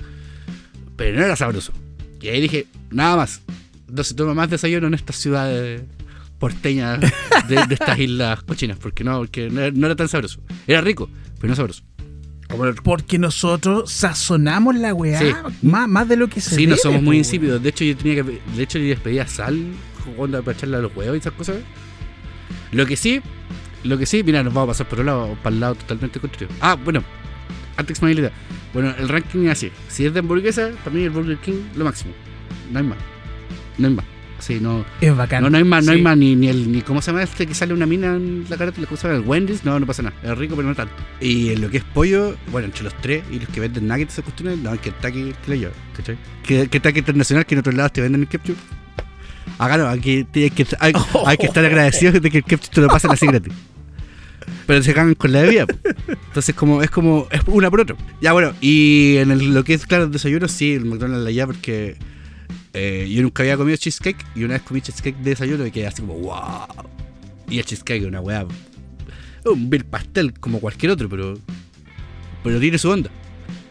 pero 0.95 1.17
no 1.17 1.25
era 1.25 1.35
sabroso. 1.35 1.73
Y 2.21 2.29
ahí 2.29 2.41
dije, 2.41 2.67
nada 2.91 3.15
más, 3.17 3.41
no 3.87 4.03
se 4.03 4.13
toma 4.13 4.33
más 4.33 4.49
desayuno 4.49 4.87
en 4.87 4.93
estas 4.93 5.17
ciudades 5.17 5.81
porteñas 6.39 6.99
de, 7.47 7.55
de 7.67 7.73
estas 7.73 7.99
islas 7.99 8.43
cochinas, 8.43 8.77
porque 8.77 9.03
no, 9.03 9.17
porque 9.19 9.49
no 9.49 9.61
era, 9.61 9.71
no 9.75 9.85
era 9.87 9.95
tan 9.95 10.07
sabroso. 10.07 10.39
Era 10.67 10.81
rico, 10.81 11.09
pero 11.39 11.49
no 11.49 11.55
sabroso. 11.55 11.83
Porque 12.83 13.17
nosotros 13.17 13.91
sazonamos 13.91 14.75
la 14.75 14.93
weá 14.93 15.17
Sí. 15.19 15.31
más, 15.63 15.87
más 15.89 16.07
de 16.07 16.17
lo 16.17 16.27
que 16.27 16.39
se 16.39 16.55
Sí, 16.55 16.67
no 16.67 16.75
somos 16.77 17.01
muy 17.01 17.17
insípidos. 17.17 17.63
De 17.63 17.69
hecho, 17.69 17.83
yo 17.83 17.97
tenía 17.97 18.23
que. 18.23 18.39
De 18.55 18.63
hecho, 18.63 18.77
yo 18.77 18.85
les 18.85 18.99
pedía 18.99 19.25
sal 19.27 19.59
onda, 20.17 20.41
para 20.43 20.55
echarle 20.55 20.77
a 20.77 20.79
los 20.81 20.95
huevos 20.95 21.15
y 21.15 21.19
esas 21.19 21.33
cosas. 21.33 21.57
Lo 22.71 22.85
que 22.85 22.95
sí, 22.95 23.21
lo 23.83 23.97
que 23.97 24.05
sí, 24.05 24.23
mira, 24.23 24.43
nos 24.43 24.53
vamos 24.53 24.69
a 24.69 24.71
pasar 24.73 24.87
por 24.87 24.99
el 24.99 25.05
lado, 25.05 25.37
para 25.43 25.53
el 25.53 25.59
lado 25.59 25.75
totalmente 25.75 26.19
contrario. 26.19 26.47
Ah, 26.61 26.75
bueno, 26.75 27.03
antes 27.77 28.01
idea. 28.01 28.31
Bueno, 28.73 28.93
el 28.97 29.09
ranking 29.09 29.45
es 29.45 29.51
así. 29.51 29.71
Si 29.87 30.05
es 30.05 30.13
de 30.13 30.19
hamburguesa, 30.19 30.71
para 30.83 30.95
mí 30.95 31.03
el 31.03 31.09
Burger 31.09 31.37
King 31.37 31.63
lo 31.75 31.85
máximo. 31.85 32.13
No 32.71 32.79
hay 32.79 32.85
más. 32.85 32.97
No 33.77 33.87
hay 33.87 33.93
más. 33.93 34.05
Sí, 34.39 34.59
no. 34.59 34.83
Es 34.99 35.15
bacán. 35.15 35.41
No, 35.41 35.49
no 35.49 35.57
hay 35.57 35.63
más, 35.63 35.85
no 35.85 35.93
hay 35.93 36.01
más 36.01 36.17
ni, 36.17 36.35
ni 36.35 36.49
el 36.49 36.69
ni 36.69 36.81
cómo 36.81 37.01
se 37.01 37.11
llama 37.11 37.23
este 37.23 37.47
que 37.47 37.53
sale 37.53 37.73
una 37.73 37.85
mina 37.85 38.15
en 38.15 38.45
la 38.49 38.57
carátula, 38.57 38.87
¿cómo 38.87 38.97
se 38.97 39.07
llama? 39.07 39.19
El 39.19 39.25
Wendy's, 39.27 39.63
no, 39.63 39.79
no 39.79 39.85
pasa 39.85 40.03
nada. 40.03 40.15
Es 40.21 40.37
rico, 40.37 40.55
pero 40.55 40.67
no 40.67 40.75
tanto. 40.75 40.93
Y 41.21 41.51
en 41.51 41.61
lo 41.61 41.69
que 41.69 41.77
es 41.77 41.83
pollo, 41.83 42.35
bueno, 42.51 42.65
entre 42.65 42.83
los 42.83 42.93
tres 42.95 43.23
y 43.31 43.39
los 43.39 43.47
que 43.49 43.61
venden 43.61 43.87
nuggets 43.87 44.13
esas 44.13 44.25
cuestiones, 44.25 44.59
no, 44.59 44.73
el 44.73 44.79
Kentucky 44.79 45.33
que 45.45 45.49
lo 45.49 45.55
lleva, 45.55 45.73
¿cachai? 45.95 46.17
Que 46.43 46.67
Kentucky 46.67 46.99
internacional 46.99 47.45
que 47.45 47.55
en 47.55 47.59
otros 47.59 47.75
lados 47.75 47.93
te 47.93 48.01
venden 48.01 48.21
el 48.21 48.27
ketchup. 48.27 48.57
Acá 49.59 49.77
no, 49.77 49.87
aquí 49.87 50.27
hay 50.35 50.49
que, 50.49 50.67
hay, 50.79 50.93
hay 51.25 51.37
que 51.37 51.45
estar 51.45 51.63
agradecidos 51.63 52.21
de 52.21 52.29
que 52.29 52.39
el 52.39 52.43
ketchup 52.43 52.69
te 52.69 52.81
lo 52.81 52.87
pasen 52.87 53.11
así 53.11 53.25
gratis. 53.25 53.53
Pero 54.65 54.81
se 54.81 54.93
cagan 54.93 55.13
con 55.15 55.31
la 55.31 55.41
bebida. 55.41 55.65
Entonces 56.07 56.55
como 56.55 56.81
es 56.83 56.89
como 56.89 57.27
es 57.31 57.41
una 57.47 57.69
por 57.69 57.81
otro. 57.81 57.97
Ya 58.21 58.31
bueno, 58.33 58.53
y 58.61 59.17
en 59.17 59.31
el- 59.31 59.53
lo 59.53 59.63
que 59.63 59.73
es 59.73 59.85
claro 59.85 60.05
el 60.05 60.11
desayuno, 60.11 60.47
sí, 60.47 60.73
el 60.73 60.85
McDonald's 60.85 61.25
la 61.25 61.31
lleva 61.31 61.47
porque 61.53 61.97
eh, 62.73 63.07
yo 63.13 63.21
nunca 63.23 63.43
había 63.43 63.57
comido 63.57 63.75
cheesecake 63.77 64.23
y 64.35 64.43
una 64.43 64.53
vez 64.55 64.63
comí 64.63 64.81
cheesecake 64.81 65.17
de 65.17 65.31
desayuno 65.31 65.65
y 65.65 65.71
quedé 65.71 65.87
así 65.87 66.01
como 66.01 66.15
wow. 66.15 66.67
Y 67.49 67.59
el 67.59 67.65
cheesecake 67.65 68.01
es 68.01 68.07
una 68.07 68.21
weá. 68.21 68.45
Un 69.45 69.69
vil 69.69 69.83
pastel 69.83 70.33
como 70.39 70.59
cualquier 70.59 70.93
otro, 70.93 71.09
pero. 71.09 71.37
Pero 72.43 72.59
tiene 72.59 72.77
su 72.77 72.89
onda. 72.89 73.09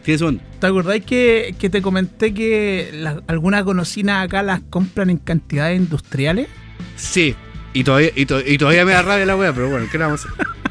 Tiene 0.03 0.17
su 0.19 0.25
onda. 0.27 0.43
¿Te 0.59 0.67
acordáis 0.67 1.03
que, 1.03 1.55
que 1.57 1.69
te 1.71 1.81
comenté 1.81 2.33
que 2.33 3.03
algunas 3.27 3.63
golosinas 3.63 4.23
acá 4.25 4.43
las 4.43 4.61
compran 4.69 5.09
en 5.09 5.17
cantidades 5.17 5.79
industriales? 5.79 6.47
Sí. 6.95 7.33
Y 7.73 7.83
todavía, 7.83 8.11
y, 8.15 8.25
to- 8.27 8.45
y 8.45 8.57
todavía 8.59 8.85
me 8.85 8.91
da 8.91 9.01
rabia 9.01 9.25
la 9.25 9.35
weá, 9.35 9.51
pero 9.53 9.69
bueno, 9.69 9.87
¿qué 9.91 9.97
le 9.97 10.03
vamos 10.03 10.25
a 10.25 10.29
hacer? 10.29 10.45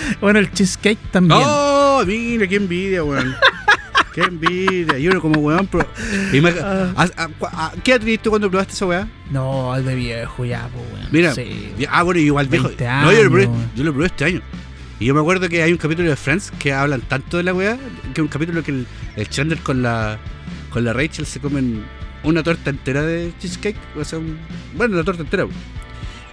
Bueno, 0.20 0.38
el 0.38 0.50
cheesecake 0.52 0.98
también. 1.10 1.40
¡Oh! 1.44 2.02
Mira, 2.06 2.46
qué 2.46 2.56
envidia, 2.56 3.02
weón. 3.04 3.34
qué 4.14 4.22
envidia. 4.22 4.98
Y 4.98 5.08
uno 5.08 5.20
como 5.20 5.40
weón, 5.40 5.66
pero. 5.66 5.86
Ah. 6.62 6.92
¿a- 6.96 7.22
a- 7.24 7.28
cua- 7.28 7.50
a- 7.52 7.72
¿Qué 7.82 8.18
tú 8.18 8.30
cuando 8.30 8.48
probaste 8.50 8.72
esa 8.74 8.86
weá? 8.86 9.08
No, 9.30 9.74
es 9.76 9.84
de 9.84 9.94
viejo 9.94 10.44
ya, 10.44 10.68
pues, 10.72 10.84
weón. 10.92 11.08
Mira, 11.10 11.34
Sí. 11.34 11.72
Ah, 11.90 12.02
bueno, 12.02 12.20
igual 12.20 12.48
viejo. 12.48 12.68
20 12.68 12.84
No, 12.84 13.12
yo 13.12 13.24
lo, 13.24 13.30
probé, 13.30 13.48
yo 13.74 13.84
lo 13.84 13.92
probé 13.92 14.06
este 14.06 14.24
año. 14.24 14.40
Y 14.98 15.04
yo 15.06 15.14
me 15.14 15.20
acuerdo 15.20 15.48
que 15.48 15.62
hay 15.62 15.72
un 15.72 15.78
capítulo 15.78 16.08
de 16.08 16.16
Friends 16.16 16.50
que 16.58 16.72
hablan 16.72 17.02
tanto 17.02 17.36
de 17.36 17.42
la 17.42 17.52
weá, 17.52 17.76
que 17.76 18.12
es 18.12 18.18
un 18.20 18.28
capítulo 18.28 18.62
que 18.62 18.70
el, 18.70 18.86
el 19.16 19.28
Chandler 19.28 19.58
con 19.58 19.82
la 19.82 20.18
con 20.70 20.84
la 20.84 20.92
Rachel 20.92 21.26
se 21.26 21.40
comen 21.40 21.84
una 22.22 22.42
torta 22.42 22.70
entera 22.70 23.02
de 23.02 23.32
cheesecake, 23.38 23.76
o 23.98 24.04
sea, 24.04 24.18
un- 24.18 24.38
bueno, 24.74 24.96
la 24.96 25.04
torta 25.04 25.22
entera. 25.22 25.44
weón. 25.44 25.56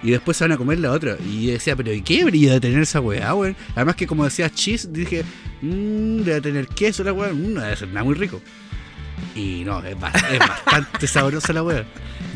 Y 0.04 0.10
después 0.10 0.36
se 0.36 0.44
van 0.44 0.52
a 0.52 0.56
comer 0.58 0.78
la 0.78 0.92
otra. 0.92 1.16
Y 1.26 1.46
yo 1.46 1.52
decía, 1.54 1.74
pero 1.74 1.92
¿y 1.92 2.02
qué 2.02 2.18
debería 2.18 2.52
de 2.52 2.60
tener 2.60 2.80
esa 2.82 3.00
weá, 3.00 3.34
weón? 3.34 3.56
Además 3.74 3.96
que 3.96 4.06
como 4.06 4.24
decía 4.24 4.50
cheese, 4.50 4.92
dije, 4.92 5.24
mmm, 5.62 6.18
debe 6.22 6.40
tener 6.42 6.68
queso 6.68 7.02
la 7.02 7.12
weá, 7.12 7.32
mmm, 7.32 7.54
no 7.54 7.60
debe 7.62 7.74
ser 7.76 7.88
nada 7.88 8.04
muy 8.04 8.14
rico. 8.14 8.40
Y 9.34 9.62
no, 9.64 9.82
es, 9.82 9.98
ba- 9.98 10.12
es 10.30 10.38
bastante 10.38 11.06
sabrosa 11.06 11.52
la 11.54 11.62
weá. 11.62 11.84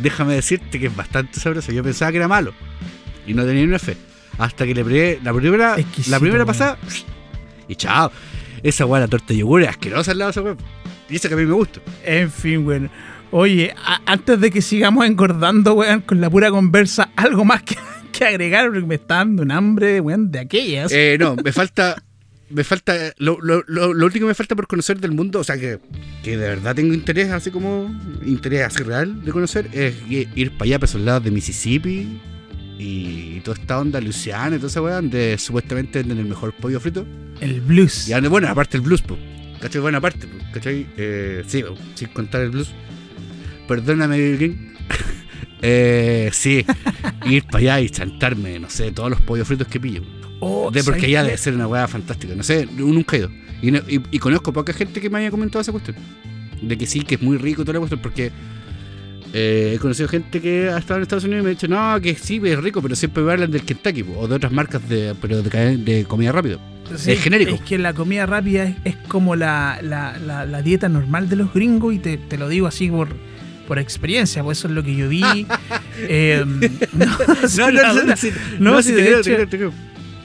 Déjame 0.00 0.34
decirte 0.34 0.80
que 0.80 0.86
es 0.86 0.96
bastante 0.96 1.38
sabrosa. 1.38 1.70
Yo 1.72 1.82
pensaba 1.84 2.10
que 2.10 2.16
era 2.16 2.26
malo. 2.28 2.54
Y 3.26 3.34
no 3.34 3.44
tenía 3.44 3.60
ni 3.62 3.68
una 3.68 3.78
fe. 3.78 3.96
Hasta 4.38 4.64
que 4.64 4.74
le 4.74 4.82
probé 4.84 5.20
la 5.22 5.34
primera, 5.34 5.78
Exquisito, 5.78 6.10
la 6.16 6.20
primera 6.20 6.46
pasada. 6.46 6.78
Y 7.68 7.74
chao. 7.76 8.10
Esa 8.62 8.86
weá, 8.86 9.00
la 9.00 9.08
torta 9.08 9.26
de 9.28 9.36
yogur, 9.40 9.62
es 9.62 9.68
asquerosa 9.68 10.12
al 10.12 10.18
lado 10.18 10.28
de 10.30 10.32
esa 10.32 10.42
weá. 10.42 10.56
Y 11.10 11.16
esa 11.16 11.28
que 11.28 11.34
a 11.34 11.36
mí 11.36 11.44
me 11.44 11.52
gusta. 11.52 11.80
En 12.04 12.30
fin, 12.30 12.66
weón. 12.66 12.90
Oye, 13.30 13.74
antes 14.06 14.40
de 14.40 14.50
que 14.50 14.62
sigamos 14.62 15.06
engordando, 15.06 15.74
weón, 15.74 16.00
con 16.00 16.20
la 16.20 16.30
pura 16.30 16.50
conversa, 16.50 17.10
algo 17.16 17.44
más 17.44 17.62
que, 17.62 17.76
que 18.12 18.24
agregar, 18.24 18.70
porque 18.70 18.86
me 18.86 18.94
está 18.94 19.16
dando 19.16 19.42
un 19.42 19.50
hambre, 19.50 20.00
weón, 20.00 20.30
de 20.30 20.38
aquellas. 20.40 20.90
Eh, 20.92 21.16
no, 21.18 21.36
me 21.44 21.52
falta. 21.52 22.02
Me 22.50 22.64
falta. 22.64 22.94
Lo, 23.18 23.38
lo, 23.42 23.62
lo, 23.66 23.92
lo 23.92 24.06
último 24.06 24.24
que 24.24 24.30
me 24.30 24.34
falta 24.34 24.56
por 24.56 24.66
conocer 24.66 24.98
del 24.98 25.12
mundo, 25.12 25.40
o 25.40 25.44
sea 25.44 25.58
que, 25.58 25.78
que 26.22 26.38
de 26.38 26.48
verdad 26.48 26.74
tengo 26.74 26.94
interés, 26.94 27.30
así 27.30 27.50
como. 27.50 27.94
Interés 28.24 28.62
así 28.62 28.82
real 28.82 29.22
de 29.22 29.32
conocer, 29.32 29.68
es 29.72 29.94
ir 30.08 30.52
para 30.52 30.64
allá, 30.64 30.78
para 30.78 30.88
esos 30.88 31.02
lados 31.02 31.24
de 31.24 31.30
Mississippi. 31.30 32.20
y 32.78 33.40
toda 33.40 33.58
esta 33.60 33.78
onda 33.78 34.00
Luciana 34.00 34.56
y 34.56 34.58
toda 34.58 34.70
esa 34.70 34.80
weá, 34.80 34.94
donde 34.94 35.36
supuestamente 35.36 35.98
venden 35.98 36.18
el 36.18 36.24
mejor 36.24 36.54
pollo 36.54 36.80
frito. 36.80 37.06
El 37.40 37.60
blues. 37.60 38.08
Y 38.08 38.28
bueno, 38.28 38.48
aparte 38.48 38.78
el 38.78 38.82
blues, 38.82 39.02
po. 39.02 39.18
¿Cachai? 39.60 39.82
Bueno, 39.82 39.98
aparte, 39.98 40.26
po. 40.26 40.38
¿Cachai? 40.52 40.86
Eh, 40.96 41.44
sí, 41.46 41.62
sin 41.94 42.08
contar 42.08 42.40
el 42.40 42.50
blues. 42.50 42.72
Perdóname, 43.68 44.18
Virgin. 44.18 44.72
eh, 45.62 46.30
sí, 46.32 46.64
ir 47.26 47.44
para 47.44 47.58
allá 47.58 47.80
y 47.82 47.90
chantarme, 47.90 48.58
no 48.58 48.68
sé, 48.70 48.90
todos 48.92 49.10
los 49.10 49.20
pollos 49.20 49.46
fritos 49.46 49.68
que 49.68 49.78
pillo. 49.78 50.02
Oh, 50.40 50.70
De 50.70 50.82
porque 50.84 51.00
¿sabes 51.00 51.04
allá 51.16 51.22
debe 51.24 51.36
ser 51.36 51.54
una 51.54 51.66
weá 51.66 51.86
fantástica. 51.88 52.34
No 52.34 52.42
sé, 52.42 52.66
nunca 52.76 53.16
he 53.16 53.20
ido. 53.20 53.30
Y, 53.60 53.70
no- 53.72 53.78
y- 53.88 54.00
y 54.10 54.18
conozco 54.18 54.52
poca 54.52 54.72
gente 54.72 55.00
que 55.00 55.10
me 55.10 55.18
haya 55.18 55.30
comentado 55.30 55.60
esa 55.60 55.72
cuestión. 55.72 55.96
De 56.62 56.76
que 56.78 56.86
sí, 56.86 57.00
que 57.02 57.16
es 57.16 57.22
muy 57.22 57.36
rico 57.38 57.62
toda 57.62 57.74
la 57.74 57.78
cuestión, 57.80 58.00
porque 58.00 58.30
eh, 59.32 59.72
he 59.74 59.78
conocido 59.78 60.08
gente 60.08 60.40
que 60.40 60.68
ha 60.70 60.78
estado 60.78 60.98
en 60.98 61.02
Estados 61.02 61.24
Unidos 61.24 61.40
y 61.40 61.44
me 61.44 61.50
ha 61.50 61.54
dicho, 61.54 61.68
no, 61.68 62.00
que 62.00 62.14
sí, 62.14 62.40
es 62.44 62.58
rico, 62.62 62.80
pero 62.80 62.94
siempre 62.94 63.22
me 63.22 63.32
hablan 63.32 63.50
del 63.50 63.62
Kentucky 63.62 64.02
po, 64.04 64.18
o 64.20 64.28
de 64.28 64.36
otras 64.36 64.52
marcas 64.52 64.88
de, 64.88 65.14
pero 65.20 65.42
de, 65.42 66.04
comida 66.08 66.32
rápida. 66.32 66.58
Sí, 66.96 67.12
es 67.12 67.20
genérico. 67.20 67.54
Es 67.56 67.60
que 67.62 67.76
la 67.78 67.92
comida 67.92 68.24
rápida 68.26 68.64
es, 68.64 68.76
es 68.84 68.96
como 69.08 69.36
la, 69.36 69.80
la- 69.82 70.16
la- 70.18 70.46
la 70.46 70.62
dieta 70.62 70.88
normal 70.88 71.28
de 71.28 71.36
los 71.36 71.52
gringos 71.52 71.94
y 71.94 71.98
te, 71.98 72.16
te 72.16 72.38
lo 72.38 72.48
digo 72.48 72.66
así 72.68 72.88
por, 72.88 73.08
por 73.68 73.78
experiencia, 73.78 74.42
pues 74.42 74.58
eso 74.58 74.66
es 74.68 74.74
lo 74.74 74.82
que 74.82 74.96
yo 74.96 75.08
vi. 75.08 75.22
Eh, 75.98 76.42
no, 76.92 77.18
sí, 77.46 77.60
No, 78.58 78.72
no, 78.72 78.82
sí, 78.82 78.88
sí, 78.88 78.94
de 78.94 79.02
te 79.02 79.06
creo, 79.06 79.20
hecho- 79.20 79.22
te 79.22 79.34
creo, 79.36 79.48
te 79.48 79.56
creo. 79.58 79.72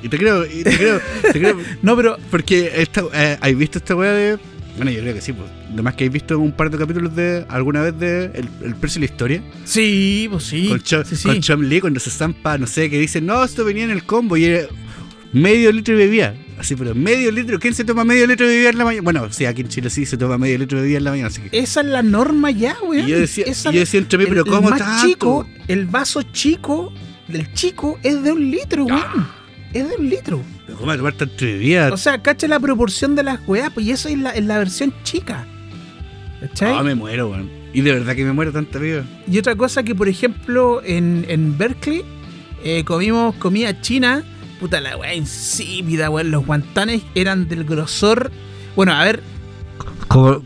Y 0.01 0.09
te 0.09 0.17
creo, 0.17 0.45
y 0.45 0.63
te 0.63 0.75
creo, 0.77 1.01
te 1.21 1.31
creo. 1.39 1.59
No, 1.81 1.95
pero 1.95 2.17
Porque 2.31 2.71
esta, 2.77 3.03
eh, 3.13 3.37
¿has 3.39 3.55
visto 3.55 3.77
esta 3.77 3.95
weá 3.95 4.11
de.? 4.13 4.37
Bueno, 4.75 4.91
yo 4.91 5.01
creo 5.01 5.13
que 5.13 5.21
sí, 5.21 5.31
pues. 5.33 5.47
Nomás 5.73 5.93
que 5.95 6.03
habéis 6.05 6.13
visto 6.13 6.39
un 6.39 6.51
par 6.51 6.69
de 6.71 6.77
capítulos 6.77 7.15
de 7.15 7.45
alguna 7.49 7.81
vez 7.81 7.97
de 7.99 8.25
El, 8.33 8.49
el 8.65 8.75
precio 8.75 8.99
y 8.99 9.01
la 9.01 9.05
historia. 9.11 9.43
sí, 9.65 10.27
pues 10.31 10.43
sí. 10.45 10.67
con, 10.69 10.79
Cho- 10.81 11.05
sí, 11.05 11.15
sí. 11.15 11.23
con 11.27 11.39
Chom 11.41 11.61
Lee 11.61 11.79
cuando 11.81 11.99
se 11.99 12.09
zampa, 12.09 12.57
no 12.57 12.65
sé, 12.67 12.89
que 12.89 12.97
dicen, 12.99 13.25
no, 13.25 13.43
esto 13.43 13.63
venía 13.65 13.83
en 13.83 13.91
el 13.91 14.03
combo 14.03 14.35
y 14.37 14.45
era 14.45 14.67
medio 15.31 15.71
litro 15.71 15.95
de 15.97 16.05
bebida. 16.05 16.33
Así, 16.63 16.77
pero 16.77 16.95
medio 16.95 17.29
litro. 17.29 17.59
¿Quién 17.59 17.73
se 17.73 17.83
toma 17.83 18.05
medio 18.05 18.25
litro 18.25 18.47
de 18.47 18.53
bebida 18.53 18.69
en 18.69 18.77
la 18.77 18.85
mañana? 18.85 19.03
Bueno, 19.03 19.27
sí, 19.33 19.45
aquí 19.45 19.63
en 19.63 19.67
Chile 19.67 19.89
sí 19.89 20.05
se 20.05 20.15
toma 20.15 20.37
medio 20.37 20.57
litro 20.57 20.77
de 20.77 20.83
bebida 20.83 20.99
en 20.99 21.03
la 21.03 21.11
mañana. 21.11 21.27
Así 21.27 21.41
que. 21.41 21.59
Esa 21.59 21.81
es 21.81 21.87
la 21.87 22.01
norma 22.01 22.51
ya, 22.51 22.77
güey. 22.81 23.01
Y 23.01 23.07
yo 23.07 23.19
decía, 23.19 23.45
yo 23.45 23.79
decía 23.79 23.99
entre 23.99 24.17
mí, 24.17 24.25
pero 24.29 24.45
¿cómo 24.45 24.69
el 24.69 24.77
tanto? 24.77 25.05
chico, 25.05 25.45
el 25.67 25.87
vaso 25.87 26.21
chico 26.21 26.93
del 27.27 27.51
chico 27.51 27.99
es 28.01 28.23
de 28.23 28.31
un 28.31 28.49
litro, 28.49 28.85
güey. 28.85 28.95
Ah. 28.97 29.35
Es 29.73 29.89
de 29.89 29.95
un 29.97 30.09
litro. 30.09 30.41
Pero 30.65 30.77
¿Cómo 30.77 30.95
tomar 30.95 31.13
tanta 31.15 31.43
bebida? 31.43 31.91
O 31.91 31.97
sea, 31.97 32.21
cacha 32.21 32.47
la 32.47 32.61
proporción 32.61 33.13
de 33.15 33.23
las 33.23 33.45
weas, 33.45 33.69
pues 33.73 33.85
y 33.85 33.91
eso 33.91 34.07
es 34.07 34.17
la, 34.17 34.29
es 34.29 34.45
la 34.45 34.57
versión 34.57 34.93
chica. 35.03 35.45
¿Cachai? 36.39 36.71
Ah, 36.77 36.81
me 36.81 36.95
muero, 36.95 37.29
weón. 37.29 37.49
Y 37.73 37.81
de 37.81 37.91
verdad 37.91 38.15
que 38.15 38.23
me 38.23 38.31
muero 38.31 38.53
tanta 38.53 38.79
bebida. 38.79 39.05
Y 39.29 39.37
otra 39.37 39.57
cosa 39.57 39.83
que, 39.83 39.95
por 39.95 40.07
ejemplo, 40.07 40.81
en, 40.85 41.25
en 41.27 41.57
Berkeley 41.57 42.03
eh, 42.63 42.85
comimos 42.85 43.35
comida 43.35 43.81
china. 43.81 44.23
Puta 44.63 44.79
la 44.79 44.95
wea 44.95 45.13
insípida, 45.13 46.09
weón. 46.09 46.31
Los 46.31 46.45
guantanes 46.45 47.01
eran 47.15 47.49
del 47.49 47.65
grosor. 47.65 48.31
Bueno, 48.77 48.93
a 48.93 49.03
ver, 49.03 49.21
Como, 50.07 50.41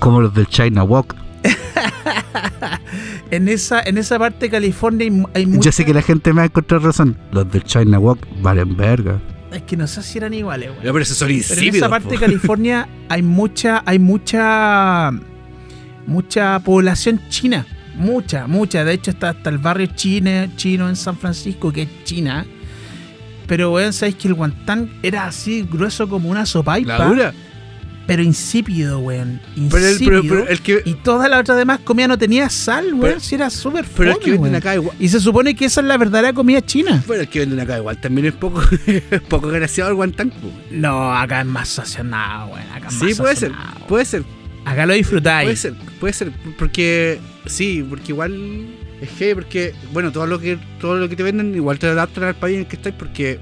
como 0.00 0.20
los 0.20 0.34
del 0.34 0.46
China 0.48 0.82
Walk. 0.84 1.16
en 3.30 3.48
esa, 3.48 3.80
en 3.80 3.96
esa 3.96 4.18
parte 4.18 4.46
de 4.46 4.50
California 4.50 5.04
hay, 5.06 5.10
mu- 5.10 5.28
hay 5.32 5.46
mucha- 5.46 5.64
Yo 5.64 5.72
sé 5.72 5.86
que 5.86 5.94
la 5.94 6.02
gente 6.02 6.30
me 6.34 6.36
va 6.36 6.42
a 6.42 6.46
encontrar 6.46 6.82
razón. 6.82 7.16
Los 7.32 7.50
del 7.50 7.64
China 7.64 7.98
Walk 7.98 8.18
valen 8.42 8.76
verga. 8.76 9.18
Es 9.50 9.62
que 9.62 9.78
no 9.78 9.86
sé 9.86 10.02
si 10.02 10.18
eran 10.18 10.34
iguales, 10.34 10.68
weón. 10.68 10.84
No, 10.84 10.92
pero 10.92 11.02
esos 11.02 11.16
son 11.16 11.28
Pero 11.28 11.38
en 11.38 11.38
insípidos. 11.42 11.76
esa 11.76 11.88
parte 11.88 12.08
de. 12.10 12.18
California 12.18 12.86
hay 13.08 13.22
mucha, 13.22 13.82
hay 13.86 13.98
mucha, 13.98 15.10
mucha 16.06 16.58
población 16.60 17.18
china. 17.30 17.64
Mucha, 17.96 18.46
mucha. 18.46 18.84
De 18.84 18.92
hecho, 18.92 19.10
está 19.12 19.30
hasta 19.30 19.48
el 19.48 19.56
barrio 19.56 19.86
chino, 19.94 20.48
chino 20.56 20.86
en 20.90 20.96
San 20.96 21.16
Francisco, 21.16 21.72
que 21.72 21.82
es 21.82 21.88
China. 22.04 22.44
Pero, 23.46 23.72
weón, 23.72 23.92
sabéis 23.92 24.16
que 24.16 24.28
el 24.28 24.34
guantán 24.34 24.90
era 25.02 25.26
así 25.26 25.66
grueso 25.70 26.08
como 26.08 26.28
una 26.30 26.46
sopaipa. 26.46 26.98
La 26.98 27.04
dura. 27.06 27.34
Pero 28.06 28.22
insípido, 28.22 28.98
weón. 28.98 29.40
Pero 29.70 29.78
el, 29.86 29.92
Insípido. 29.92 30.20
pero, 30.22 30.34
pero 30.44 30.48
el 30.48 30.60
que, 30.60 30.82
y 30.84 30.92
toda 30.92 31.26
la 31.26 31.38
otra 31.40 31.54
demás 31.54 31.80
comida 31.80 32.06
no 32.06 32.18
tenía 32.18 32.50
sal, 32.50 32.86
weón. 32.92 33.00
Pero- 33.00 33.20
si 33.20 33.34
era 33.34 33.48
súper 33.48 33.86
pero 33.96 34.12
el 34.12 34.18
que 34.18 34.32
venden 34.32 34.54
acá 34.54 34.74
igual. 34.74 34.94
Y 35.00 35.08
se 35.08 35.20
supone 35.20 35.54
que 35.56 35.64
esa 35.64 35.80
es 35.80 35.86
la 35.86 35.96
verdadera 35.96 36.32
comida 36.34 36.60
china. 36.60 37.02
Bueno, 37.06 37.22
el 37.22 37.28
que 37.28 37.38
venden 37.40 37.60
acá 37.60 37.78
igual 37.78 37.98
también 38.00 38.26
es 38.26 38.34
poco, 38.34 38.62
es 38.86 39.20
poco 39.28 39.48
graciado 39.48 39.88
el 39.90 39.96
guantán. 39.96 40.32
No, 40.70 41.14
acá 41.14 41.40
es 41.40 41.46
más 41.46 41.68
sazonado, 41.68 42.48
weón. 42.52 42.70
Acá 42.74 42.88
es 42.88 42.94
Sí, 42.94 43.04
más 43.06 43.16
puede 43.18 43.36
ser, 43.36 43.52
puede 43.88 44.04
ser, 44.04 44.24
Acá 44.66 44.84
lo 44.86 44.92
disfrutáis. 44.94 45.46
puede 45.46 45.56
ser, 45.56 45.74
puede 46.00 46.12
ser, 46.12 46.32
porque 46.58 47.20
sí, 47.46 47.84
porque 47.88 48.12
igual 48.12 48.66
es 49.00 49.10
que, 49.10 49.34
porque, 49.34 49.74
bueno, 49.92 50.12
todo 50.12 50.26
lo 50.26 50.38
que 50.38 50.58
todo 50.80 50.96
lo 50.96 51.08
que 51.08 51.16
te 51.16 51.22
venden 51.22 51.54
igual 51.54 51.78
te 51.78 51.86
adaptan 51.86 52.24
al 52.24 52.34
país 52.34 52.54
en 52.54 52.60
el 52.62 52.66
que 52.66 52.76
estáis, 52.76 52.94
porque 52.98 53.38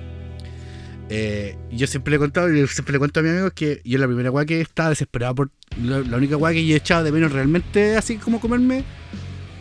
eh, 1.09 1.57
yo 1.71 1.87
siempre 1.87 2.11
le 2.13 2.17
he 2.17 2.19
contado, 2.19 2.53
y 2.53 2.67
siempre 2.69 2.93
le 2.93 2.99
cuento 2.99 3.21
a 3.21 3.23
mis 3.23 3.33
amigos 3.33 3.53
que 3.55 3.81
yo 3.85 3.99
la 3.99 4.07
primera 4.07 4.31
weá 4.31 4.45
que 4.47 4.61
estaba 4.61 4.91
desesperado 4.91 5.35
por, 5.35 5.51
la, 5.83 6.01
la 6.01 6.17
única 6.17 6.37
weá 6.37 6.53
que 6.53 6.65
yo 6.67 6.75
he 6.75 6.79
echado 6.79 7.05
de 7.05 7.13
menos 7.13 7.33
realmente, 7.33 7.97
así 7.97 8.17
como 8.17 8.41
comerme, 8.41 8.85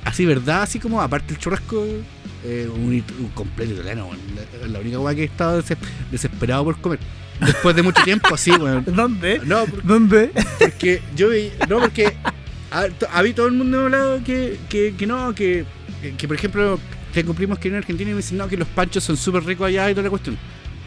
así 0.06 0.26
verdad, 0.26 0.64
así 0.64 0.80
como 0.80 1.02
aparte 1.02 1.34
el 1.34 1.40
churrasco, 1.40 1.86
eh, 2.46 2.70
un, 2.74 3.04
completo 3.34 3.74
italiano, 3.74 4.10
la, 4.62 4.68
la 4.68 4.80
única 4.80 5.00
weá 5.00 5.14
que 5.14 5.24
he 5.24 5.26
estado 5.26 5.62
des- 5.62 5.78
desesperado 6.10 6.64
por 6.64 6.80
comer. 6.80 7.00
Después 7.42 7.76
de 7.76 7.82
mucho 7.82 8.04
tiempo, 8.04 8.34
así, 8.34 8.52
weón. 8.52 8.86
¿Dónde? 8.96 9.42
No, 9.46 9.66
por- 9.66 9.84
¿Dónde? 9.84 10.32
porque 10.60 11.02
yo 11.16 11.30
vi, 11.30 11.52
no, 11.68 11.80
porque 11.80 12.14
a 12.72 13.24
mí 13.24 13.34
todo 13.34 13.48
el 13.48 13.54
mundo 13.54 13.78
me 13.78 13.78
ha 13.78 13.86
hablado 13.86 14.24
que, 14.24 14.58
que, 14.70 14.96
que 14.98 15.06
no, 15.08 15.34
que, 15.36 15.66
que, 16.18 16.28
por 16.28 16.36
ejemplo, 16.36 16.80
tengo 17.14 17.34
primos 17.34 17.60
que 17.60 17.74
a 17.74 17.78
Argentina 17.78 18.12
y 18.12 18.14
me 18.14 18.18
dicen, 18.18 18.38
no, 18.38 18.48
que 18.48 18.58
los 18.58 18.68
panchos 18.68 19.04
son 19.04 19.18
súper 19.18 19.44
ricos 19.44 19.68
allá 19.68 19.90
y 19.90 19.94
toda 19.94 20.04
la 20.04 20.10
cuestión. 20.10 20.38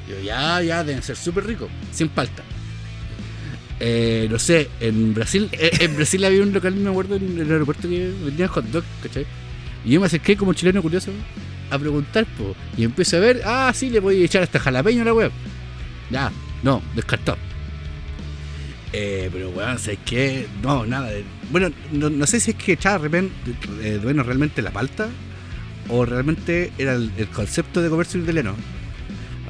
Yo, 0.08 0.20
ya, 0.20 0.60
ya, 0.62 0.84
deben 0.84 1.02
ser 1.02 1.16
súper 1.16 1.46
ricos, 1.46 1.68
sin 1.92 2.08
palta. 2.08 2.42
Eh, 3.80 4.28
no 4.30 4.38
sé, 4.38 4.68
en 4.80 5.14
Brasil, 5.14 5.48
eh, 5.52 5.70
en 5.80 5.96
Brasil 5.96 6.24
había 6.24 6.42
un 6.42 6.52
local, 6.52 6.74
me 6.74 6.90
acuerdo, 6.90 7.16
en 7.16 7.38
el 7.38 7.50
aeropuerto 7.50 7.88
que 7.88 8.12
vendían 8.24 8.48
hot 8.48 8.64
dog, 8.66 8.84
¿cachai? 9.02 9.26
Y 9.84 9.90
yo 9.90 10.00
me 10.00 10.06
acerqué 10.06 10.36
como 10.36 10.52
chileno 10.54 10.82
curioso 10.82 11.10
a 11.70 11.78
preguntar, 11.78 12.26
po, 12.36 12.54
y 12.76 12.84
empecé 12.84 13.16
a 13.16 13.20
ver, 13.20 13.42
ah, 13.44 13.72
sí, 13.74 13.90
le 13.90 14.00
voy 14.00 14.22
a 14.22 14.24
echar 14.24 14.42
hasta 14.42 14.58
jalapeño 14.58 15.02
a 15.02 15.04
la 15.04 15.14
web. 15.14 15.30
Ya, 16.10 16.30
no, 16.62 16.82
descartado. 16.94 17.38
Eh, 18.96 19.28
pero 19.32 19.50
bueno, 19.50 19.76
¿sabes 19.76 19.98
qué? 20.04 20.46
No, 20.62 20.86
nada. 20.86 21.10
Bueno, 21.50 21.70
no, 21.90 22.10
no 22.10 22.26
sé 22.28 22.38
si 22.38 22.52
es 22.52 22.56
que 22.56 22.74
echaba 22.74 22.98
repente, 22.98 23.34
eh, 23.82 23.98
bueno, 24.00 24.22
realmente 24.22 24.62
la 24.62 24.70
palta 24.70 25.08
o 25.88 26.04
realmente 26.06 26.72
era 26.78 26.94
el, 26.94 27.10
concepto 27.34 27.82
de 27.82 27.90
comercio 27.90 28.20
italiano. 28.20 28.54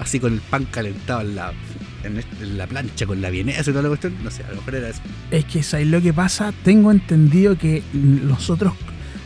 Así 0.00 0.18
con 0.18 0.33
el 0.33 0.40
pan 0.40 0.64
calentado 0.70 1.20
en, 1.20 2.16
este- 2.16 2.42
en 2.42 2.57
la 2.57 2.66
plancha, 2.66 3.04
con 3.04 3.20
la 3.20 3.28
vienesa 3.28 3.61
y 3.61 3.64
toda 3.64 3.83
la 3.83 3.88
cuestión. 3.88 4.14
No 4.24 4.30
sé, 4.30 4.44
a 4.44 4.48
lo 4.48 4.57
mejor 4.57 4.76
era 4.76 4.88
eso. 4.88 5.02
Es 5.30 5.44
que 5.44 5.62
¿sabes 5.62 5.88
lo 5.88 6.00
que 6.00 6.14
pasa? 6.14 6.50
Tengo 6.64 6.90
entendido 6.90 7.59
que 7.59 7.83
nosotros, 7.92 8.72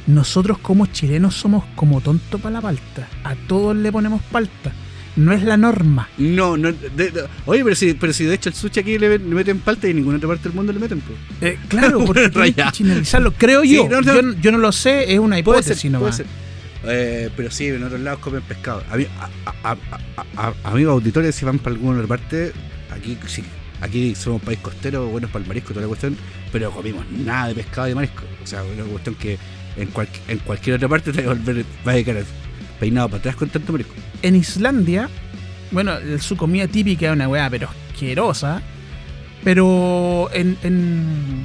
nosotros 0.08 0.58
como 0.58 0.86
chilenos 0.86 1.36
somos 1.36 1.64
como 1.76 2.00
tontos 2.00 2.40
para 2.40 2.54
la 2.54 2.60
palta. 2.60 3.06
A 3.22 3.36
todos 3.36 3.76
le 3.76 3.92
ponemos 3.92 4.20
palta. 4.32 4.72
No 5.18 5.32
es 5.32 5.42
la 5.42 5.56
norma. 5.56 6.08
No, 6.16 6.56
no. 6.56 6.70
de- 6.72 7.10
de- 7.10 7.24
oye, 7.46 7.64
pero 7.64 7.74
si, 7.76 7.94
pero 7.94 8.12
si 8.12 8.24
de 8.24 8.34
hecho 8.34 8.48
el 8.50 8.54
sushi 8.54 8.80
aquí 8.80 8.98
le, 8.98 9.08
le 9.10 9.18
meten 9.18 9.58
palta 9.58 9.86
y 9.86 9.90
en 9.90 9.96
ninguna 9.96 10.16
otra 10.18 10.28
parte 10.28 10.44
del 10.44 10.52
mundo 10.54 10.72
le 10.72 10.78
meten, 10.78 11.00
pues. 11.00 11.18
Eh, 11.40 11.58
claro, 11.68 12.04
porque 12.06 12.28
tienes 12.28 12.54
que 12.54 12.62
chinalizarlo. 12.72 13.32
Creo 13.32 13.62
Sí, 13.62 13.74
yo. 13.74 13.88
no, 13.88 14.00
no. 14.00 14.14
yo. 14.14 14.32
yo 14.40 14.52
no 14.52 14.58
lo 14.58 14.70
sé, 14.72 15.12
es 15.12 15.18
una 15.18 15.30
Puede 15.30 15.40
hipótesis 15.40 15.78
ser, 15.80 15.90
puede 15.90 16.00
nomás. 16.02 16.16
ser. 16.16 16.26
Eh, 16.84 17.30
pero 17.36 17.50
sí, 17.50 17.66
en 17.66 17.82
otros 17.82 18.00
lados 18.00 18.20
comen 18.20 18.42
pescado. 18.42 18.82
A, 18.90 18.96
mí- 18.96 19.06
a, 19.44 19.70
a- 19.70 19.76
a- 20.36 20.54
amigos 20.70 20.92
auditores, 20.92 21.34
si 21.34 21.44
van 21.44 21.58
para 21.58 21.74
alguna 21.74 21.96
otra 21.98 22.06
parte, 22.08 22.52
aquí 22.90 23.18
sí, 23.26 23.42
aquí 23.80 24.14
somos 24.14 24.40
un 24.40 24.46
país 24.46 24.60
costero, 24.60 25.06
buenos 25.08 25.30
para 25.30 25.42
el 25.42 25.48
marisco, 25.48 25.70
toda 25.70 25.82
la 25.82 25.88
cuestión, 25.88 26.16
pero 26.52 26.70
comimos 26.70 27.04
nada 27.10 27.48
de 27.48 27.54
pescado 27.56 27.88
y 27.88 27.90
de 27.90 27.94
marisco. 27.96 28.22
O 28.42 28.46
sea, 28.46 28.62
una 28.62 28.84
cuestión 28.84 29.16
que 29.16 29.36
en, 29.76 29.88
cual- 29.88 30.08
en 30.28 30.38
cualquier 30.38 30.76
otra 30.76 30.88
parte 30.88 31.12
te 31.12 31.22
va 31.22 31.32
a 31.32 31.34
volver, 31.34 31.64
va 31.86 31.92
a 31.92 31.94
peinado 32.78 33.08
para 33.08 33.18
atrás 33.20 33.36
con 33.36 33.48
tanto 33.48 33.72
marisco. 33.72 33.94
En 34.22 34.34
Islandia, 34.36 35.08
bueno, 35.70 35.92
su 36.20 36.36
comida 36.36 36.66
típica 36.68 37.06
es 37.06 37.12
una 37.12 37.28
weá, 37.28 37.48
pero 37.50 37.68
asquerosa. 37.92 38.62
Pero 39.44 40.28
en, 40.32 40.56
en, 40.62 41.44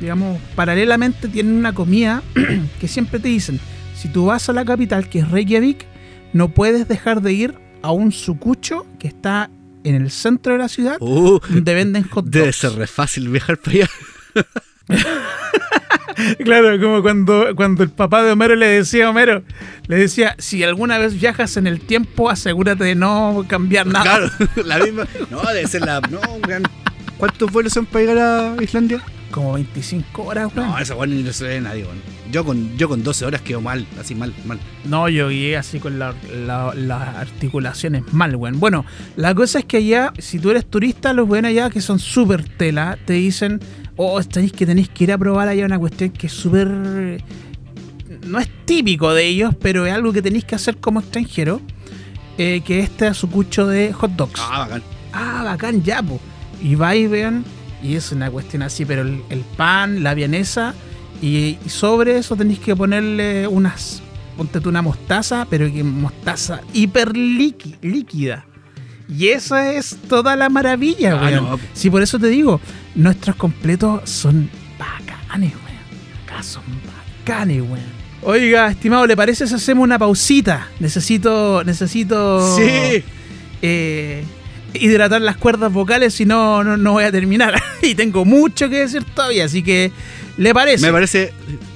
digamos, 0.00 0.38
paralelamente 0.54 1.28
tienen 1.28 1.54
una 1.54 1.72
comida 1.72 2.22
que 2.80 2.88
siempre 2.88 3.18
te 3.18 3.28
dicen, 3.28 3.58
si 3.96 4.08
tú 4.08 4.26
vas 4.26 4.48
a 4.48 4.52
la 4.52 4.64
capital, 4.64 5.08
que 5.08 5.20
es 5.20 5.30
Reykjavik, 5.30 5.86
no 6.32 6.48
puedes 6.50 6.86
dejar 6.88 7.22
de 7.22 7.32
ir 7.32 7.54
a 7.82 7.92
un 7.92 8.12
sucucho 8.12 8.86
que 8.98 9.08
está 9.08 9.50
en 9.84 9.94
el 9.94 10.10
centro 10.10 10.52
de 10.52 10.58
la 10.58 10.68
ciudad, 10.68 10.96
Uh, 11.00 11.40
donde 11.48 11.74
venden 11.74 12.02
hot 12.04 12.26
dogs. 12.26 12.30
debe 12.30 12.52
ser 12.52 12.72
re 12.72 12.86
fácil 12.86 13.28
viajar 13.30 13.56
para 13.56 13.76
allá. 13.76 13.88
Claro, 16.44 16.80
como 16.80 17.02
cuando, 17.02 17.54
cuando 17.56 17.82
el 17.82 17.90
papá 17.90 18.22
de 18.22 18.32
Homero 18.32 18.54
le 18.56 18.66
decía 18.66 19.06
a 19.06 19.10
Homero, 19.10 19.42
le 19.86 19.96
decía, 19.96 20.34
si 20.38 20.62
alguna 20.64 20.98
vez 20.98 21.18
viajas 21.20 21.56
en 21.56 21.66
el 21.66 21.80
tiempo, 21.80 22.30
asegúrate 22.30 22.84
de 22.84 22.94
no 22.94 23.44
cambiar 23.48 23.86
nada. 23.86 24.02
Claro, 24.04 24.30
la 24.64 24.78
misma. 24.78 25.06
No, 25.30 25.40
debe 25.42 25.66
ser 25.68 25.82
la. 25.82 26.00
No. 26.00 26.20
¿Cuántos 27.18 27.52
vuelos 27.52 27.72
son 27.72 27.86
para 27.86 28.04
llegar 28.04 28.18
a 28.58 28.62
Islandia? 28.62 29.02
como 29.30 29.52
25 29.52 30.24
horas, 30.24 30.50
weón. 30.56 30.70
No, 30.70 30.78
esa 30.80 30.96
weón 30.96 31.10
ni 31.14 31.22
lo 31.22 31.32
se 31.32 31.44
ve 31.44 31.60
nadie, 31.60 31.84
weón. 31.84 31.98
Yo 32.32 32.44
con, 32.44 32.76
yo 32.76 32.88
con 32.88 33.04
12 33.04 33.24
horas 33.26 33.40
quedo 33.42 33.60
mal, 33.60 33.86
así 34.00 34.16
mal, 34.16 34.34
mal. 34.44 34.58
No, 34.84 35.08
yo 35.08 35.28
guié 35.28 35.56
así 35.56 35.78
con 35.78 36.00
la- 36.00 36.14
la- 36.46 36.72
las 36.74 37.14
articulaciones 37.16 38.12
mal, 38.12 38.34
weón. 38.34 38.58
Bueno, 38.58 38.84
la 39.14 39.32
cosa 39.36 39.60
es 39.60 39.66
que 39.66 39.76
allá, 39.76 40.12
si 40.18 40.40
tú 40.40 40.50
eres 40.50 40.66
turista, 40.68 41.12
los 41.12 41.28
weones 41.28 41.50
allá 41.50 41.70
que 41.70 41.80
son 41.80 42.00
súper 42.00 42.42
tela, 42.42 42.98
te 43.04 43.12
dicen, 43.12 43.60
oh, 44.02 44.22
tenéis 44.24 44.52
que 44.52 44.64
tenéis 44.66 44.88
que 44.88 45.04
ir 45.04 45.12
a 45.12 45.18
probar 45.18 45.48
allá 45.48 45.64
una 45.66 45.78
cuestión 45.78 46.10
que 46.10 46.26
es 46.26 46.32
súper... 46.32 46.68
No 48.26 48.38
es 48.38 48.48
típico 48.64 49.12
de 49.12 49.26
ellos, 49.26 49.54
pero 49.60 49.86
es 49.86 49.92
algo 49.92 50.12
que 50.12 50.22
tenéis 50.22 50.44
que 50.44 50.54
hacer 50.54 50.76
como 50.78 51.00
extranjero, 51.00 51.60
eh, 52.38 52.62
que 52.64 52.80
este 52.80 53.08
es 53.08 53.16
su 53.16 53.28
cucho 53.28 53.66
de 53.66 53.92
hot 53.92 54.12
dogs. 54.12 54.40
Ah, 54.42 54.60
bacán. 54.60 54.82
Ah, 55.12 55.42
bacán, 55.44 55.82
ya, 55.82 56.02
po. 56.02 56.20
Y 56.62 56.74
vais, 56.76 57.10
vean, 57.10 57.44
y 57.82 57.94
es 57.96 58.12
una 58.12 58.30
cuestión 58.30 58.62
así, 58.62 58.84
pero 58.84 59.02
el, 59.02 59.22
el 59.30 59.40
pan, 59.40 60.02
la 60.02 60.14
vienesa, 60.14 60.74
y, 61.22 61.58
y 61.64 61.68
sobre 61.68 62.18
eso 62.18 62.36
tenéis 62.36 62.60
que 62.60 62.76
ponerle 62.76 63.46
unas, 63.48 64.02
ponte 64.36 64.60
tú 64.60 64.68
una 64.68 64.82
mostaza, 64.82 65.46
pero 65.48 65.70
que 65.72 65.82
mostaza 65.82 66.60
hiper 66.72 67.12
líqui- 67.12 67.76
líquida. 67.82 68.44
Y 69.12 69.28
esa 69.28 69.72
es 69.72 69.96
toda 70.08 70.36
la 70.36 70.48
maravilla, 70.48 71.18
Ah, 71.20 71.24
weón. 71.30 71.44
no. 71.84 71.90
Por 71.90 72.02
eso 72.02 72.18
te 72.18 72.28
digo, 72.28 72.60
nuestros 72.94 73.36
completos 73.36 74.08
son 74.08 74.48
bacanes, 74.78 75.52
weón. 75.52 76.24
Acá 76.24 76.42
son 76.42 76.62
bacanes, 77.24 77.60
weón. 77.62 78.00
Oiga, 78.22 78.70
estimado, 78.70 79.06
¿le 79.06 79.16
parece 79.16 79.46
si 79.46 79.54
hacemos 79.54 79.82
una 79.82 79.98
pausita? 79.98 80.68
Necesito, 80.78 81.64
necesito 81.64 82.56
Sí. 82.56 83.02
eh, 83.62 84.24
hidratar 84.74 85.20
las 85.22 85.36
cuerdas 85.38 85.72
vocales, 85.72 86.14
si 86.14 86.26
no, 86.26 86.62
no, 86.62 86.76
no 86.76 86.92
voy 86.92 87.04
a 87.04 87.10
terminar. 87.12 87.54
y 87.82 87.94
tengo 87.94 88.24
mucho 88.24 88.68
que 88.68 88.80
decir 88.80 89.04
todavía, 89.04 89.46
así 89.46 89.62
que, 89.62 89.90
¿le 90.36 90.52
parece? 90.54 90.86
Me 90.86 90.92
parece 90.92 91.32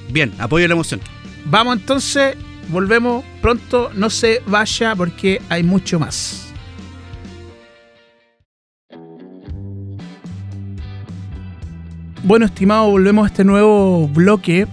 bien, 0.09 0.33
apoyo 0.37 0.67
la 0.67 0.73
emoción. 0.75 1.01
Vamos 1.45 1.77
entonces, 1.77 2.35
volvemos 2.69 3.25
pronto, 3.41 3.91
no 3.95 4.09
se 4.09 4.41
vaya 4.47 4.95
porque 4.95 5.41
hay 5.49 5.63
mucho 5.63 5.99
más. 5.99 6.44
Bueno, 12.25 12.45
estimado, 12.47 12.89
volvemos 12.89 13.23
a 13.25 13.27
este 13.27 13.43
nuevo 13.43 14.07
bloque. 14.07 14.67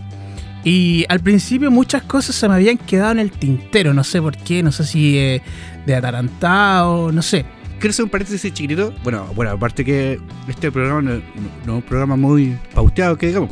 Y 0.65 1.05
al 1.09 1.19
principio 1.21 1.71
muchas 1.73 2.03
cosas 2.05 2.37
se 2.37 2.49
me 2.49 2.55
habían 2.55 2.79
quedado 2.79 3.11
en 3.13 3.19
el 3.19 3.33
tintero, 3.33 3.93
no 3.93 4.05
sé 4.05 4.23
por 4.23 4.37
qué, 4.37 4.63
no 4.63 4.71
sé 4.71 4.85
si 4.85 5.19
eh, 5.19 5.43
de 5.87 5.95
atarantado, 5.97 7.11
no 7.11 7.21
sé. 7.21 7.45
Quiero 7.81 7.91
hacer 7.91 8.05
un 8.05 8.11
paréntesis 8.11 8.53
chiquitito. 8.55 8.95
Bueno, 9.03 9.27
bueno, 9.35 9.51
aparte 9.51 9.85
que 9.85 10.21
este 10.47 10.71
programa 10.71 11.03
no, 11.03 11.13
es 11.15 11.23
un 11.67 11.83
programa 11.83 12.15
muy 12.15 12.57
pauteado, 12.75 13.19
que 13.19 13.27
digamos. 13.27 13.51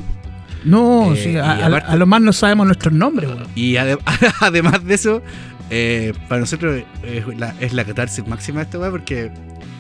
No, 0.65 1.13
Eh, 1.15 1.17
sí, 1.17 1.37
a, 1.37 1.51
a- 1.51 1.67
aparte- 1.67 1.89
a 1.91 1.97
lo 1.97 2.07
más 2.07 2.21
no 2.23 2.33
sabemos 2.33 2.67
nuestros 2.67 2.95
nombres, 2.95 3.29
weón. 3.29 3.47
Y 3.57 3.73
ade- 3.75 3.99
además 4.41 4.85
de 4.85 4.95
eso, 4.95 5.21
eh, 5.69 6.13
para 6.29 6.41
nosotros 6.41 6.81
es 7.03 7.27
la, 7.39 7.57
es 7.59 7.73
la 7.73 7.85
catarsis 7.85 8.25
máxima 8.29 8.63
esta 8.63 8.79
weá, 8.79 8.91
porque 8.93 9.33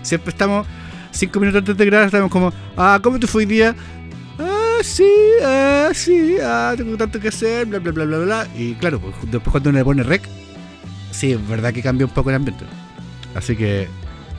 siempre 0.02 0.30
estamos, 0.30 0.66
cinco 1.12 1.38
minutos 1.38 1.60
antes 1.60 1.76
de 1.76 1.86
grabar, 1.86 2.06
estamos 2.06 2.28
como, 2.30 2.52
ah, 2.76 2.98
¿cómo 3.00 3.20
te 3.20 3.28
fue 3.28 3.42
hoy 3.44 3.46
día? 3.46 3.76
Ah, 4.80 4.82
sí, 4.82 5.12
ah, 5.44 5.90
sí, 5.92 6.36
ah, 6.42 6.72
tengo 6.74 6.96
tanto 6.96 7.20
que 7.20 7.28
hacer, 7.28 7.66
bla, 7.66 7.80
bla, 7.80 7.92
bla, 7.92 8.06
bla, 8.06 8.18
bla. 8.18 8.48
Y 8.56 8.72
claro, 8.76 8.98
pues, 8.98 9.14
después 9.30 9.50
cuando 9.50 9.68
uno 9.68 9.78
le 9.78 9.84
pone 9.84 10.02
rec, 10.02 10.22
sí, 11.10 11.32
es 11.32 11.48
verdad 11.48 11.74
que 11.74 11.82
cambia 11.82 12.06
un 12.06 12.12
poco 12.14 12.30
el 12.30 12.36
ambiente. 12.36 12.64
Así 13.34 13.56
que 13.56 13.82
eso 13.82 13.88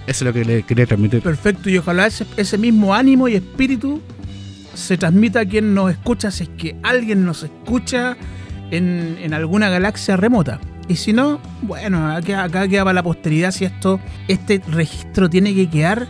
es 0.08 0.22
lo 0.24 0.34
que 0.34 0.44
le 0.44 0.64
quería 0.64 0.88
transmitir. 0.88 1.22
Perfecto, 1.22 1.70
y 1.70 1.78
ojalá 1.78 2.08
ese, 2.08 2.26
ese 2.38 2.58
mismo 2.58 2.96
ánimo 2.96 3.28
y 3.28 3.36
espíritu 3.36 4.02
se 4.74 4.98
transmita 4.98 5.42
a 5.42 5.46
quien 5.46 5.76
nos 5.76 5.92
escucha, 5.92 6.32
si 6.32 6.46
es 6.46 6.50
que 6.58 6.76
alguien 6.82 7.24
nos 7.24 7.44
escucha 7.44 8.18
en, 8.72 9.20
en 9.22 9.36
alguna 9.36 9.70
galaxia 9.70 10.18
remota. 10.18 10.60
Y 10.88 10.96
si 10.96 11.14
no, 11.14 11.40
bueno, 11.62 12.12
acá, 12.12 12.46
acá 12.46 12.68
queda 12.68 12.84
para 12.84 12.96
la 12.96 13.04
posteridad 13.04 13.52
si 13.52 13.66
esto, 13.66 14.00
este 14.28 14.60
registro 14.72 15.30
tiene 15.30 15.54
que 15.54 15.70
quedar 15.70 16.08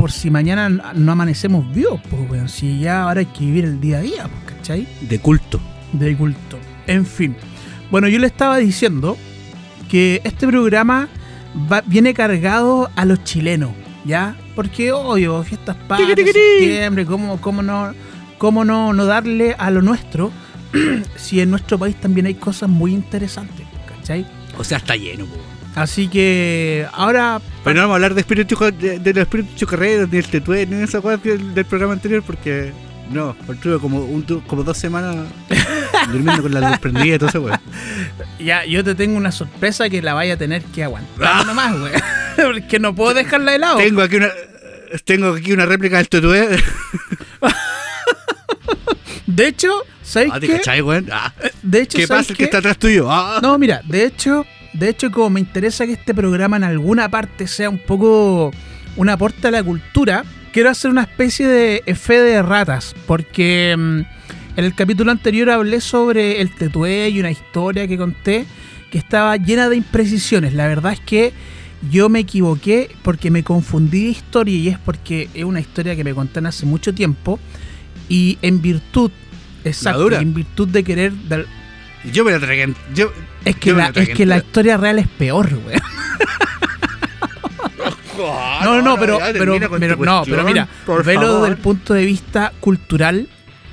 por 0.00 0.10
si 0.12 0.30
mañana 0.30 0.70
no 0.70 1.12
amanecemos 1.12 1.70
vivos, 1.74 2.00
pues 2.08 2.22
weón, 2.30 2.48
si 2.48 2.80
ya 2.80 3.02
ahora 3.02 3.20
hay 3.20 3.26
que 3.26 3.40
vivir 3.44 3.66
el 3.66 3.78
día 3.82 3.98
a 3.98 4.00
día, 4.00 4.28
pues, 4.28 4.56
¿cachai? 4.56 4.88
De 5.02 5.18
culto. 5.18 5.60
de 5.92 6.16
culto. 6.16 6.58
En 6.86 7.04
fin. 7.04 7.36
Bueno, 7.90 8.08
yo 8.08 8.18
le 8.18 8.26
estaba 8.26 8.56
diciendo 8.56 9.18
que 9.90 10.22
este 10.24 10.46
programa 10.46 11.08
va- 11.70 11.82
viene 11.84 12.14
cargado 12.14 12.88
a 12.96 13.04
los 13.04 13.22
chilenos, 13.24 13.72
¿ya? 14.06 14.36
Porque, 14.56 14.90
obvio, 14.90 15.42
fiestas 15.42 15.76
patrias, 15.86 16.16
septiembre, 16.32 17.04
¿cómo, 17.04 17.38
cómo, 17.42 17.60
no, 17.60 17.92
cómo 18.38 18.64
no, 18.64 18.94
no 18.94 19.04
darle 19.04 19.54
a 19.58 19.70
lo 19.70 19.82
nuestro 19.82 20.30
si 21.16 21.40
en 21.42 21.50
nuestro 21.50 21.78
país 21.78 21.96
también 21.96 22.24
hay 22.26 22.36
cosas 22.36 22.70
muy 22.70 22.94
interesantes, 22.94 23.66
¿cachai? 23.86 24.24
O 24.56 24.64
sea, 24.64 24.78
está 24.78 24.96
lleno, 24.96 25.26
po. 25.26 25.36
Así 25.80 26.08
que 26.08 26.86
ahora 26.92 27.40
Pero 27.64 27.74
no 27.76 27.80
vamos 27.82 27.94
a 27.94 27.96
hablar 27.96 28.14
de 28.14 28.20
espíritu 28.20 28.56
de, 28.78 28.98
de 28.98 29.14
los 29.14 29.22
espíritus 29.22 29.54
chocarreros, 29.56 30.10
ni 30.10 30.18
el 30.18 30.26
tetué, 30.26 30.66
ni 30.66 30.82
esa 30.82 31.00
cosa 31.00 31.16
del, 31.16 31.54
del 31.54 31.64
programa 31.64 31.94
anterior, 31.94 32.22
porque 32.22 32.72
no, 33.10 33.34
estuve 33.50 33.78
como, 33.78 34.04
un, 34.04 34.22
como 34.46 34.62
dos 34.62 34.76
semanas 34.76 35.16
durmiendo 36.12 36.42
con 36.42 36.52
la 36.52 36.68
luz 36.70 36.78
prendida 36.80 37.14
y 37.14 37.18
todo 37.18 37.28
eso, 37.30 37.40
weón. 37.40 37.58
ya 38.38 38.64
yo 38.66 38.84
te 38.84 38.94
tengo 38.94 39.16
una 39.16 39.32
sorpresa 39.32 39.88
que 39.88 40.02
la 40.02 40.12
vaya 40.14 40.34
a 40.34 40.36
tener 40.36 40.62
que 40.64 40.84
aguantar 40.84 41.26
Ah. 41.26 41.44
nomás, 41.46 41.78
güey. 41.78 41.92
Porque 42.36 42.78
no 42.78 42.94
puedo 42.94 43.14
dejarla 43.14 43.52
de 43.52 43.58
lado. 43.58 43.78
Tengo 43.78 44.02
aquí 44.02 44.16
una. 44.16 44.28
Tengo 45.04 45.34
aquí 45.34 45.52
una 45.52 45.66
réplica 45.66 45.96
del 45.98 46.08
tetué. 46.08 46.48
De 49.26 49.46
hecho, 49.46 49.68
¿sabes 50.02 50.30
Ah, 50.32 50.40
¿te 50.40 50.46
qué? 50.48 50.56
cachai, 50.56 50.82
weón? 50.82 51.06
Ah, 51.12 51.32
De 51.62 51.82
hecho, 51.82 51.98
¿Qué 51.98 52.06
¿sabes 52.06 52.22
pasa? 52.26 52.32
El 52.32 52.36
que 52.36 52.44
está 52.44 52.58
atrás 52.58 52.76
tuyo. 52.78 53.06
Ah. 53.10 53.38
No, 53.42 53.56
mira, 53.58 53.80
de 53.84 54.04
hecho, 54.04 54.44
de 54.72 54.88
hecho, 54.88 55.10
como 55.10 55.30
me 55.30 55.40
interesa 55.40 55.86
que 55.86 55.92
este 55.92 56.14
programa 56.14 56.56
en 56.56 56.64
alguna 56.64 57.08
parte 57.10 57.46
sea 57.46 57.68
un 57.70 57.78
poco 57.78 58.50
un 58.96 59.08
aporte 59.08 59.48
a 59.48 59.50
la 59.50 59.62
cultura, 59.62 60.24
quiero 60.52 60.70
hacer 60.70 60.90
una 60.90 61.02
especie 61.02 61.46
de 61.46 61.94
fe 61.94 62.20
de 62.20 62.42
ratas, 62.42 62.94
porque 63.06 63.74
mm, 63.76 63.98
en 64.56 64.64
el 64.64 64.74
capítulo 64.74 65.10
anterior 65.10 65.50
hablé 65.50 65.80
sobre 65.80 66.40
el 66.40 66.54
tetué 66.54 67.08
y 67.10 67.20
una 67.20 67.30
historia 67.30 67.86
que 67.88 67.96
conté 67.96 68.46
que 68.90 68.98
estaba 68.98 69.36
llena 69.36 69.68
de 69.68 69.76
imprecisiones. 69.76 70.54
La 70.54 70.66
verdad 70.66 70.92
es 70.92 71.00
que 71.00 71.32
yo 71.90 72.08
me 72.08 72.18
equivoqué 72.20 72.90
porque 73.02 73.30
me 73.30 73.42
confundí 73.44 74.04
de 74.04 74.10
historia 74.10 74.54
y 74.56 74.68
es 74.68 74.78
porque 74.78 75.28
es 75.34 75.44
una 75.44 75.60
historia 75.60 75.94
que 75.96 76.04
me 76.04 76.12
contaron 76.14 76.46
hace 76.48 76.66
mucho 76.66 76.92
tiempo 76.92 77.38
y 78.08 78.36
en 78.42 78.60
virtud, 78.60 79.10
exacto, 79.64 80.00
en 80.20 80.34
virtud 80.34 80.68
de 80.68 80.82
querer 80.84 81.12
dar- 81.28 81.46
Yo 82.12 82.24
me 82.24 82.32
la 82.32 82.38
tragué. 82.40 82.72
Yo, 82.94 83.12
es 83.44 83.56
que, 83.56 83.70
Yo 83.70 83.76
la, 83.76 83.92
es 83.94 84.08
que 84.10 84.26
la 84.26 84.38
historia 84.38 84.76
real 84.76 84.98
es 84.98 85.08
peor, 85.08 85.54
güey. 85.54 85.76
No, 88.62 88.82
no, 88.82 88.96
pero, 88.98 89.18
ya 89.18 89.32
pero, 89.32 89.56
pero- 89.78 89.96
no, 89.96 90.22
pero 90.24 90.44
mira, 90.44 90.68
velo 91.04 91.40
desde 91.40 91.48
el 91.54 91.56
punto 91.58 91.94
de 91.94 92.04
vista 92.04 92.52
cultural 92.60 93.28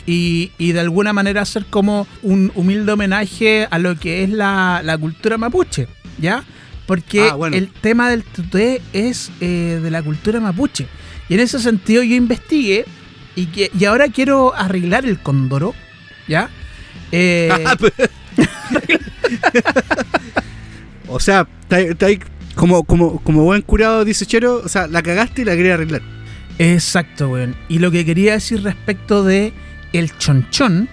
y, 0.06 0.52
y 0.58 0.72
de 0.72 0.80
alguna 0.80 1.12
manera 1.12 1.42
hacer 1.42 1.66
como 1.70 2.08
un 2.24 2.52
humilde 2.56 2.94
homenaje 2.94 3.68
a 3.70 3.78
lo 3.78 3.98
que 4.00 4.24
es 4.24 4.30
la, 4.30 4.82
la 4.84 4.98
cultura 4.98 5.38
mapuche, 5.38 5.88
¿ya? 6.18 6.44
Porque 6.86 7.28
Ah, 7.30 7.36
bueno. 7.36 7.58
el 7.58 7.68
tema 7.70 8.10
del 8.10 8.24
tuté 8.24 8.82
es 8.94 9.32
eh, 9.42 9.82
de 9.84 9.92
la 9.92 10.02
cultura 10.02 10.40
mapuche. 10.40 10.88
Y 11.28 11.34
en 11.34 11.42
ese 11.42 11.60
sentido 11.60 12.02
yo 12.04 12.16
investigué 12.16 12.86
y, 13.36 13.48
que, 13.48 13.70
y 13.78 13.84
ahora 13.84 14.08
quiero 14.08 14.56
arreglar 14.56 15.04
el 15.06 15.20
condoro, 15.20 15.76
¿ya? 16.30 16.50
Eh, 17.12 17.50
o 21.08 21.20
sea, 21.20 21.48
está 21.62 21.78
ahí- 21.78 21.86
está 21.86 22.06
ahí 22.08 22.20
como, 22.56 22.84
como, 22.84 23.20
como 23.24 23.44
buen 23.44 23.62
curado, 23.62 24.04
dice 24.06 24.26
Chero. 24.26 24.62
O 24.64 24.68
sea, 24.70 24.88
la 24.88 25.02
cagaste 25.02 25.44
y 25.44 25.46
la 25.46 25.56
quería 25.56 25.76
arreglar. 25.76 26.02
Exacto, 26.60 27.30
weón. 27.30 27.56
Y 27.70 27.80
lo 27.80 27.92
que 27.92 28.06
quería 28.06 28.34
decir 28.34 28.64
respecto 28.64 29.24
de 29.24 29.54
el 29.94 30.16
chonchón, 30.18 30.90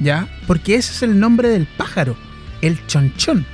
¿ya? 0.00 0.28
Porque 0.46 0.76
ese 0.76 0.92
es 0.92 1.02
el 1.02 1.20
nombre 1.20 1.48
del 1.48 1.66
pájaro, 1.66 2.16
el 2.62 2.84
chonchón, 2.86 3.44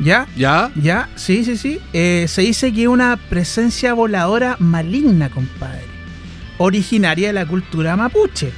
¿ya? 0.00 0.26
¿Ya? 0.36 0.70
¿Ya? 0.74 1.08
Sí, 1.16 1.44
sí, 1.44 1.56
sí. 1.56 1.78
Eh, 1.92 2.26
se 2.28 2.42
dice 2.42 2.72
que 2.72 2.82
es 2.82 2.88
una 2.88 3.16
presencia 3.16 3.92
voladora 3.92 4.56
maligna, 4.58 5.28
compadre. 5.28 5.82
Originaria 6.58 7.28
de 7.28 7.32
la 7.34 7.46
cultura 7.46 7.96
mapuche, 7.96 8.52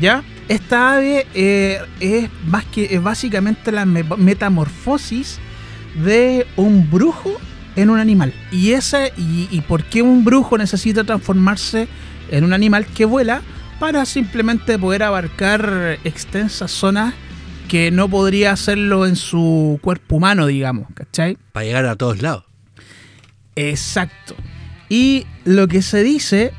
¿ya? 0.00 0.22
Esta 0.48 0.94
ave 0.94 1.26
eh, 1.34 1.78
es, 2.00 2.28
más 2.46 2.64
que, 2.64 2.94
es 2.94 3.02
básicamente 3.02 3.70
la 3.70 3.84
me- 3.84 4.02
metamorfosis 4.02 5.38
de 6.02 6.46
un 6.56 6.90
brujo 6.90 7.32
en 7.76 7.90
un 7.90 7.98
animal. 7.98 8.32
Y 8.50 8.72
ese, 8.72 9.12
y, 9.16 9.46
y 9.50 9.60
por 9.60 9.84
qué 9.84 10.00
un 10.02 10.24
brujo 10.24 10.56
necesita 10.56 11.04
transformarse 11.04 11.86
en 12.30 12.44
un 12.44 12.52
animal 12.52 12.86
que 12.86 13.04
vuela 13.04 13.42
para 13.78 14.04
simplemente 14.06 14.78
poder 14.78 15.02
abarcar 15.02 15.98
extensas 16.04 16.70
zonas 16.70 17.14
que 17.68 17.90
no 17.90 18.08
podría 18.08 18.52
hacerlo 18.52 19.06
en 19.06 19.14
su 19.16 19.78
cuerpo 19.82 20.16
humano, 20.16 20.46
digamos, 20.46 20.86
¿cachai? 20.94 21.36
Para 21.52 21.66
llegar 21.66 21.84
a 21.86 21.96
todos 21.96 22.22
lados. 22.22 22.44
Exacto. 23.56 24.34
Y 24.88 25.26
lo 25.44 25.68
que 25.68 25.82
se 25.82 26.02
dice 26.02 26.52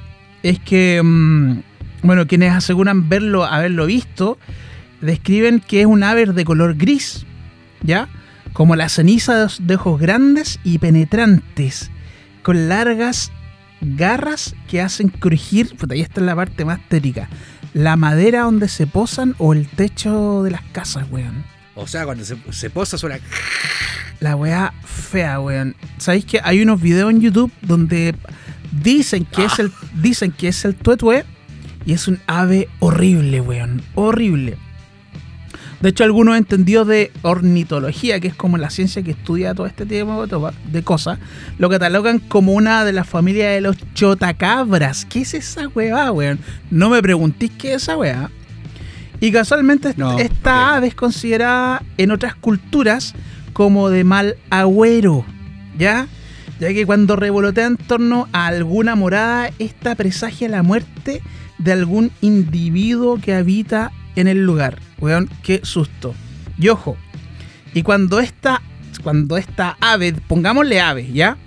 es 0.43 0.59
que 0.59 1.01
mm, 1.03 1.59
Bueno, 2.03 2.27
quienes 2.27 2.53
aseguran 2.53 3.09
verlo, 3.09 3.43
haberlo 3.45 3.85
visto, 3.85 4.37
describen 5.01 5.59
que 5.59 5.81
es 5.81 5.85
un 5.85 6.03
ave 6.03 6.25
de 6.25 6.45
color 6.45 6.75
gris, 6.75 7.25
¿ya? 7.81 8.07
Como 8.53 8.75
la 8.75 8.89
ceniza 8.89 9.47
de- 9.59 9.75
ojos 9.75 9.99
grandes 9.99 10.59
y 10.63 10.77
penetrantes, 10.77 11.91
con 12.41 12.69
largas 12.69 13.31
garras 13.81 14.55
que 14.67 14.81
hacen 14.81 15.09
crujir, 15.09 15.75
puta, 15.75 15.93
ahí 15.93 16.01
está 16.01 16.21
la 16.21 16.35
parte 16.35 16.65
más 16.65 16.79
tétrica, 16.89 17.29
la 17.73 17.95
madera 17.95 18.41
donde 18.41 18.67
se 18.67 18.87
posan 18.87 19.35
o 19.37 19.53
el 19.53 19.67
techo 19.67 20.43
de 20.43 20.51
las 20.51 20.61
casas, 20.71 21.05
weón. 21.11 21.43
O 21.75 21.87
sea, 21.87 22.05
cuando 22.05 22.25
se, 22.25 22.35
se 22.51 22.69
posa 22.69 22.97
suena. 22.97 23.19
La 24.19 24.35
weá 24.35 24.73
fea, 24.83 25.39
weón. 25.39 25.75
¿Sabéis 25.97 26.25
que 26.25 26.41
hay 26.43 26.61
unos 26.61 26.81
videos 26.81 27.09
en 27.11 27.21
YouTube 27.21 27.51
donde 27.61 28.15
dicen 28.83 29.23
que 29.25 29.45
es 29.45 29.59
el 29.59 29.71
dicen 30.01 30.31
que 30.33 30.49
es 30.49 30.65
el 30.65 30.75
tuetue 30.75 31.23
y 31.85 31.93
es 31.93 32.07
un 32.07 32.19
ave 32.27 32.67
horrible, 32.79 33.41
weón, 33.41 33.81
horrible. 33.95 34.57
De 35.81 35.89
hecho, 35.89 36.03
algunos 36.03 36.35
entendidos 36.37 36.87
de 36.87 37.09
ornitología, 37.21 38.19
que 38.19 38.27
es 38.27 38.35
como 38.35 38.57
la 38.57 38.69
ciencia 38.69 39.01
que 39.01 39.11
estudia 39.11 39.53
todo 39.55 39.65
este 39.65 39.85
tipo 39.85 40.27
de- 40.27 40.83
cosas, 40.83 41.19
lo 41.57 41.69
catalogan 41.69 42.19
como 42.19 42.51
una 42.51 42.83
de 42.83 42.91
las 42.91 43.07
familias 43.07 43.53
de 43.53 43.61
los 43.61 43.77
chotacabras. 43.93 45.05
¿Qué 45.05 45.21
es 45.21 45.33
esa 45.33 45.69
weá, 45.69 46.11
weón? 46.11 46.39
No 46.69 46.89
me 46.89 47.01
preguntéis 47.01 47.51
qué 47.57 47.75
es 47.75 47.83
esa 47.83 47.95
weá. 47.97 48.29
Y 49.21 49.31
casualmente 49.31 49.93
No, 49.95 50.19
esta 50.19 50.75
ave 50.75 50.87
es 50.87 50.95
considerada 50.95 51.81
en 51.97 52.11
otras 52.11 52.35
culturas 52.35 53.13
como 53.53 53.89
de 53.89 54.03
mal 54.03 54.35
agüero, 54.49 55.25
¿ya? 55.77 56.07
Ya 56.59 56.69
que 56.73 56.85
cuando 56.85 57.15
revolotea 57.15 57.67
en 57.67 57.77
torno 57.77 58.27
a 58.33 58.47
alguna 58.47 58.95
morada, 58.95 59.49
esta 59.59 59.95
presagia 59.95 60.49
la 60.49 60.61
muerte 60.63 61.21
de 61.59 61.71
algún 61.73 62.11
individuo 62.21 63.19
que 63.21 63.35
habita 63.35 63.91
en 64.15 64.27
el 64.27 64.43
lugar. 64.45 64.79
Weón, 64.99 65.29
qué 65.43 65.61
susto. 65.63 66.15
Y 66.57 66.69
ojo, 66.69 66.97
y 67.73 67.83
cuando 67.83 68.19
esta, 68.19 68.61
cuando 69.03 69.37
esta 69.37 69.77
ave, 69.79 70.13
pongámosle 70.27 70.81
ave, 70.81 71.11
¿ya? 71.13 71.37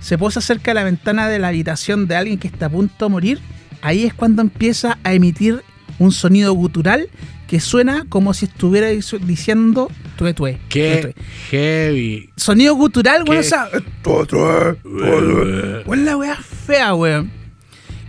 Se 0.00 0.16
posa 0.18 0.40
cerca 0.40 0.70
de 0.70 0.74
la 0.76 0.84
ventana 0.84 1.28
de 1.28 1.38
la 1.38 1.48
habitación 1.48 2.06
de 2.06 2.16
alguien 2.16 2.38
que 2.38 2.48
está 2.48 2.66
a 2.66 2.70
punto 2.70 3.04
de 3.06 3.10
morir, 3.10 3.40
ahí 3.82 4.04
es 4.04 4.14
cuando 4.14 4.42
empieza 4.42 4.98
a 5.04 5.12
emitir 5.12 5.62
un 5.98 6.12
sonido 6.12 6.52
gutural 6.52 7.08
que 7.46 7.60
suena 7.60 8.04
como 8.08 8.34
si 8.34 8.46
estuviera 8.46 8.90
dic- 8.90 9.20
diciendo 9.20 9.90
tue 10.16 10.34
tue. 10.34 10.58
Qué 10.68 10.98
tue, 11.02 11.12
tue". 11.12 11.24
heavy. 11.50 12.30
Sonido 12.36 12.74
gutural, 12.74 13.22
weón, 13.28 13.40
o 13.40 13.42
sea, 13.44 13.68
tue, 14.02 14.26
tue, 14.26 15.96
la 15.96 16.16
weá 16.16 16.36
fea, 16.36 16.94
weón. 16.94 17.30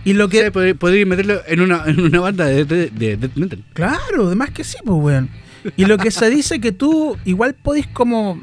Y 0.08 0.14
lo 0.14 0.30
que. 0.30 0.50
Podría, 0.50 0.74
podría 0.74 1.04
meterlo 1.04 1.42
en 1.46 1.60
una, 1.60 1.84
en 1.86 2.00
una 2.00 2.20
banda 2.20 2.46
de, 2.46 2.64
de, 2.64 2.88
de 2.88 3.16
death 3.18 3.36
metal. 3.36 3.62
Claro, 3.74 4.26
además 4.28 4.50
que 4.50 4.64
sí, 4.64 4.78
pues, 4.82 4.98
weón. 4.98 5.28
Y 5.76 5.84
lo 5.84 5.98
que 5.98 6.10
se 6.10 6.30
dice 6.30 6.60
que 6.60 6.72
tú 6.72 7.18
igual 7.26 7.54
podés 7.54 7.86
como 7.86 8.40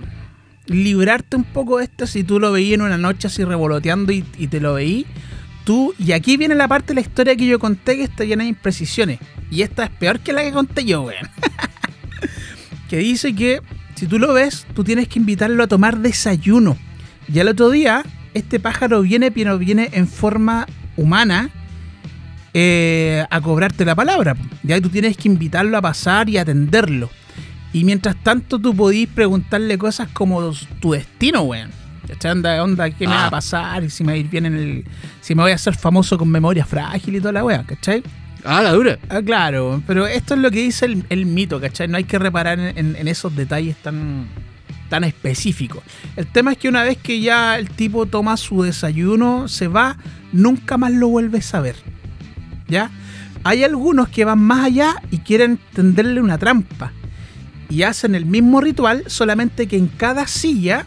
librarte 0.67 1.35
un 1.35 1.43
poco 1.43 1.79
de 1.79 1.85
esto 1.85 2.05
si 2.05 2.23
tú 2.23 2.39
lo 2.39 2.51
veías 2.51 2.75
en 2.75 2.81
una 2.81 2.97
noche 2.97 3.27
así 3.27 3.43
revoloteando 3.43 4.11
y, 4.11 4.23
y 4.37 4.47
te 4.47 4.59
lo 4.59 4.75
veí. 4.75 5.07
Tú, 5.63 5.95
y 5.97 6.11
aquí 6.11 6.37
viene 6.37 6.53
la 6.53 6.67
parte 6.67 6.89
de 6.89 6.95
la 6.95 7.01
historia 7.01 7.35
que 7.35 7.47
yo 7.47 7.57
conté 7.57 7.95
que 7.95 8.03
está 8.03 8.25
llena 8.25 8.43
de 8.43 8.49
imprecisiones. 8.49 9.17
Y 9.49 9.63
esta 9.63 9.85
es 9.85 9.89
peor 9.89 10.19
que 10.19 10.33
la 10.33 10.43
que 10.43 10.51
conté 10.51 10.85
yo, 10.85 11.01
weón. 11.01 11.27
que 12.89 12.97
dice 12.97 13.33
que 13.33 13.61
si 13.95 14.05
tú 14.05 14.19
lo 14.19 14.33
ves, 14.33 14.67
tú 14.75 14.83
tienes 14.83 15.07
que 15.07 15.17
invitarlo 15.17 15.63
a 15.63 15.67
tomar 15.67 15.97
desayuno. 15.97 16.77
Y 17.33 17.39
al 17.39 17.47
otro 17.47 17.71
día, 17.71 18.03
este 18.35 18.59
pájaro 18.59 19.01
viene, 19.01 19.31
pero 19.31 19.57
viene 19.57 19.89
en 19.93 20.07
forma 20.07 20.67
humana 20.97 21.49
eh, 22.53 23.25
a 23.29 23.41
cobrarte 23.41 23.85
la 23.85 23.95
palabra. 23.95 24.35
Ya 24.63 24.79
tú 24.79 24.89
tienes 24.89 25.17
que 25.17 25.27
invitarlo 25.27 25.77
a 25.77 25.81
pasar 25.81 26.29
y 26.29 26.37
atenderlo. 26.37 27.09
Y 27.73 27.83
mientras 27.83 28.15
tanto 28.23 28.59
tú 28.59 28.73
podís 28.75 29.07
preguntarle 29.09 29.77
cosas 29.77 30.07
como 30.13 30.53
tu 30.79 30.91
destino, 30.93 31.41
weón. 31.41 31.69
¿Cachai? 32.07 32.31
Onda, 32.31 32.63
onda, 32.63 32.89
¿qué 32.91 33.07
me 33.07 33.13
va 33.15 33.23
a 33.23 33.27
Ah. 33.27 33.31
pasar? 33.31 33.83
Y 33.83 33.89
si 33.89 34.03
me 34.03 34.11
va 34.11 34.15
a 34.15 34.17
ir 34.17 34.29
bien 34.29 34.45
en 34.45 34.55
el. 34.55 34.85
Si 35.21 35.33
me 35.35 35.41
voy 35.41 35.51
a 35.51 35.55
hacer 35.55 35.75
famoso 35.75 36.17
con 36.17 36.29
memoria 36.29 36.63
frágil 36.65 37.15
y 37.15 37.19
toda 37.19 37.31
la 37.33 37.43
weá, 37.43 37.63
¿cachai? 37.63 38.03
Ah, 38.45 38.61
la 38.61 38.71
dura. 38.73 38.99
Ah, 39.09 39.21
claro, 39.25 39.81
pero 39.87 40.05
esto 40.05 40.35
es 40.35 40.39
lo 40.39 40.51
que 40.51 40.59
dice 40.61 40.85
el, 40.85 41.03
el 41.09 41.25
mito, 41.25 41.59
¿cachai? 41.59 41.87
No 41.87 41.97
hay 41.97 42.03
que 42.03 42.19
reparar 42.19 42.59
en, 42.59 42.77
en- 42.77 42.95
en 42.95 43.07
esos 43.07 43.35
detalles 43.35 43.75
tan, 43.77 44.27
tan 44.89 45.03
específicos. 45.03 45.83
El 46.15 46.27
tema 46.27 46.53
es 46.53 46.57
que 46.57 46.69
una 46.69 46.83
vez 46.83 46.97
que 46.97 47.19
ya 47.19 47.57
el 47.57 47.69
tipo 47.69 48.05
toma 48.05 48.37
su 48.37 48.63
desayuno, 48.63 49.47
se 49.47 49.67
va, 49.67 49.97
nunca 50.31 50.77
más 50.77 50.91
lo 50.91 51.07
vuelves 51.07 51.53
a 51.53 51.61
ver. 51.61 51.75
¿Ya? 52.67 52.91
Hay 53.43 53.63
algunos 53.63 54.09
que 54.09 54.25
van 54.25 54.39
más 54.39 54.65
allá 54.65 54.95
y 55.11 55.19
quieren 55.19 55.59
tenderle 55.73 56.21
una 56.21 56.37
trampa. 56.37 56.91
Y 57.69 57.83
hacen 57.83 58.15
el 58.15 58.25
mismo 58.25 58.61
ritual, 58.61 59.03
solamente 59.07 59.67
que 59.67 59.77
en 59.77 59.87
cada 59.87 60.27
silla 60.27 60.85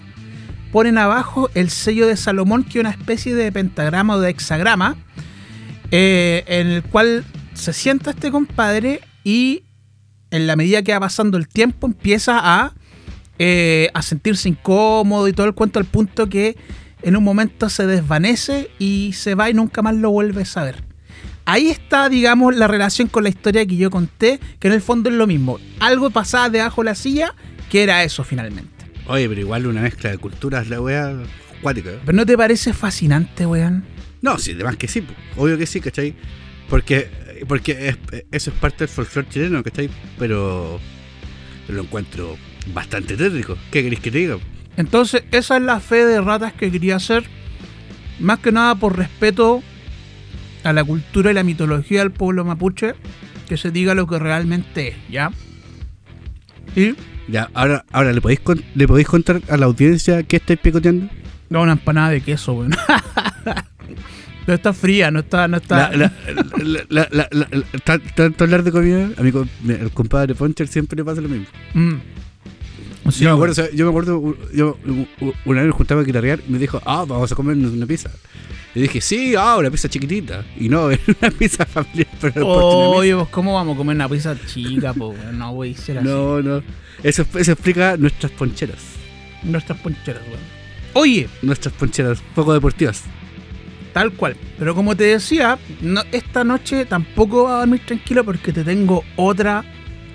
ponen 0.72 0.98
abajo 0.98 1.50
el 1.54 1.70
sello 1.70 2.06
de 2.06 2.16
Salomón, 2.16 2.64
que 2.64 2.78
es 2.78 2.82
una 2.82 2.90
especie 2.90 3.34
de 3.34 3.50
pentagrama 3.52 4.16
o 4.16 4.20
de 4.20 4.30
hexagrama, 4.30 4.96
eh, 5.90 6.44
en 6.46 6.66
el 6.68 6.82
cual 6.82 7.24
se 7.54 7.72
sienta 7.72 8.10
este 8.10 8.30
compadre 8.30 9.00
y 9.24 9.64
en 10.30 10.46
la 10.46 10.56
medida 10.56 10.82
que 10.82 10.92
va 10.92 11.00
pasando 11.00 11.38
el 11.38 11.48
tiempo 11.48 11.86
empieza 11.86 12.38
a, 12.42 12.72
eh, 13.38 13.88
a 13.94 14.02
sentirse 14.02 14.48
incómodo 14.48 15.28
y 15.28 15.32
todo 15.32 15.46
el 15.46 15.54
cuento 15.54 15.78
al 15.78 15.84
punto 15.84 16.28
que 16.28 16.56
en 17.02 17.16
un 17.16 17.22
momento 17.24 17.68
se 17.68 17.86
desvanece 17.86 18.70
y 18.78 19.12
se 19.14 19.34
va 19.34 19.48
y 19.50 19.54
nunca 19.54 19.82
más 19.82 19.94
lo 19.94 20.10
vuelves 20.10 20.56
a 20.56 20.64
ver. 20.64 20.82
Ahí 21.44 21.68
está, 21.68 22.08
digamos, 22.08 22.54
la 22.56 22.68
relación 22.68 23.08
con 23.08 23.22
la 23.22 23.30
historia 23.30 23.64
que 23.64 23.76
yo 23.76 23.90
conté, 23.90 24.38
que 24.58 24.68
en 24.68 24.74
el 24.74 24.82
fondo 24.82 25.08
es 25.08 25.16
lo 25.16 25.26
mismo. 25.26 25.58
Algo 25.80 26.10
pasaba 26.10 26.50
debajo 26.50 26.82
de 26.82 26.86
la 26.86 26.94
silla, 26.94 27.34
que 27.70 27.82
era 27.82 28.02
eso 28.04 28.22
finalmente. 28.24 28.84
Oye, 29.06 29.28
pero 29.28 29.40
igual 29.40 29.66
una 29.66 29.80
mezcla 29.80 30.10
de 30.10 30.18
culturas, 30.18 30.68
la 30.68 30.80
wea 30.80 31.16
acuática. 31.58 31.90
¿eh? 31.90 31.98
¿Pero 32.04 32.16
no 32.16 32.26
te 32.26 32.36
parece 32.36 32.74
fascinante, 32.74 33.46
weón? 33.46 33.84
No, 34.20 34.36
sí, 34.38 34.52
además 34.52 34.76
que 34.76 34.88
sí, 34.88 35.02
obvio 35.36 35.56
que 35.56 35.64
sí, 35.64 35.80
¿cachai? 35.80 36.14
Porque, 36.68 37.08
porque 37.46 37.88
es- 37.88 38.24
eso 38.30 38.50
es 38.50 38.56
parte 38.58 38.78
del 38.80 38.88
folclore 38.88 39.28
chileno, 39.30 39.62
¿cachai? 39.62 39.88
Pero 40.18 40.78
lo 41.68 41.82
encuentro 41.82 42.36
bastante 42.74 43.16
tétrico. 43.16 43.56
¿Qué 43.70 43.82
queréis 43.82 44.00
que 44.00 44.10
te 44.10 44.18
diga? 44.18 44.36
Entonces, 44.76 45.24
esa 45.32 45.56
es 45.56 45.62
la 45.62 45.80
fe 45.80 46.04
de 46.06 46.20
ratas 46.20 46.52
que 46.52 46.70
quería 46.70 46.96
hacer. 46.96 47.24
Más 48.20 48.38
que 48.38 48.52
nada 48.52 48.74
por 48.74 48.96
respeto 48.96 49.62
a 50.64 50.72
la 50.72 50.84
cultura 50.84 51.30
y 51.30 51.34
la 51.34 51.44
mitología 51.44 52.00
del 52.00 52.10
pueblo 52.12 52.44
mapuche. 52.44 52.94
Que 53.48 53.56
se 53.56 53.70
diga 53.70 53.94
lo 53.94 54.06
que 54.06 54.18
realmente 54.18 54.88
es, 54.88 54.96
¿ya? 55.10 55.30
Y 56.76 56.94
Ya, 57.28 57.48
ahora, 57.54 57.84
ahora 57.92 58.12
¿le, 58.12 58.20
podéis 58.20 58.40
con- 58.40 58.62
¿le 58.74 58.86
podéis 58.86 59.08
contar 59.08 59.40
a 59.48 59.56
la 59.56 59.66
audiencia 59.66 60.22
qué 60.22 60.36
estáis 60.36 60.58
picoteando? 60.58 61.08
no, 61.50 61.62
una 61.62 61.72
empanada 61.72 62.10
de 62.10 62.20
queso, 62.20 62.52
weón. 62.52 62.74
no 64.46 64.52
está 64.54 64.72
fría, 64.74 65.10
no 65.10 65.20
está. 65.20 65.48
No 65.48 65.56
está... 65.56 65.90
La- 65.92 65.96
la- 65.96 66.12
la- 66.58 66.86
la- 66.90 67.08
la- 67.10 67.28
la- 67.30 67.48
la- 67.50 67.78
tan- 67.84 68.02
Tanto 68.14 68.44
hablar 68.44 68.62
de 68.62 68.70
comida, 68.72 69.08
a 69.16 69.22
mi 69.22 69.32
compadre 69.94 70.34
Poncher 70.34 70.68
siempre 70.68 70.96
le 70.96 71.04
pasa 71.04 71.20
lo 71.22 71.28
mismo. 71.30 71.46
Mm. 71.74 71.94
Sí, 73.10 73.24
yo, 73.24 73.30
me 73.30 73.34
acuerdo, 73.34 73.52
o 73.52 73.54
sea, 73.54 73.70
yo 73.70 73.84
me 73.84 73.90
acuerdo, 73.90 74.36
yo 74.54 74.76
una 75.44 75.60
vez 75.60 75.68
nos 75.68 75.76
juntaba 75.76 76.00
a 76.00 76.04
guitarrear 76.04 76.40
y 76.46 76.52
me 76.52 76.58
dijo, 76.58 76.80
ah, 76.84 77.04
vamos 77.06 77.30
a 77.30 77.34
comer 77.34 77.56
una 77.56 77.86
pizza. 77.86 78.10
Y 78.74 78.82
dije, 78.82 79.00
sí, 79.00 79.34
ah, 79.36 79.56
una 79.56 79.70
pizza 79.70 79.88
chiquitita. 79.88 80.44
Y 80.56 80.68
no, 80.68 80.90
era 80.90 81.02
una 81.20 81.30
pizza 81.30 81.64
familiar, 81.64 82.08
pero 82.20 82.94
pues, 82.94 83.28
¿cómo 83.30 83.54
vamos 83.54 83.74
a 83.74 83.78
comer 83.78 83.96
una 83.96 84.08
pizza 84.08 84.36
chica, 84.46 84.92
po? 84.92 85.14
No 85.32 85.54
voy 85.54 85.74
a 85.74 85.76
ser 85.76 85.98
así. 85.98 86.08
No, 86.08 86.42
no. 86.42 86.62
Eso, 87.02 87.24
eso 87.34 87.52
explica 87.52 87.96
nuestras 87.96 88.32
poncheras. 88.32 88.82
Nuestras 89.42 89.78
poncheras, 89.80 90.22
weón. 90.28 90.40
Oye, 90.94 91.28
Nuestras 91.42 91.74
poncheras 91.74 92.22
poco 92.34 92.52
deportivas. 92.52 93.04
Tal 93.92 94.12
cual. 94.12 94.36
Pero 94.58 94.74
como 94.74 94.96
te 94.96 95.04
decía, 95.04 95.58
no, 95.80 96.02
esta 96.12 96.44
noche 96.44 96.84
tampoco 96.84 97.44
va 97.44 97.56
a 97.56 97.58
dormir 97.60 97.80
tranquilo 97.86 98.24
porque 98.24 98.52
te 98.52 98.64
tengo 98.64 99.02
otra 99.16 99.64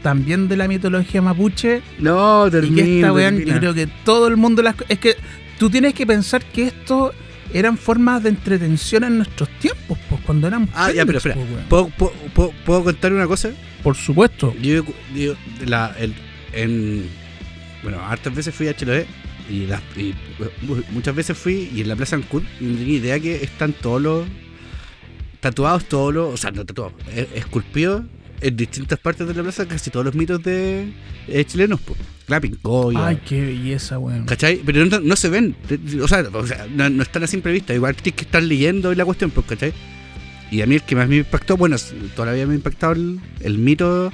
también 0.03 0.47
de 0.47 0.57
la 0.57 0.67
mitología 0.67 1.21
mapuche. 1.21 1.81
No, 1.97 2.47
y 2.47 2.51
termina. 2.51 2.83
que 2.83 2.95
esta 2.97 3.11
weón, 3.13 3.39
yo 3.43 3.57
creo 3.57 3.73
que 3.73 3.87
todo 4.05 4.27
el 4.27 4.37
mundo 4.37 4.61
las. 4.61 4.75
Es 4.89 4.99
que 4.99 5.15
tú 5.57 5.69
tienes 5.69 5.93
que 5.95 6.05
pensar 6.05 6.43
que 6.43 6.67
esto 6.67 7.11
eran 7.53 7.77
formas 7.77 8.21
de 8.23 8.29
entretención 8.29 9.03
en 9.03 9.17
nuestros 9.17 9.49
tiempos, 9.59 9.97
pues 10.09 10.21
cuando 10.25 10.47
eran. 10.47 10.69
Ah, 10.75 10.91
ya, 10.91 11.05
pero 11.05 11.17
espera. 11.17 11.35
pues. 11.35 11.47
¿Puedo, 11.69 11.87
puedo, 11.89 12.11
puedo- 12.35 12.51
puedo 12.65 12.83
contar 12.83 13.13
una 13.13 13.25
cosa? 13.27 13.49
Por 13.81 13.95
supuesto. 13.95 14.53
Yo, 14.61 14.83
yo- 15.15 15.35
la, 15.65 15.95
el, 15.99 16.13
en, 16.53 17.05
bueno, 17.81 17.99
hartas 18.01 18.33
veces 18.35 18.53
fui 18.53 18.67
a 18.67 18.75
Chiloé 18.75 19.05
y, 19.49 19.65
las- 19.67 19.81
y 19.97 20.13
mu- 20.65 20.81
muchas 20.91 21.13
veces 21.15 21.37
fui 21.37 21.69
y 21.73 21.81
en 21.81 21.89
la 21.89 21.95
Plaza 21.95 22.15
Ancud 22.15 22.43
y 22.59 22.63
no 22.65 22.77
tenía 22.77 22.97
idea 22.97 23.19
que 23.19 23.43
están 23.43 23.73
todos 23.73 24.01
los 24.01 24.25
tatuados, 25.39 25.85
todos 25.85 26.13
los, 26.13 26.33
o 26.33 26.37
sea, 26.37 26.51
no 26.51 26.65
tatuados, 26.65 26.93
es- 27.13 27.27
esculpidos 27.35 28.03
en 28.41 28.57
distintas 28.57 28.99
partes 28.99 29.27
de 29.27 29.33
la 29.33 29.43
plaza 29.43 29.67
casi 29.67 29.89
todos 29.89 30.05
los 30.05 30.15
mitos 30.15 30.41
de 30.43 30.91
eh, 31.27 31.45
chilenos, 31.45 31.79
pues. 31.81 31.99
Clapping, 32.25 32.59
Goya, 32.63 33.07
Ay, 33.07 33.19
qué 33.25 33.41
belleza, 33.41 33.99
weón. 33.99 34.25
¿Cachai? 34.25 34.61
Pero 34.65 34.85
no, 34.85 34.99
no 35.01 35.15
se 35.15 35.29
ven. 35.29 35.55
O 36.01 36.07
sea, 36.07 36.23
o 36.31 36.47
sea, 36.47 36.67
no, 36.73 36.89
no 36.89 37.03
están 37.03 37.23
así 37.23 37.35
imprevistas. 37.35 37.75
Igual 37.75 37.95
tienes 37.95 38.17
que 38.17 38.25
estar 38.25 38.41
leyendo 38.41 38.93
y 38.93 38.95
la 38.95 39.03
cuestión, 39.03 39.29
pues, 39.31 39.45
¿cachai? 39.45 39.73
Y 40.49 40.61
a 40.61 40.65
mí 40.65 40.75
el 40.75 40.83
que 40.83 40.95
más 40.95 41.09
me 41.09 41.17
impactó, 41.17 41.57
bueno, 41.57 41.75
todavía 42.15 42.45
me 42.45 42.53
ha 42.53 42.55
impactado 42.55 42.93
el, 42.93 43.19
el 43.41 43.57
mito, 43.57 44.11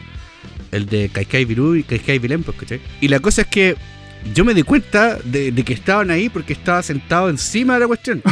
el 0.71 0.85
de 0.87 1.09
Kaikai 1.09 1.45
Virú 1.45 1.75
y 1.75 1.83
Kaikai 1.83 2.17
Vilén, 2.17 2.43
pues, 2.43 2.57
¿cachai? 2.57 2.81
Y 3.01 3.09
la 3.09 3.19
cosa 3.19 3.41
es 3.41 3.47
que 3.47 3.75
yo 4.33 4.43
me 4.43 4.53
di 4.53 4.63
cuenta 4.63 5.19
de, 5.23 5.51
de 5.51 5.63
que 5.63 5.73
estaban 5.73 6.09
ahí 6.09 6.29
porque 6.29 6.53
estaba 6.53 6.81
sentado 6.81 7.29
encima 7.29 7.75
de 7.75 7.79
la 7.81 7.87
cuestión. 7.87 8.23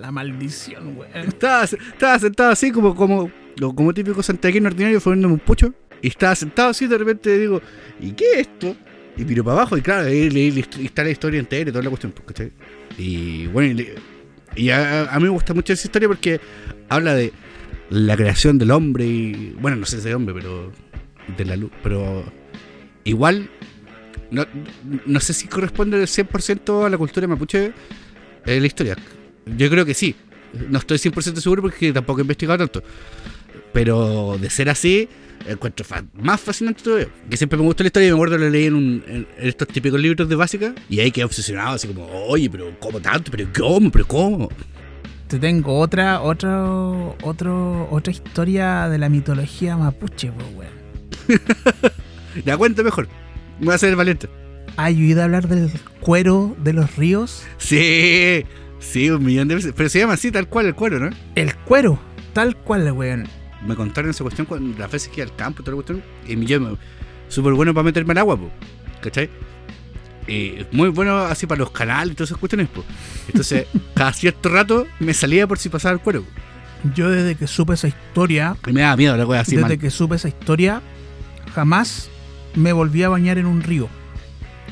La 0.00 0.12
maldición, 0.12 0.96
weón. 0.96 1.28
estaba, 1.28 1.64
estaba 1.64 2.18
sentado 2.18 2.50
así 2.50 2.70
como, 2.70 2.94
como, 2.94 3.30
como 3.74 3.92
típico 3.94 4.22
santiaguino 4.22 4.68
ordinario 4.68 5.00
fumándome 5.00 5.34
un 5.34 5.40
pucho. 5.40 5.72
Y 6.00 6.08
estaba 6.08 6.34
sentado 6.34 6.70
así, 6.70 6.86
de 6.86 6.96
repente 6.96 7.36
digo, 7.38 7.60
¿y 8.00 8.12
qué 8.12 8.24
es 8.34 8.38
esto? 8.48 8.76
Y 9.16 9.24
miro 9.24 9.42
para 9.42 9.56
abajo 9.58 9.76
y 9.76 9.82
claro, 9.82 10.06
ahí, 10.06 10.30
le- 10.30 10.52
le- 10.52 10.64
está 10.84 11.02
la 11.02 11.10
historia 11.10 11.40
entera 11.40 11.68
y 11.70 11.72
toda 11.72 11.82
la 11.82 11.90
cuestión, 11.90 12.12
pues. 12.12 12.50
Y 12.96 13.46
bueno, 13.48 13.80
y, 13.80 14.62
y 14.62 14.70
a, 14.70 15.10
a 15.12 15.16
mí 15.18 15.24
me 15.24 15.30
gusta 15.30 15.54
mucho 15.54 15.72
esa 15.72 15.88
historia 15.88 16.06
porque 16.08 16.40
habla 16.88 17.14
de 17.14 17.32
la 17.90 18.16
creación 18.16 18.58
del 18.58 18.70
hombre 18.70 19.06
y, 19.06 19.56
bueno, 19.60 19.76
no 19.76 19.86
sé 19.86 19.98
si 20.00 20.08
de 20.08 20.14
hombre, 20.14 20.34
pero 20.34 20.70
de 21.36 21.44
la 21.44 21.56
luz, 21.56 21.72
pero 21.82 22.24
igual, 23.04 23.50
no, 24.30 24.46
no 25.04 25.18
sé 25.20 25.32
si 25.32 25.48
corresponde 25.48 25.96
al 25.96 26.06
100% 26.06 26.86
a 26.86 26.90
la 26.90 26.96
cultura 26.98 27.26
mapuche 27.26 27.72
eh, 28.46 28.60
la 28.60 28.66
historia. 28.66 28.96
Yo 29.56 29.68
creo 29.68 29.84
que 29.84 29.94
sí. 29.94 30.14
No 30.70 30.78
estoy 30.78 30.96
100% 30.98 31.40
seguro 31.40 31.60
porque 31.62 31.92
tampoco 31.92 32.20
he 32.20 32.22
investigado 32.22 32.58
tanto. 32.58 32.82
Pero 33.72 34.36
de 34.40 34.50
ser 34.50 34.68
así, 34.70 35.08
encuentro 35.46 35.84
más 36.14 36.40
fascinante 36.40 36.82
todavía. 36.82 37.08
Que 37.28 37.36
siempre 37.36 37.58
me 37.58 37.64
gustó 37.64 37.82
la 37.82 37.88
historia 37.88 38.08
y 38.08 38.10
me 38.12 38.16
acuerdo 38.16 38.38
lo 38.38 38.48
leí 38.50 38.66
en, 38.66 38.74
un- 38.74 39.04
en 39.06 39.26
estos 39.38 39.68
típicos 39.68 40.00
libros 40.00 40.28
de 40.28 40.34
básica. 40.34 40.74
Y 40.88 41.00
ahí 41.00 41.10
quedé 41.10 41.24
obsesionado, 41.24 41.74
así 41.76 41.86
como, 41.88 42.06
oye, 42.28 42.48
pero 42.50 42.70
¿cómo 42.80 43.00
tanto? 43.00 43.30
¿Pero 43.30 43.48
cómo? 43.56 43.90
¿Pero 43.90 44.06
cómo? 44.06 44.48
Te 45.28 45.38
tengo 45.38 45.78
otra, 45.78 46.22
otro, 46.22 47.14
otro, 47.22 47.86
otra 47.90 48.10
historia 48.10 48.88
de 48.88 48.96
la 48.98 49.08
mitología 49.10 49.76
mapuche, 49.76 50.32
po, 50.32 50.42
weón. 50.56 50.72
La 52.44 52.56
cuenta 52.56 52.82
mejor. 52.82 53.08
Me 53.58 53.66
voy 53.66 53.72
a 53.72 53.76
hacer 53.76 53.90
el 53.90 53.96
valiente. 53.96 54.28
¿Has 54.76 54.90
oído 54.94 55.22
hablar 55.22 55.48
del 55.48 55.70
cuero 56.00 56.56
de 56.62 56.72
los 56.72 56.96
ríos? 56.96 57.42
Sí, 57.58 58.44
sí, 58.78 59.10
un 59.10 59.24
millón 59.24 59.48
de 59.48 59.56
veces. 59.56 59.72
Pero 59.76 59.88
se 59.88 59.98
llama 59.98 60.14
así, 60.14 60.30
tal 60.30 60.48
cual 60.48 60.66
el 60.66 60.74
cuero, 60.74 60.98
¿no? 61.00 61.10
El 61.34 61.54
cuero, 61.56 61.98
tal 62.32 62.56
cual, 62.56 62.90
weón. 62.92 63.26
Me 63.66 63.74
contaron 63.74 64.10
esa 64.10 64.22
cuestión 64.24 64.46
cuando 64.46 64.78
las 64.78 64.90
veces 64.90 65.08
que 65.08 65.20
iba 65.20 65.30
al 65.30 65.36
campo 65.36 65.62
y 65.62 65.64
toda 65.64 65.76
la 65.76 65.82
cuestión. 65.82 66.02
Y 66.26 66.44
yo 66.46 66.60
me. 66.60 66.76
Súper 67.28 67.52
bueno 67.52 67.74
para 67.74 67.84
meterme 67.84 68.12
al 68.12 68.18
agua, 68.18 68.36
po. 68.36 68.50
¿Cachai? 69.00 69.28
Y 70.26 70.66
muy 70.72 70.90
bueno 70.90 71.18
así 71.18 71.46
para 71.46 71.58
los 71.60 71.70
canales 71.70 72.12
y 72.12 72.14
todas 72.14 72.30
esas 72.30 72.38
cuestiones, 72.38 72.68
po. 72.68 72.84
Entonces, 73.28 73.66
cada 73.94 74.12
cierto 74.12 74.48
rato 74.50 74.86
me 75.00 75.14
salía 75.14 75.46
por 75.46 75.58
si 75.58 75.68
pasaba 75.68 75.92
el 75.94 76.00
cuero. 76.00 76.22
po. 76.22 76.28
Yo 76.94 77.10
desde 77.10 77.34
que 77.34 77.46
supe 77.46 77.74
esa 77.74 77.88
historia, 77.88 78.56
Y 78.66 78.72
me 78.72 78.82
daba 78.82 78.96
miedo 78.96 79.16
la 79.16 79.26
wea 79.26 79.40
así 79.40 79.56
desde 79.56 79.68
mal. 79.68 79.78
que 79.78 79.90
supe 79.90 80.14
esa 80.16 80.28
historia, 80.28 80.80
jamás 81.54 82.08
me 82.54 82.72
volví 82.72 83.02
a 83.02 83.08
bañar 83.08 83.36
en 83.38 83.46
un 83.46 83.62
río. 83.62 83.88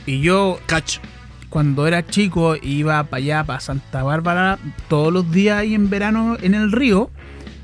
Y 0.06 0.20
yo, 0.20 0.60
Cacho. 0.66 1.00
cuando 1.48 1.86
era 1.86 2.06
chico, 2.06 2.54
iba 2.62 3.02
para 3.04 3.16
allá, 3.18 3.44
para 3.44 3.58
Santa 3.60 4.02
Bárbara, 4.04 4.58
todos 4.88 5.12
los 5.12 5.30
días 5.32 5.58
ahí 5.58 5.74
en 5.74 5.90
verano 5.90 6.36
en 6.40 6.54
el 6.54 6.70
río. 6.70 7.10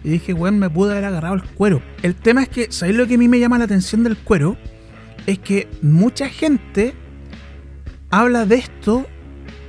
Y 0.04 0.10
dije, 0.10 0.32
weón, 0.32 0.58
me 0.58 0.68
pude 0.70 0.92
haber 0.92 1.04
agarrado 1.04 1.34
el 1.36 1.42
cuero. 1.42 1.82
El 2.02 2.14
tema 2.14 2.42
es 2.42 2.48
que, 2.48 2.72
¿sabéis 2.72 2.96
lo 2.98 3.06
que 3.06 3.14
a 3.14 3.18
mí 3.18 3.28
me 3.28 3.38
llama 3.38 3.58
la 3.58 3.64
atención 3.64 4.02
del 4.04 4.16
cuero? 4.16 4.56
Es 5.26 5.38
que 5.38 5.68
mucha 5.82 6.28
gente 6.28 6.94
habla 8.10 8.44
de 8.46 8.56
esto, 8.56 9.06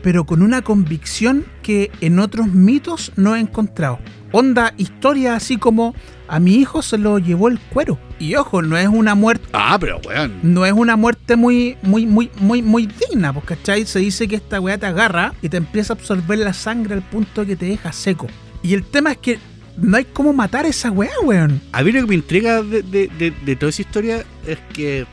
pero 0.02 0.26
con 0.26 0.42
una 0.42 0.62
convicción 0.62 1.46
que 1.62 1.92
en 2.02 2.20
otros 2.20 2.48
mitos 2.48 3.12
no 3.16 3.36
he 3.36 3.40
encontrado. 3.40 4.00
Onda, 4.32 4.74
historia 4.78 5.36
así 5.36 5.58
como 5.58 5.94
a 6.28 6.40
mi 6.40 6.56
hijo 6.56 6.82
se 6.82 6.98
lo 6.98 7.20
llevó 7.20 7.50
el 7.50 7.60
cuero. 7.60 8.00
Y 8.18 8.34
ojo, 8.36 8.64
no 8.64 8.78
es 8.78 8.88
una 8.88 9.14
muerte 9.14 9.48
Ah, 9.54 9.78
pero 9.80 10.00
weón. 10.08 10.40
no 10.42 10.66
es 10.66 10.74
una 10.74 10.96
muerte 10.96 11.36
muy, 11.36 11.78
muy, 11.84 12.08
muy, 12.08 12.32
muy, 12.40 12.64
muy 12.64 12.88
digna, 12.88 13.32
pues, 13.32 13.46
¿cachai? 13.46 13.86
Se 13.86 14.00
dice 14.00 14.28
que 14.28 14.38
esta 14.38 14.60
weá 14.60 14.78
te 14.80 14.88
agarra 14.88 15.34
y 15.44 15.50
te 15.50 15.58
empieza 15.58 15.94
a 15.94 15.98
absorber 15.98 16.40
la 16.40 16.54
sangre 16.54 16.96
al 16.96 17.04
punto 17.04 17.46
que 17.46 17.56
te 17.56 17.68
deja 17.68 17.92
seco. 17.92 18.26
Y 18.64 18.74
el 18.74 18.84
tema 18.84 19.12
es 19.12 19.18
que 19.18 19.40
no 19.78 19.98
hay 19.98 20.06
cómo 20.06 20.34
matar 20.34 20.66
esa 20.66 20.92
weá, 20.92 21.12
weón. 21.24 21.62
A 21.72 21.84
mí 21.84 21.92
lo 21.92 22.02
que 22.02 22.08
me 22.08 22.16
intriga 22.16 22.62
de, 22.62 22.82
de- 22.84 23.34
de- 23.46 23.56
toda 23.56 23.70
esa 23.70 23.82
historia 23.82 24.24
es 24.48 24.58
que, 24.74 25.06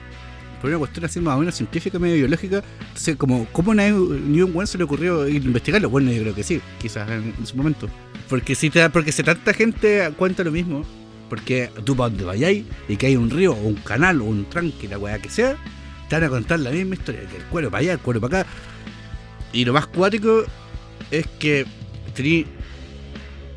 por 0.60 0.70
una 0.70 0.78
cuestión 0.78 1.04
así 1.04 1.20
más 1.20 1.36
o 1.36 1.38
menos 1.40 1.54
científica, 1.54 1.98
medio 1.98 2.16
biológica, 2.16 2.62
entonces, 2.88 3.16
como, 3.16 3.46
¿cómo 3.52 3.72
un 3.72 4.52
buen 4.52 4.66
se 4.66 4.76
le 4.78 4.84
ocurrió 4.84 5.22
a 5.22 5.30
investigarlo? 5.30 5.88
Bueno, 5.90 6.12
yo 6.12 6.22
creo 6.22 6.34
que 6.34 6.42
sí, 6.42 6.60
quizás 6.80 7.08
en, 7.10 7.34
en 7.38 7.46
su 7.46 7.56
momento. 7.56 7.88
Porque 8.28 8.54
si, 8.54 8.70
te, 8.70 8.88
porque 8.90 9.12
si 9.12 9.22
tanta 9.22 9.52
gente 9.54 10.10
cuenta 10.16 10.44
lo 10.44 10.52
mismo, 10.52 10.84
porque 11.28 11.70
tú 11.84 11.96
para 11.96 12.10
donde 12.10 12.24
vayáis 12.24 12.64
y 12.88 12.96
que 12.96 13.06
hay 13.06 13.16
un 13.16 13.30
río 13.30 13.52
o 13.52 13.62
un 13.62 13.76
canal 13.76 14.20
o 14.20 14.24
un 14.24 14.44
tranque, 14.44 14.88
la 14.88 14.98
weá 14.98 15.18
que 15.18 15.30
sea, 15.30 15.56
te 16.08 16.16
van 16.16 16.24
a 16.24 16.28
contar 16.28 16.60
la 16.60 16.70
misma 16.70 16.94
historia, 16.96 17.20
que 17.30 17.36
el 17.38 17.44
cuero 17.44 17.70
para 17.70 17.80
allá, 17.82 17.92
el 17.92 17.98
cuero 18.00 18.20
para 18.20 18.40
acá. 18.40 18.50
Y 19.52 19.64
lo 19.64 19.72
más 19.72 19.86
cuático 19.86 20.44
es 21.10 21.26
que 21.38 21.66
tení, 22.14 22.44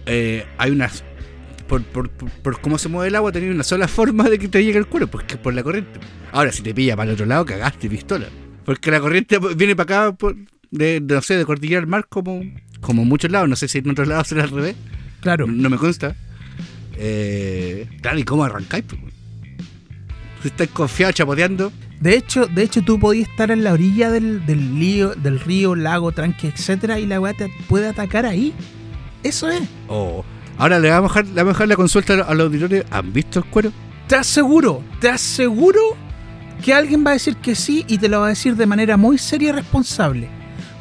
eh, 0.05 0.45
hay 0.57 0.71
unas 0.71 1.03
por, 1.67 1.81
por, 1.83 2.09
por, 2.09 2.29
por 2.29 2.61
cómo 2.61 2.77
se 2.77 2.89
mueve 2.89 3.07
el 3.07 3.15
agua, 3.15 3.31
tenés 3.31 3.53
una 3.53 3.63
sola 3.63 3.87
forma 3.87 4.29
de 4.29 4.37
que 4.37 4.47
te 4.47 4.63
llegue 4.63 4.77
el 4.77 4.85
cuero, 4.87 5.07
porque 5.07 5.35
es 5.35 5.39
por 5.39 5.53
la 5.53 5.63
corriente. 5.63 5.99
Ahora, 6.31 6.51
si 6.51 6.61
te 6.61 6.73
pilla 6.73 6.95
para 6.95 7.09
el 7.09 7.13
otro 7.15 7.25
lado, 7.25 7.45
cagaste 7.45 7.89
pistola. 7.89 8.27
Porque 8.65 8.91
la 8.91 8.99
corriente 8.99 9.39
viene 9.55 9.75
para 9.75 10.05
acá, 10.07 10.15
por- 10.15 10.35
de, 10.71 10.99
de, 10.99 11.15
no 11.15 11.21
sé, 11.21 11.37
de 11.37 11.45
Cordillera 11.45 11.81
al 11.81 11.87
Mar, 11.87 12.05
como, 12.09 12.41
como 12.81 13.03
en 13.03 13.07
muchos 13.07 13.29
lados. 13.31 13.47
No 13.49 13.55
sé 13.55 13.67
si 13.67 13.77
en 13.79 13.89
otros 13.89 14.07
lados 14.07 14.27
será 14.27 14.43
al 14.43 14.49
revés. 14.49 14.75
Claro. 15.21 15.45
No 15.47 15.69
me 15.69 15.77
consta. 15.77 16.15
Eh, 16.97 17.87
claro, 18.01 18.19
¿y 18.19 18.23
cómo 18.23 18.43
arrancáis? 18.43 18.83
pues? 18.87 18.99
Si 20.41 20.47
estáis 20.49 20.69
confiados, 20.71 21.15
chapoteando. 21.15 21.71
De 21.99 22.15
hecho, 22.15 22.47
de 22.47 22.63
hecho, 22.63 22.81
tú 22.81 22.99
podías 22.99 23.29
estar 23.29 23.49
en 23.51 23.63
la 23.63 23.71
orilla 23.73 24.11
del, 24.11 24.45
del, 24.45 24.77
lío, 24.79 25.15
del 25.15 25.39
río, 25.39 25.75
lago, 25.75 26.11
tranque, 26.11 26.47
etcétera, 26.47 26.99
y 26.99 27.05
la 27.05 27.19
weá 27.21 27.33
te 27.33 27.49
puede 27.69 27.87
atacar 27.87 28.25
ahí. 28.25 28.53
Eso 29.23 29.49
es. 29.49 29.61
o 29.87 30.23
ahora 30.57 30.79
le 30.79 30.89
vamos 30.89 31.11
a 31.11 31.21
dejar, 31.21 31.25
le 31.33 31.41
vamos 31.41 31.49
a 31.51 31.53
dejar 31.53 31.67
la 31.69 31.75
consulta 31.75 32.13
a 32.13 32.33
los 32.33 32.47
auditores. 32.47 32.85
¿Han 32.91 33.11
visto 33.13 33.39
el 33.39 33.45
cuero? 33.45 33.71
Te 34.07 34.15
aseguro, 34.15 34.83
te 34.99 35.09
aseguro 35.09 35.79
que 36.63 36.73
alguien 36.73 37.05
va 37.05 37.11
a 37.11 37.13
decir 37.13 37.35
que 37.37 37.55
sí 37.55 37.85
y 37.87 37.97
te 37.97 38.07
lo 38.09 38.19
va 38.19 38.27
a 38.27 38.29
decir 38.29 38.55
de 38.55 38.65
manera 38.65 38.97
muy 38.97 39.17
seria 39.17 39.49
y 39.49 39.51
responsable. 39.53 40.29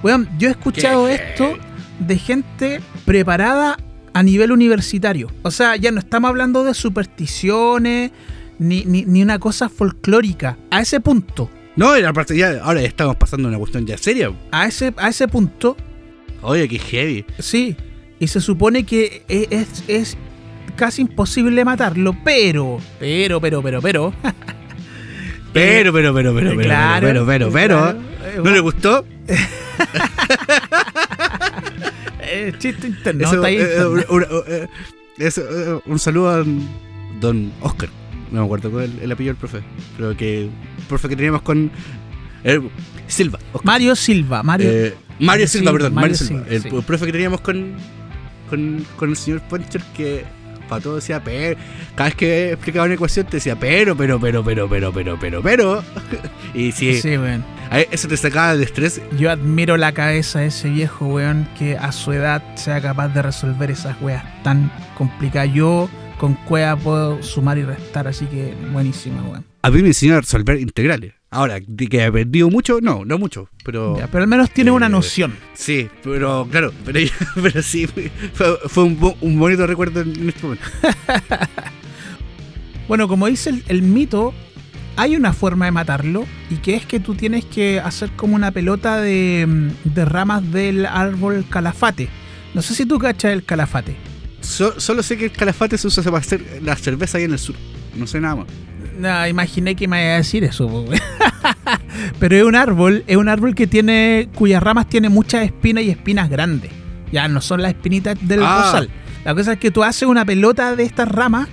Weón, 0.02 0.28
yo 0.38 0.48
he 0.48 0.52
escuchado 0.52 1.06
Qué 1.06 1.14
esto 1.14 1.54
de 2.00 2.18
gente 2.18 2.80
preparada 3.04 3.76
a 4.14 4.22
nivel 4.22 4.52
universitario. 4.52 5.30
O 5.42 5.50
sea, 5.50 5.76
ya 5.76 5.90
no 5.92 6.00
estamos 6.00 6.28
hablando 6.28 6.64
de 6.64 6.74
supersticiones 6.74 8.10
ni, 8.58 8.84
ni, 8.84 9.04
ni 9.04 9.22
una 9.22 9.38
cosa 9.38 9.68
folclórica. 9.68 10.58
A 10.70 10.80
ese 10.80 11.00
punto, 11.00 11.48
No, 11.76 11.96
y 11.98 12.02
aparte 12.02 12.36
ya, 12.36 12.60
ahora 12.62 12.80
ya 12.82 12.88
estamos 12.88 13.16
pasando 13.16 13.48
a 13.48 13.50
una 13.50 13.58
cuestión 13.58 13.86
ya 13.86 13.96
seria. 13.96 14.30
a 14.50 14.66
ese, 14.66 14.92
a 14.96 15.08
ese 15.08 15.26
punto, 15.28 15.76
Oye, 16.42 16.68
qué 16.68 16.78
heavy. 16.78 17.24
sí. 17.38 17.76
Y 18.22 18.28
se 18.28 18.40
supone 18.40 18.84
que 18.86 19.24
e- 19.28 19.48
es, 19.50 19.82
es 19.88 20.16
casi 20.76 21.02
imposible 21.02 21.64
matarlo, 21.64 22.16
pero, 22.22 22.78
pero, 23.00 23.40
pero, 23.40 23.60
pero, 23.62 23.82
pero. 23.82 24.14
Pero, 25.52 25.92
pero, 25.92 26.14
pero, 26.14 26.32
pero, 26.34 26.50
pero, 26.56 26.62
Claro, 26.62 27.06
pero, 27.08 27.26
pero, 27.26 27.50
pero, 27.52 27.78
claro. 27.78 28.42
¿No 28.42 28.50
le 28.52 28.60
gustó? 28.60 29.04
Eh, 32.24 32.52
chiste 32.58 32.86
interno, 32.86 33.24
Eso, 33.26 33.34
está 33.34 33.46
ahí 33.48 33.56
eh, 33.56 33.60
interno. 33.60 33.98
eh, 34.00 34.06
un- 34.08 34.26
eh, 34.46 34.68
eso, 35.18 35.42
eh, 35.42 35.80
un 35.84 35.98
saludo 35.98 36.30
a 36.30 36.44
don 37.20 37.52
Oscar. 37.60 37.90
No 38.30 38.40
me 38.40 38.44
acuerdo 38.46 38.70
cuál 38.70 38.84
es 38.84 39.02
el 39.02 39.12
apellido 39.12 39.34
del 39.34 39.40
profe. 39.40 39.60
Pero 39.98 40.16
que. 40.16 40.48
Profe 40.88 41.08
que 41.10 41.16
teníamos 41.16 41.42
con. 41.42 41.70
eh, 42.44 42.60
Silva. 43.08 43.38
Oscar. 43.52 43.66
Mario 43.66 43.94
Silva, 43.96 44.42
Mario. 44.42 44.70
Eh, 44.70 44.94
Mario 45.18 45.46
Silva, 45.46 45.70
Silva, 45.70 45.72
perdón. 45.72 45.94
Mario 45.94 46.14
Silva. 46.14 46.44
Silva, 46.44 46.54
el 46.56 46.62
sí. 46.62 46.68
el 46.74 46.82
profe 46.84 47.06
que 47.06 47.12
teníamos 47.12 47.40
con 47.42 47.74
con, 48.52 48.86
con 48.96 49.08
el 49.08 49.16
señor 49.16 49.40
Poncher 49.48 49.80
que 49.96 50.24
para 50.68 50.82
todo 50.82 50.96
decía 50.96 51.22
pero. 51.24 51.58
Cada 51.94 52.10
vez 52.10 52.14
que 52.14 52.52
explicaba 52.52 52.84
una 52.84 52.94
ecuación 52.94 53.26
te 53.26 53.38
decía 53.38 53.56
pero, 53.58 53.96
pero, 53.96 54.20
pero, 54.20 54.44
pero, 54.44 54.68
pero, 54.68 54.92
pero, 54.92 55.18
pero, 55.18 55.42
pero. 55.42 55.84
y 56.54 56.72
sí. 56.72 57.00
Sí, 57.00 57.16
weón. 57.16 57.42
Eso 57.90 58.08
te 58.08 58.16
sacaba 58.18 58.52
del 58.52 58.62
estrés. 58.62 59.00
Yo 59.18 59.30
admiro 59.30 59.78
la 59.78 59.92
cabeza 59.92 60.40
de 60.40 60.48
ese 60.48 60.68
viejo, 60.68 61.06
weón, 61.06 61.48
que 61.58 61.78
a 61.78 61.92
su 61.92 62.12
edad 62.12 62.42
sea 62.56 62.82
capaz 62.82 63.08
de 63.08 63.22
resolver 63.22 63.70
esas 63.70 64.00
weas 64.02 64.22
tan 64.42 64.70
complicadas. 64.98 65.54
Yo 65.54 65.88
con 66.18 66.34
cueva 66.34 66.76
puedo 66.76 67.22
sumar 67.22 67.56
y 67.56 67.62
restar, 67.62 68.06
así 68.06 68.26
que 68.26 68.54
buenísima, 68.70 69.22
weón. 69.22 69.44
A 69.62 69.70
mí 69.70 69.80
me 69.80 69.88
enseñó 69.88 70.16
a 70.16 70.20
resolver 70.20 70.60
integrales. 70.60 71.14
Ahora, 71.32 71.58
de 71.66 71.86
que 71.88 71.96
he 71.96 72.04
aprendido 72.04 72.48
mucho, 72.50 72.78
no, 72.82 73.04
no 73.04 73.18
mucho. 73.18 73.48
Pero. 73.64 73.96
Ya, 73.98 74.06
pero 74.06 74.22
al 74.22 74.28
menos 74.28 74.50
tiene 74.50 74.70
una 74.70 74.86
eh, 74.86 74.90
noción. 74.90 75.34
Sí, 75.54 75.88
pero 76.04 76.46
claro, 76.50 76.72
pero, 76.84 77.00
pero 77.42 77.62
sí, 77.62 77.86
fue, 77.86 78.10
fue 78.66 78.84
un, 78.84 79.00
bo- 79.00 79.16
un 79.22 79.38
bonito 79.38 79.66
recuerdo 79.66 80.02
en 80.02 80.28
este 80.28 80.42
momento. 80.42 80.64
Bueno, 82.88 83.08
como 83.08 83.26
dice 83.26 83.50
el, 83.50 83.64
el 83.68 83.82
mito, 83.82 84.34
hay 84.96 85.16
una 85.16 85.32
forma 85.32 85.64
de 85.66 85.70
matarlo 85.70 86.26
y 86.50 86.56
que 86.56 86.74
es 86.74 86.84
que 86.84 87.00
tú 87.00 87.14
tienes 87.14 87.44
que 87.44 87.80
hacer 87.80 88.10
como 88.10 88.34
una 88.34 88.50
pelota 88.50 89.00
de, 89.00 89.70
de 89.84 90.04
ramas 90.04 90.50
del 90.52 90.84
árbol 90.86 91.44
calafate. 91.48 92.08
No 92.54 92.60
sé 92.60 92.74
si 92.74 92.84
tú 92.84 92.98
cachas 92.98 93.32
el 93.32 93.44
calafate. 93.44 93.96
So- 94.40 94.78
solo 94.80 95.02
sé 95.02 95.16
que 95.16 95.26
el 95.26 95.32
calafate 95.32 95.78
se 95.78 95.86
usa 95.86 96.02
para 96.02 96.18
hacer 96.18 96.44
la 96.62 96.76
cerveza 96.76 97.16
ahí 97.18 97.24
en 97.24 97.32
el 97.32 97.38
sur. 97.38 97.54
No 97.94 98.06
sé 98.06 98.20
nada 98.20 98.36
más. 98.36 98.46
No, 98.98 99.26
imaginé 99.26 99.74
que 99.74 99.88
me 99.88 100.02
iba 100.04 100.14
a 100.14 100.16
decir 100.18 100.44
eso. 100.44 100.84
Pero 102.18 102.36
es 102.36 102.44
un 102.44 102.54
árbol, 102.54 103.04
es 103.06 103.16
un 103.16 103.28
árbol 103.28 103.54
que 103.54 103.66
tiene, 103.66 104.28
cuyas 104.34 104.62
ramas 104.62 104.88
tienen 104.88 105.12
muchas 105.12 105.44
espinas 105.44 105.84
y 105.84 105.90
espinas 105.90 106.28
grandes. 106.30 106.70
Ya 107.10 107.28
no 107.28 107.40
son 107.40 107.62
las 107.62 107.72
espinitas 107.72 108.16
del 108.20 108.40
Ah. 108.42 108.62
rosal. 108.64 108.90
La 109.24 109.34
cosa 109.34 109.52
es 109.54 109.58
que 109.58 109.70
tú 109.70 109.82
haces 109.84 110.08
una 110.08 110.24
pelota 110.24 110.74
de 110.74 110.82
estas 110.84 111.08
ramas 111.08 111.48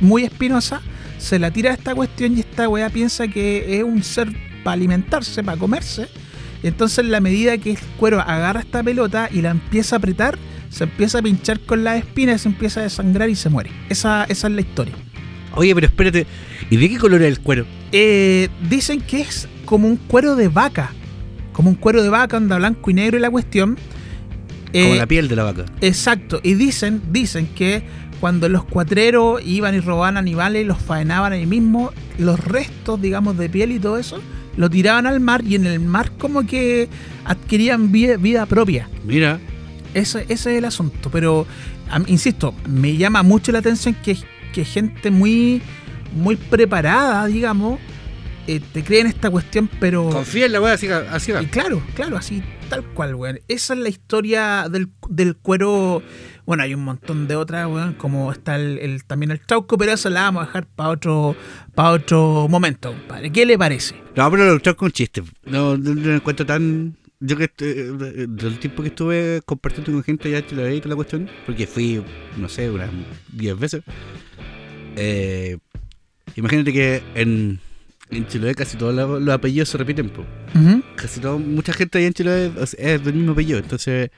muy 0.00 0.24
espinosa, 0.24 0.80
se 1.18 1.38
la 1.38 1.50
tira 1.50 1.70
a 1.70 1.74
esta 1.74 1.94
cuestión 1.94 2.36
y 2.36 2.40
esta 2.40 2.68
weá 2.68 2.90
piensa 2.90 3.26
que 3.26 3.78
es 3.78 3.82
un 3.82 4.02
ser 4.04 4.28
para 4.62 4.74
alimentarse, 4.74 5.42
para 5.42 5.58
comerse. 5.58 6.08
Y 6.62 6.68
entonces 6.68 6.98
en 7.00 7.10
la 7.10 7.20
medida 7.20 7.56
que 7.58 7.72
el 7.72 7.78
cuero 7.98 8.20
agarra 8.20 8.60
esta 8.60 8.82
pelota 8.82 9.28
y 9.32 9.42
la 9.42 9.50
empieza 9.50 9.96
a 9.96 9.98
apretar, 9.98 10.38
se 10.70 10.84
empieza 10.84 11.18
a 11.18 11.22
pinchar 11.22 11.58
con 11.60 11.82
las 11.82 11.98
espinas, 11.98 12.42
se 12.42 12.48
empieza 12.48 12.80
a 12.80 12.82
desangrar 12.84 13.28
y 13.28 13.34
se 13.34 13.48
muere. 13.48 13.70
Esa, 13.88 14.24
esa 14.28 14.46
es 14.48 14.52
la 14.54 14.60
historia. 14.60 14.94
Oye, 15.54 15.74
pero 15.74 15.86
espérate. 15.86 16.26
¿Y 16.70 16.76
de 16.76 16.88
qué 16.88 16.98
color 16.98 17.22
es 17.22 17.28
el 17.28 17.40
cuero? 17.40 17.64
Eh, 17.92 18.48
dicen 18.68 19.00
que 19.00 19.20
es 19.20 19.48
como 19.64 19.88
un 19.88 19.96
cuero 19.96 20.36
de 20.36 20.48
vaca. 20.48 20.92
Como 21.52 21.70
un 21.70 21.76
cuero 21.76 22.02
de 22.02 22.08
vaca, 22.08 22.36
anda 22.36 22.56
blanco 22.58 22.90
y 22.90 22.94
negro 22.94 23.18
y 23.18 23.20
la 23.20 23.30
cuestión. 23.30 23.76
Como 24.72 24.94
Eh, 24.94 24.96
la 24.98 25.06
piel 25.06 25.28
de 25.28 25.36
la 25.36 25.44
vaca. 25.44 25.64
Exacto. 25.80 26.40
Y 26.42 26.54
dicen, 26.54 27.02
dicen 27.10 27.48
que 27.54 27.82
cuando 28.20 28.48
los 28.48 28.64
cuatreros 28.64 29.40
iban 29.44 29.74
y 29.74 29.80
robaban 29.80 30.16
animales 30.16 30.62
y 30.62 30.64
los 30.64 30.78
faenaban 30.78 31.32
ahí 31.32 31.46
mismo, 31.46 31.92
los 32.18 32.38
restos, 32.38 33.00
digamos, 33.00 33.36
de 33.38 33.48
piel 33.48 33.72
y 33.72 33.78
todo 33.78 33.96
eso, 33.98 34.20
lo 34.56 34.68
tiraban 34.68 35.06
al 35.06 35.20
mar 35.20 35.42
y 35.44 35.54
en 35.54 35.66
el 35.66 35.80
mar 35.80 36.12
como 36.18 36.44
que 36.46 36.88
adquirían 37.24 37.90
vida, 37.92 38.16
vida 38.16 38.46
propia. 38.46 38.88
Mira. 39.04 39.40
Ese, 39.94 40.22
ese 40.28 40.32
es 40.52 40.58
el 40.58 40.64
asunto. 40.64 41.10
Pero, 41.10 41.46
insisto, 42.08 42.54
me 42.68 42.96
llama 42.96 43.22
mucho 43.22 43.52
la 43.52 43.60
atención 43.60 43.96
que, 44.04 44.16
que 44.52 44.64
gente 44.64 45.10
muy, 45.10 45.62
muy 46.12 46.36
preparada, 46.36 47.26
digamos, 47.26 47.78
eh, 48.46 48.60
te 48.72 48.82
cree 48.82 49.00
en 49.00 49.06
esta 49.08 49.30
cuestión, 49.30 49.68
pero... 49.80 50.08
Confía 50.08 50.46
en 50.46 50.52
la 50.52 50.60
weá, 50.60 50.72
así, 50.74 50.88
así 50.88 51.32
va. 51.32 51.42
Y 51.42 51.46
claro, 51.46 51.82
claro, 51.94 52.16
así 52.16 52.42
tal 52.68 52.84
cual, 52.84 53.14
weón. 53.14 53.40
Esa 53.48 53.74
es 53.74 53.80
la 53.80 53.88
historia 53.88 54.68
del, 54.70 54.88
del 55.08 55.36
cuero. 55.36 56.02
Bueno, 56.46 56.62
hay 56.62 56.74
un 56.74 56.84
montón 56.84 57.26
de 57.28 57.36
otras, 57.36 57.66
weón, 57.66 57.94
como 57.94 58.30
está 58.32 58.56
el, 58.56 58.78
el- 58.78 59.04
también 59.04 59.30
el 59.30 59.40
trauco, 59.40 59.76
pero 59.78 59.92
eso 59.92 60.08
la 60.10 60.22
vamos 60.22 60.42
a 60.42 60.46
dejar 60.46 60.66
para 60.66 60.90
otro, 60.90 61.36
para 61.74 61.90
otro 61.90 62.46
momento, 62.48 62.90
compadre. 62.92 63.30
¿Qué 63.32 63.44
le 63.46 63.56
parece? 63.58 63.94
No, 64.16 64.30
pero 64.30 64.54
lo 64.54 64.76
con 64.76 64.86
un 64.86 64.92
chiste. 64.92 65.22
No, 65.44 65.76
no, 65.76 65.94
no 65.94 66.08
lo 66.08 66.14
encuentro 66.14 66.44
tan. 66.46 66.96
Yo 67.20 67.36
que 67.36 67.44
estu- 67.52 67.64
eh, 67.66 68.26
del 68.28 68.58
tiempo 68.60 68.82
que 68.82 68.88
estuve 68.90 69.40
compartiendo 69.44 69.90
con 69.92 70.02
gente 70.04 70.30
ya 70.30 70.40
lo 70.52 70.70
y 70.72 70.78
toda 70.78 70.90
la 70.90 70.94
cuestión, 70.96 71.28
porque 71.46 71.66
fui, 71.66 72.02
no 72.36 72.48
sé, 72.48 72.70
unas 72.70 72.90
10 73.32 73.58
veces. 73.58 73.82
Eh, 74.96 75.58
imagínate 76.36 76.72
que 76.72 77.02
en, 77.14 77.58
en 78.10 78.26
Chiloé 78.26 78.54
casi 78.54 78.76
todos 78.76 78.94
los, 78.94 79.20
los 79.22 79.34
apellidos 79.34 79.68
se 79.68 79.78
repiten, 79.78 80.10
po. 80.10 80.24
Casi 80.96 81.20
todo, 81.20 81.38
mucha 81.38 81.72
gente 81.72 81.98
allá 81.98 82.06
en 82.08 82.12
Chiloé 82.14 82.52
es, 82.60 82.74
es 82.78 83.04
del 83.04 83.14
mismo 83.14 83.32
apellido, 83.32 83.58
entonces 83.58 84.10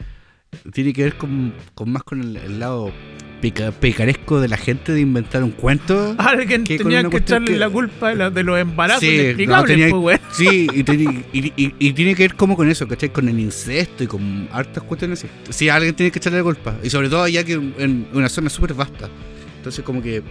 tiene 0.73 0.93
que 0.93 1.05
ver 1.05 1.17
con, 1.17 1.55
con 1.75 1.91
más 1.93 2.03
con 2.03 2.21
el, 2.21 2.37
el 2.37 2.59
lado 2.61 2.93
pica- 3.41 3.73
picaresco 3.73 4.41
de 4.41 4.49
la 4.49 4.57
gente 4.57 4.93
de 4.93 5.01
inventar 5.01 5.43
un 5.43 5.51
cuento. 5.53 6.15
Alguien 6.19 6.65
Que 6.65 6.79
tenía 6.79 7.03
que 7.05 7.17
echarle 7.19 7.53
que- 7.53 7.59
la 7.59 7.69
culpa 7.71 8.11
de, 8.11 8.15
la- 8.17 8.31
de 8.31 8.43
los 8.43 8.59
embarazos 8.59 9.01
Sí, 9.01 9.09
no, 9.09 9.23
inexplicables, 9.23 9.77
tenía- 9.77 9.91
pues. 9.91 10.21
Sí, 10.33 10.67
y, 10.75 10.83
tiene- 10.85 11.25
y- 11.33 11.53
y- 11.57 11.75
y 11.79 11.93
tiene 11.93 12.15
que 12.15 12.23
ver 12.25 12.35
como 12.35 12.57
con 12.57 12.69
eso, 12.71 12.87
¿cachai? 12.87 13.11
Con 13.13 13.29
el 13.29 13.39
incesto 13.39 14.05
y 14.05 14.07
con 14.07 14.49
hartas 14.53 14.83
cuestiones 14.85 15.19
así. 15.25 15.29
Sí, 15.51 15.69
alguien 15.69 15.95
tiene 15.95 16.11
que 16.13 16.19
echarle 16.19 16.39
la 16.39 16.45
culpa. 16.45 16.77
Y 16.83 16.91
sobre 16.91 17.09
todo 17.09 17.27
ya 17.29 17.43
que 17.45 17.53
en 17.55 18.07
una 18.13 18.29
zona 18.29 18.51
súper 18.51 18.75
vasta. 18.75 19.09
Entonces 19.57 19.85
como 19.85 20.01
que 20.03 20.23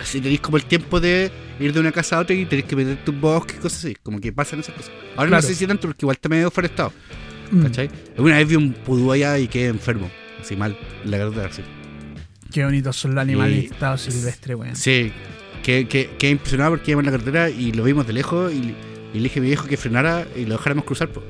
así 0.00 0.20
tenéis 0.20 0.40
como 0.40 0.56
el 0.56 0.64
tiempo 0.64 1.00
de 1.00 1.30
ir 1.60 1.72
de 1.72 1.80
una 1.80 1.92
casa 1.92 2.16
a 2.16 2.20
otra 2.20 2.34
y 2.34 2.44
tenéis 2.46 2.66
que 2.66 2.76
meterte 2.76 3.10
un 3.10 3.20
bosque 3.20 3.54
y 3.58 3.60
cosas 3.60 3.84
así. 3.84 3.96
Como 4.02 4.20
que 4.20 4.32
pasan 4.32 4.60
esas 4.60 4.74
cosas. 4.74 4.90
Ahora 5.16 5.28
Claro. 5.28 5.42
no 5.42 5.48
sé 5.48 5.54
si 5.54 5.66
tanto 5.66 5.88
porque 5.88 6.04
igual 6.04 6.14
está 6.16 6.28
medio 6.28 6.50
forestado, 6.50 6.92
Mm, 7.50 7.62
¿cachai? 7.62 7.88
Una 8.18 8.36
vez 8.36 8.46
vi 8.48 8.56
un 8.56 8.72
pudú 8.74 9.10
allá 9.10 9.38
y 9.38 9.48
quedé 9.48 9.68
enfermo. 9.68 10.10
Así 10.40 10.54
mal, 10.54 10.76
la 11.04 11.18
carretera, 11.18 11.46
así. 11.46 11.62
Qué 12.52 12.64
bonitos 12.64 12.96
son 12.96 13.14
los 13.14 13.22
animales 13.22 13.64
Y- 13.64 13.66
estado 13.66 13.96
silvestre, 13.98 14.54
weón. 14.54 14.74
Sí, 14.76 15.12
que, 15.62 15.86
que, 15.86 16.10
que 16.18 16.30
impresionado 16.30 16.70
porque 16.72 16.90
íbamos 16.92 17.06
en 17.06 17.12
la 17.12 17.18
carretera 17.18 17.50
y 17.50 17.72
lo 17.72 17.84
vimos 17.84 18.06
de 18.06 18.12
lejos 18.14 18.52
y, 18.52 18.74
y 19.12 19.16
le 19.18 19.22
dije 19.24 19.38
a 19.38 19.42
mi 19.42 19.48
viejo 19.48 19.66
que 19.66 19.76
frenara 19.76 20.26
y 20.36 20.44
lo 20.46 20.56
dejáramos 20.56 20.84
cruzar, 20.84 21.08
po. 21.08 21.22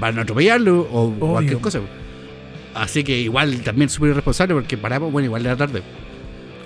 Para 0.00 0.12
no 0.12 0.22
atropellarlo 0.22 0.80
o 0.90 1.02
Obvio. 1.08 1.18
cualquier 1.32 1.58
cosa. 1.58 1.80
po. 1.80 1.86
Así 2.74 3.04
que 3.04 3.18
igual 3.20 3.60
también 3.62 3.88
súper 3.90 4.10
irresponsable 4.10 4.54
porque 4.54 4.76
paramos, 4.78 5.12
bueno, 5.12 5.26
igual 5.26 5.44
era 5.44 5.56
tarde, 5.56 5.82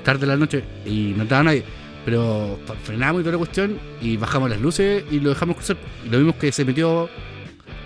tarde 0.04 0.20
de 0.20 0.26
la 0.28 0.36
noche 0.36 0.62
y 0.86 1.14
no 1.16 1.24
estaba 1.24 1.42
nadie. 1.42 1.64
Pero 2.04 2.58
frenamos 2.84 3.20
y 3.20 3.24
toda 3.24 3.32
la 3.32 3.38
cuestión 3.38 3.78
y 4.00 4.16
bajamos 4.16 4.48
las 4.48 4.60
luces 4.60 5.04
y 5.10 5.20
lo 5.20 5.30
dejamos 5.30 5.56
cruzar. 5.56 5.76
Y 6.06 6.08
lo 6.08 6.18
vimos 6.18 6.36
que 6.36 6.52
se 6.52 6.64
metió, 6.64 7.10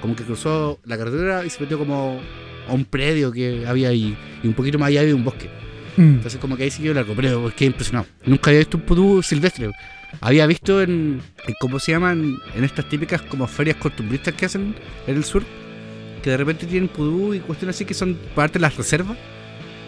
como 0.01 0.15
que 0.15 0.23
cruzó 0.23 0.79
la 0.85 0.97
carretera 0.99 1.45
y 1.45 1.51
se 1.51 1.61
metió 1.61 1.79
como 1.79 2.21
a 2.69 2.73
un 2.73 2.85
predio 2.85 3.33
que 3.33 3.65
había 3.67 3.89
ahí 3.89 4.17
y 4.43 4.47
un 4.49 4.55
poquito 4.55 4.79
más 4.79 4.89
allá 4.89 5.01
había 5.01 5.15
un 5.15 5.25
bosque. 5.25 5.49
Mm. 5.97 6.03
Entonces 6.15 6.41
como 6.41 6.57
que 6.57 6.65
ahí 6.65 6.71
siguió 6.71 6.95
largo, 6.95 7.15
pero 7.15 7.53
quedé 7.55 7.67
impresionado. 7.67 8.07
Nunca 8.25 8.51
había 8.51 8.61
visto 8.61 8.77
un 8.79 8.85
pudú 8.85 9.23
silvestre. 9.23 9.71
Había 10.21 10.47
visto 10.47 10.83
en, 10.83 11.21
en 11.47 11.55
¿cómo 11.61 11.79
se 11.79 11.93
llaman? 11.93 12.37
En 12.55 12.65
estas 12.65 12.89
típicas 12.89 13.23
como 13.23 13.47
ferias 13.47 13.77
costumbristas 13.77 14.35
que 14.35 14.45
hacen 14.47 14.75
en 15.07 15.17
el 15.17 15.25
sur, 15.25 15.43
que 16.23 16.31
de 16.31 16.37
repente 16.37 16.67
tienen 16.67 16.89
pudú 16.89 17.35
y 17.35 17.41
cuestiones 17.41 17.77
así 17.77 17.85
que 17.85 17.95
son 17.95 18.17
parte 18.35 18.55
de 18.59 18.61
las 18.63 18.77
reservas. 18.77 19.17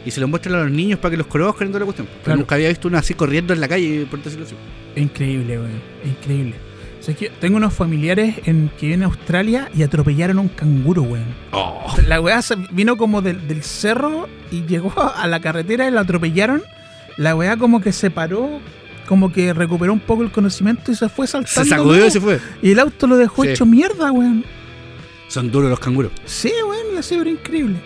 Y 0.06 0.10
se 0.10 0.20
los 0.20 0.28
muestran 0.28 0.56
a 0.56 0.62
los 0.64 0.70
niños 0.70 0.98
para 0.98 1.12
que 1.12 1.16
los 1.16 1.26
conozcan 1.26 1.68
y 1.68 1.70
toda 1.70 1.80
la 1.80 1.84
cuestión. 1.86 2.06
Pero 2.06 2.24
Claro. 2.24 2.38
nunca 2.40 2.54
había 2.56 2.68
visto 2.68 2.88
una 2.88 2.98
así 2.98 3.14
corriendo 3.14 3.54
en 3.54 3.60
la 3.60 3.68
calle, 3.68 4.06
por 4.10 4.22
decirlo 4.22 4.44
así. 4.44 4.54
Increíble, 4.96 5.58
weón. 5.58 5.80
Increíble. 6.04 6.54
O 7.04 7.06
sea, 7.06 7.12
es 7.12 7.18
que 7.20 7.28
tengo 7.28 7.58
unos 7.58 7.74
familiares 7.74 8.36
en, 8.46 8.70
que 8.78 8.86
viven 8.86 9.02
a 9.02 9.06
Australia 9.06 9.68
y 9.76 9.82
atropellaron 9.82 10.38
a 10.38 10.40
un 10.40 10.48
canguro, 10.48 11.02
weón. 11.02 11.26
Oh, 11.52 11.94
La 12.06 12.18
weá 12.18 12.40
se- 12.40 12.56
vino 12.70 12.96
como 12.96 13.20
del, 13.20 13.46
del 13.46 13.62
cerro 13.62 14.26
y 14.50 14.62
llegó 14.64 14.90
a 15.14 15.26
la 15.26 15.40
carretera 15.40 15.86
y 15.86 15.90
la 15.90 16.00
atropellaron. 16.00 16.62
La 17.18 17.36
weá 17.36 17.58
como 17.58 17.82
que 17.82 17.92
se 17.92 18.10
paró, 18.10 18.58
como 19.06 19.30
que 19.30 19.52
recuperó 19.52 19.92
un 19.92 20.00
poco 20.00 20.22
el 20.22 20.32
conocimiento 20.32 20.92
y 20.92 20.94
se 20.94 21.10
fue 21.10 21.26
saltando. 21.26 21.62
se 21.64 21.68
sacudió 21.68 22.06
y 22.06 22.10
se 22.10 22.20
fue. 22.22 22.40
Y 22.62 22.70
el 22.72 22.78
auto 22.78 23.06
lo 23.06 23.18
dejó 23.18 23.42
Sí. 23.44 23.50
hecho 23.50 23.66
mierda, 23.66 24.10
weón. 24.10 24.42
Son 25.28 25.50
duros 25.50 25.68
los 25.68 25.80
canguros. 25.80 26.10
Sí, 26.24 26.50
weón, 26.66 26.94
y 26.94 26.96
así, 26.96 27.16
increíble. 27.16 27.76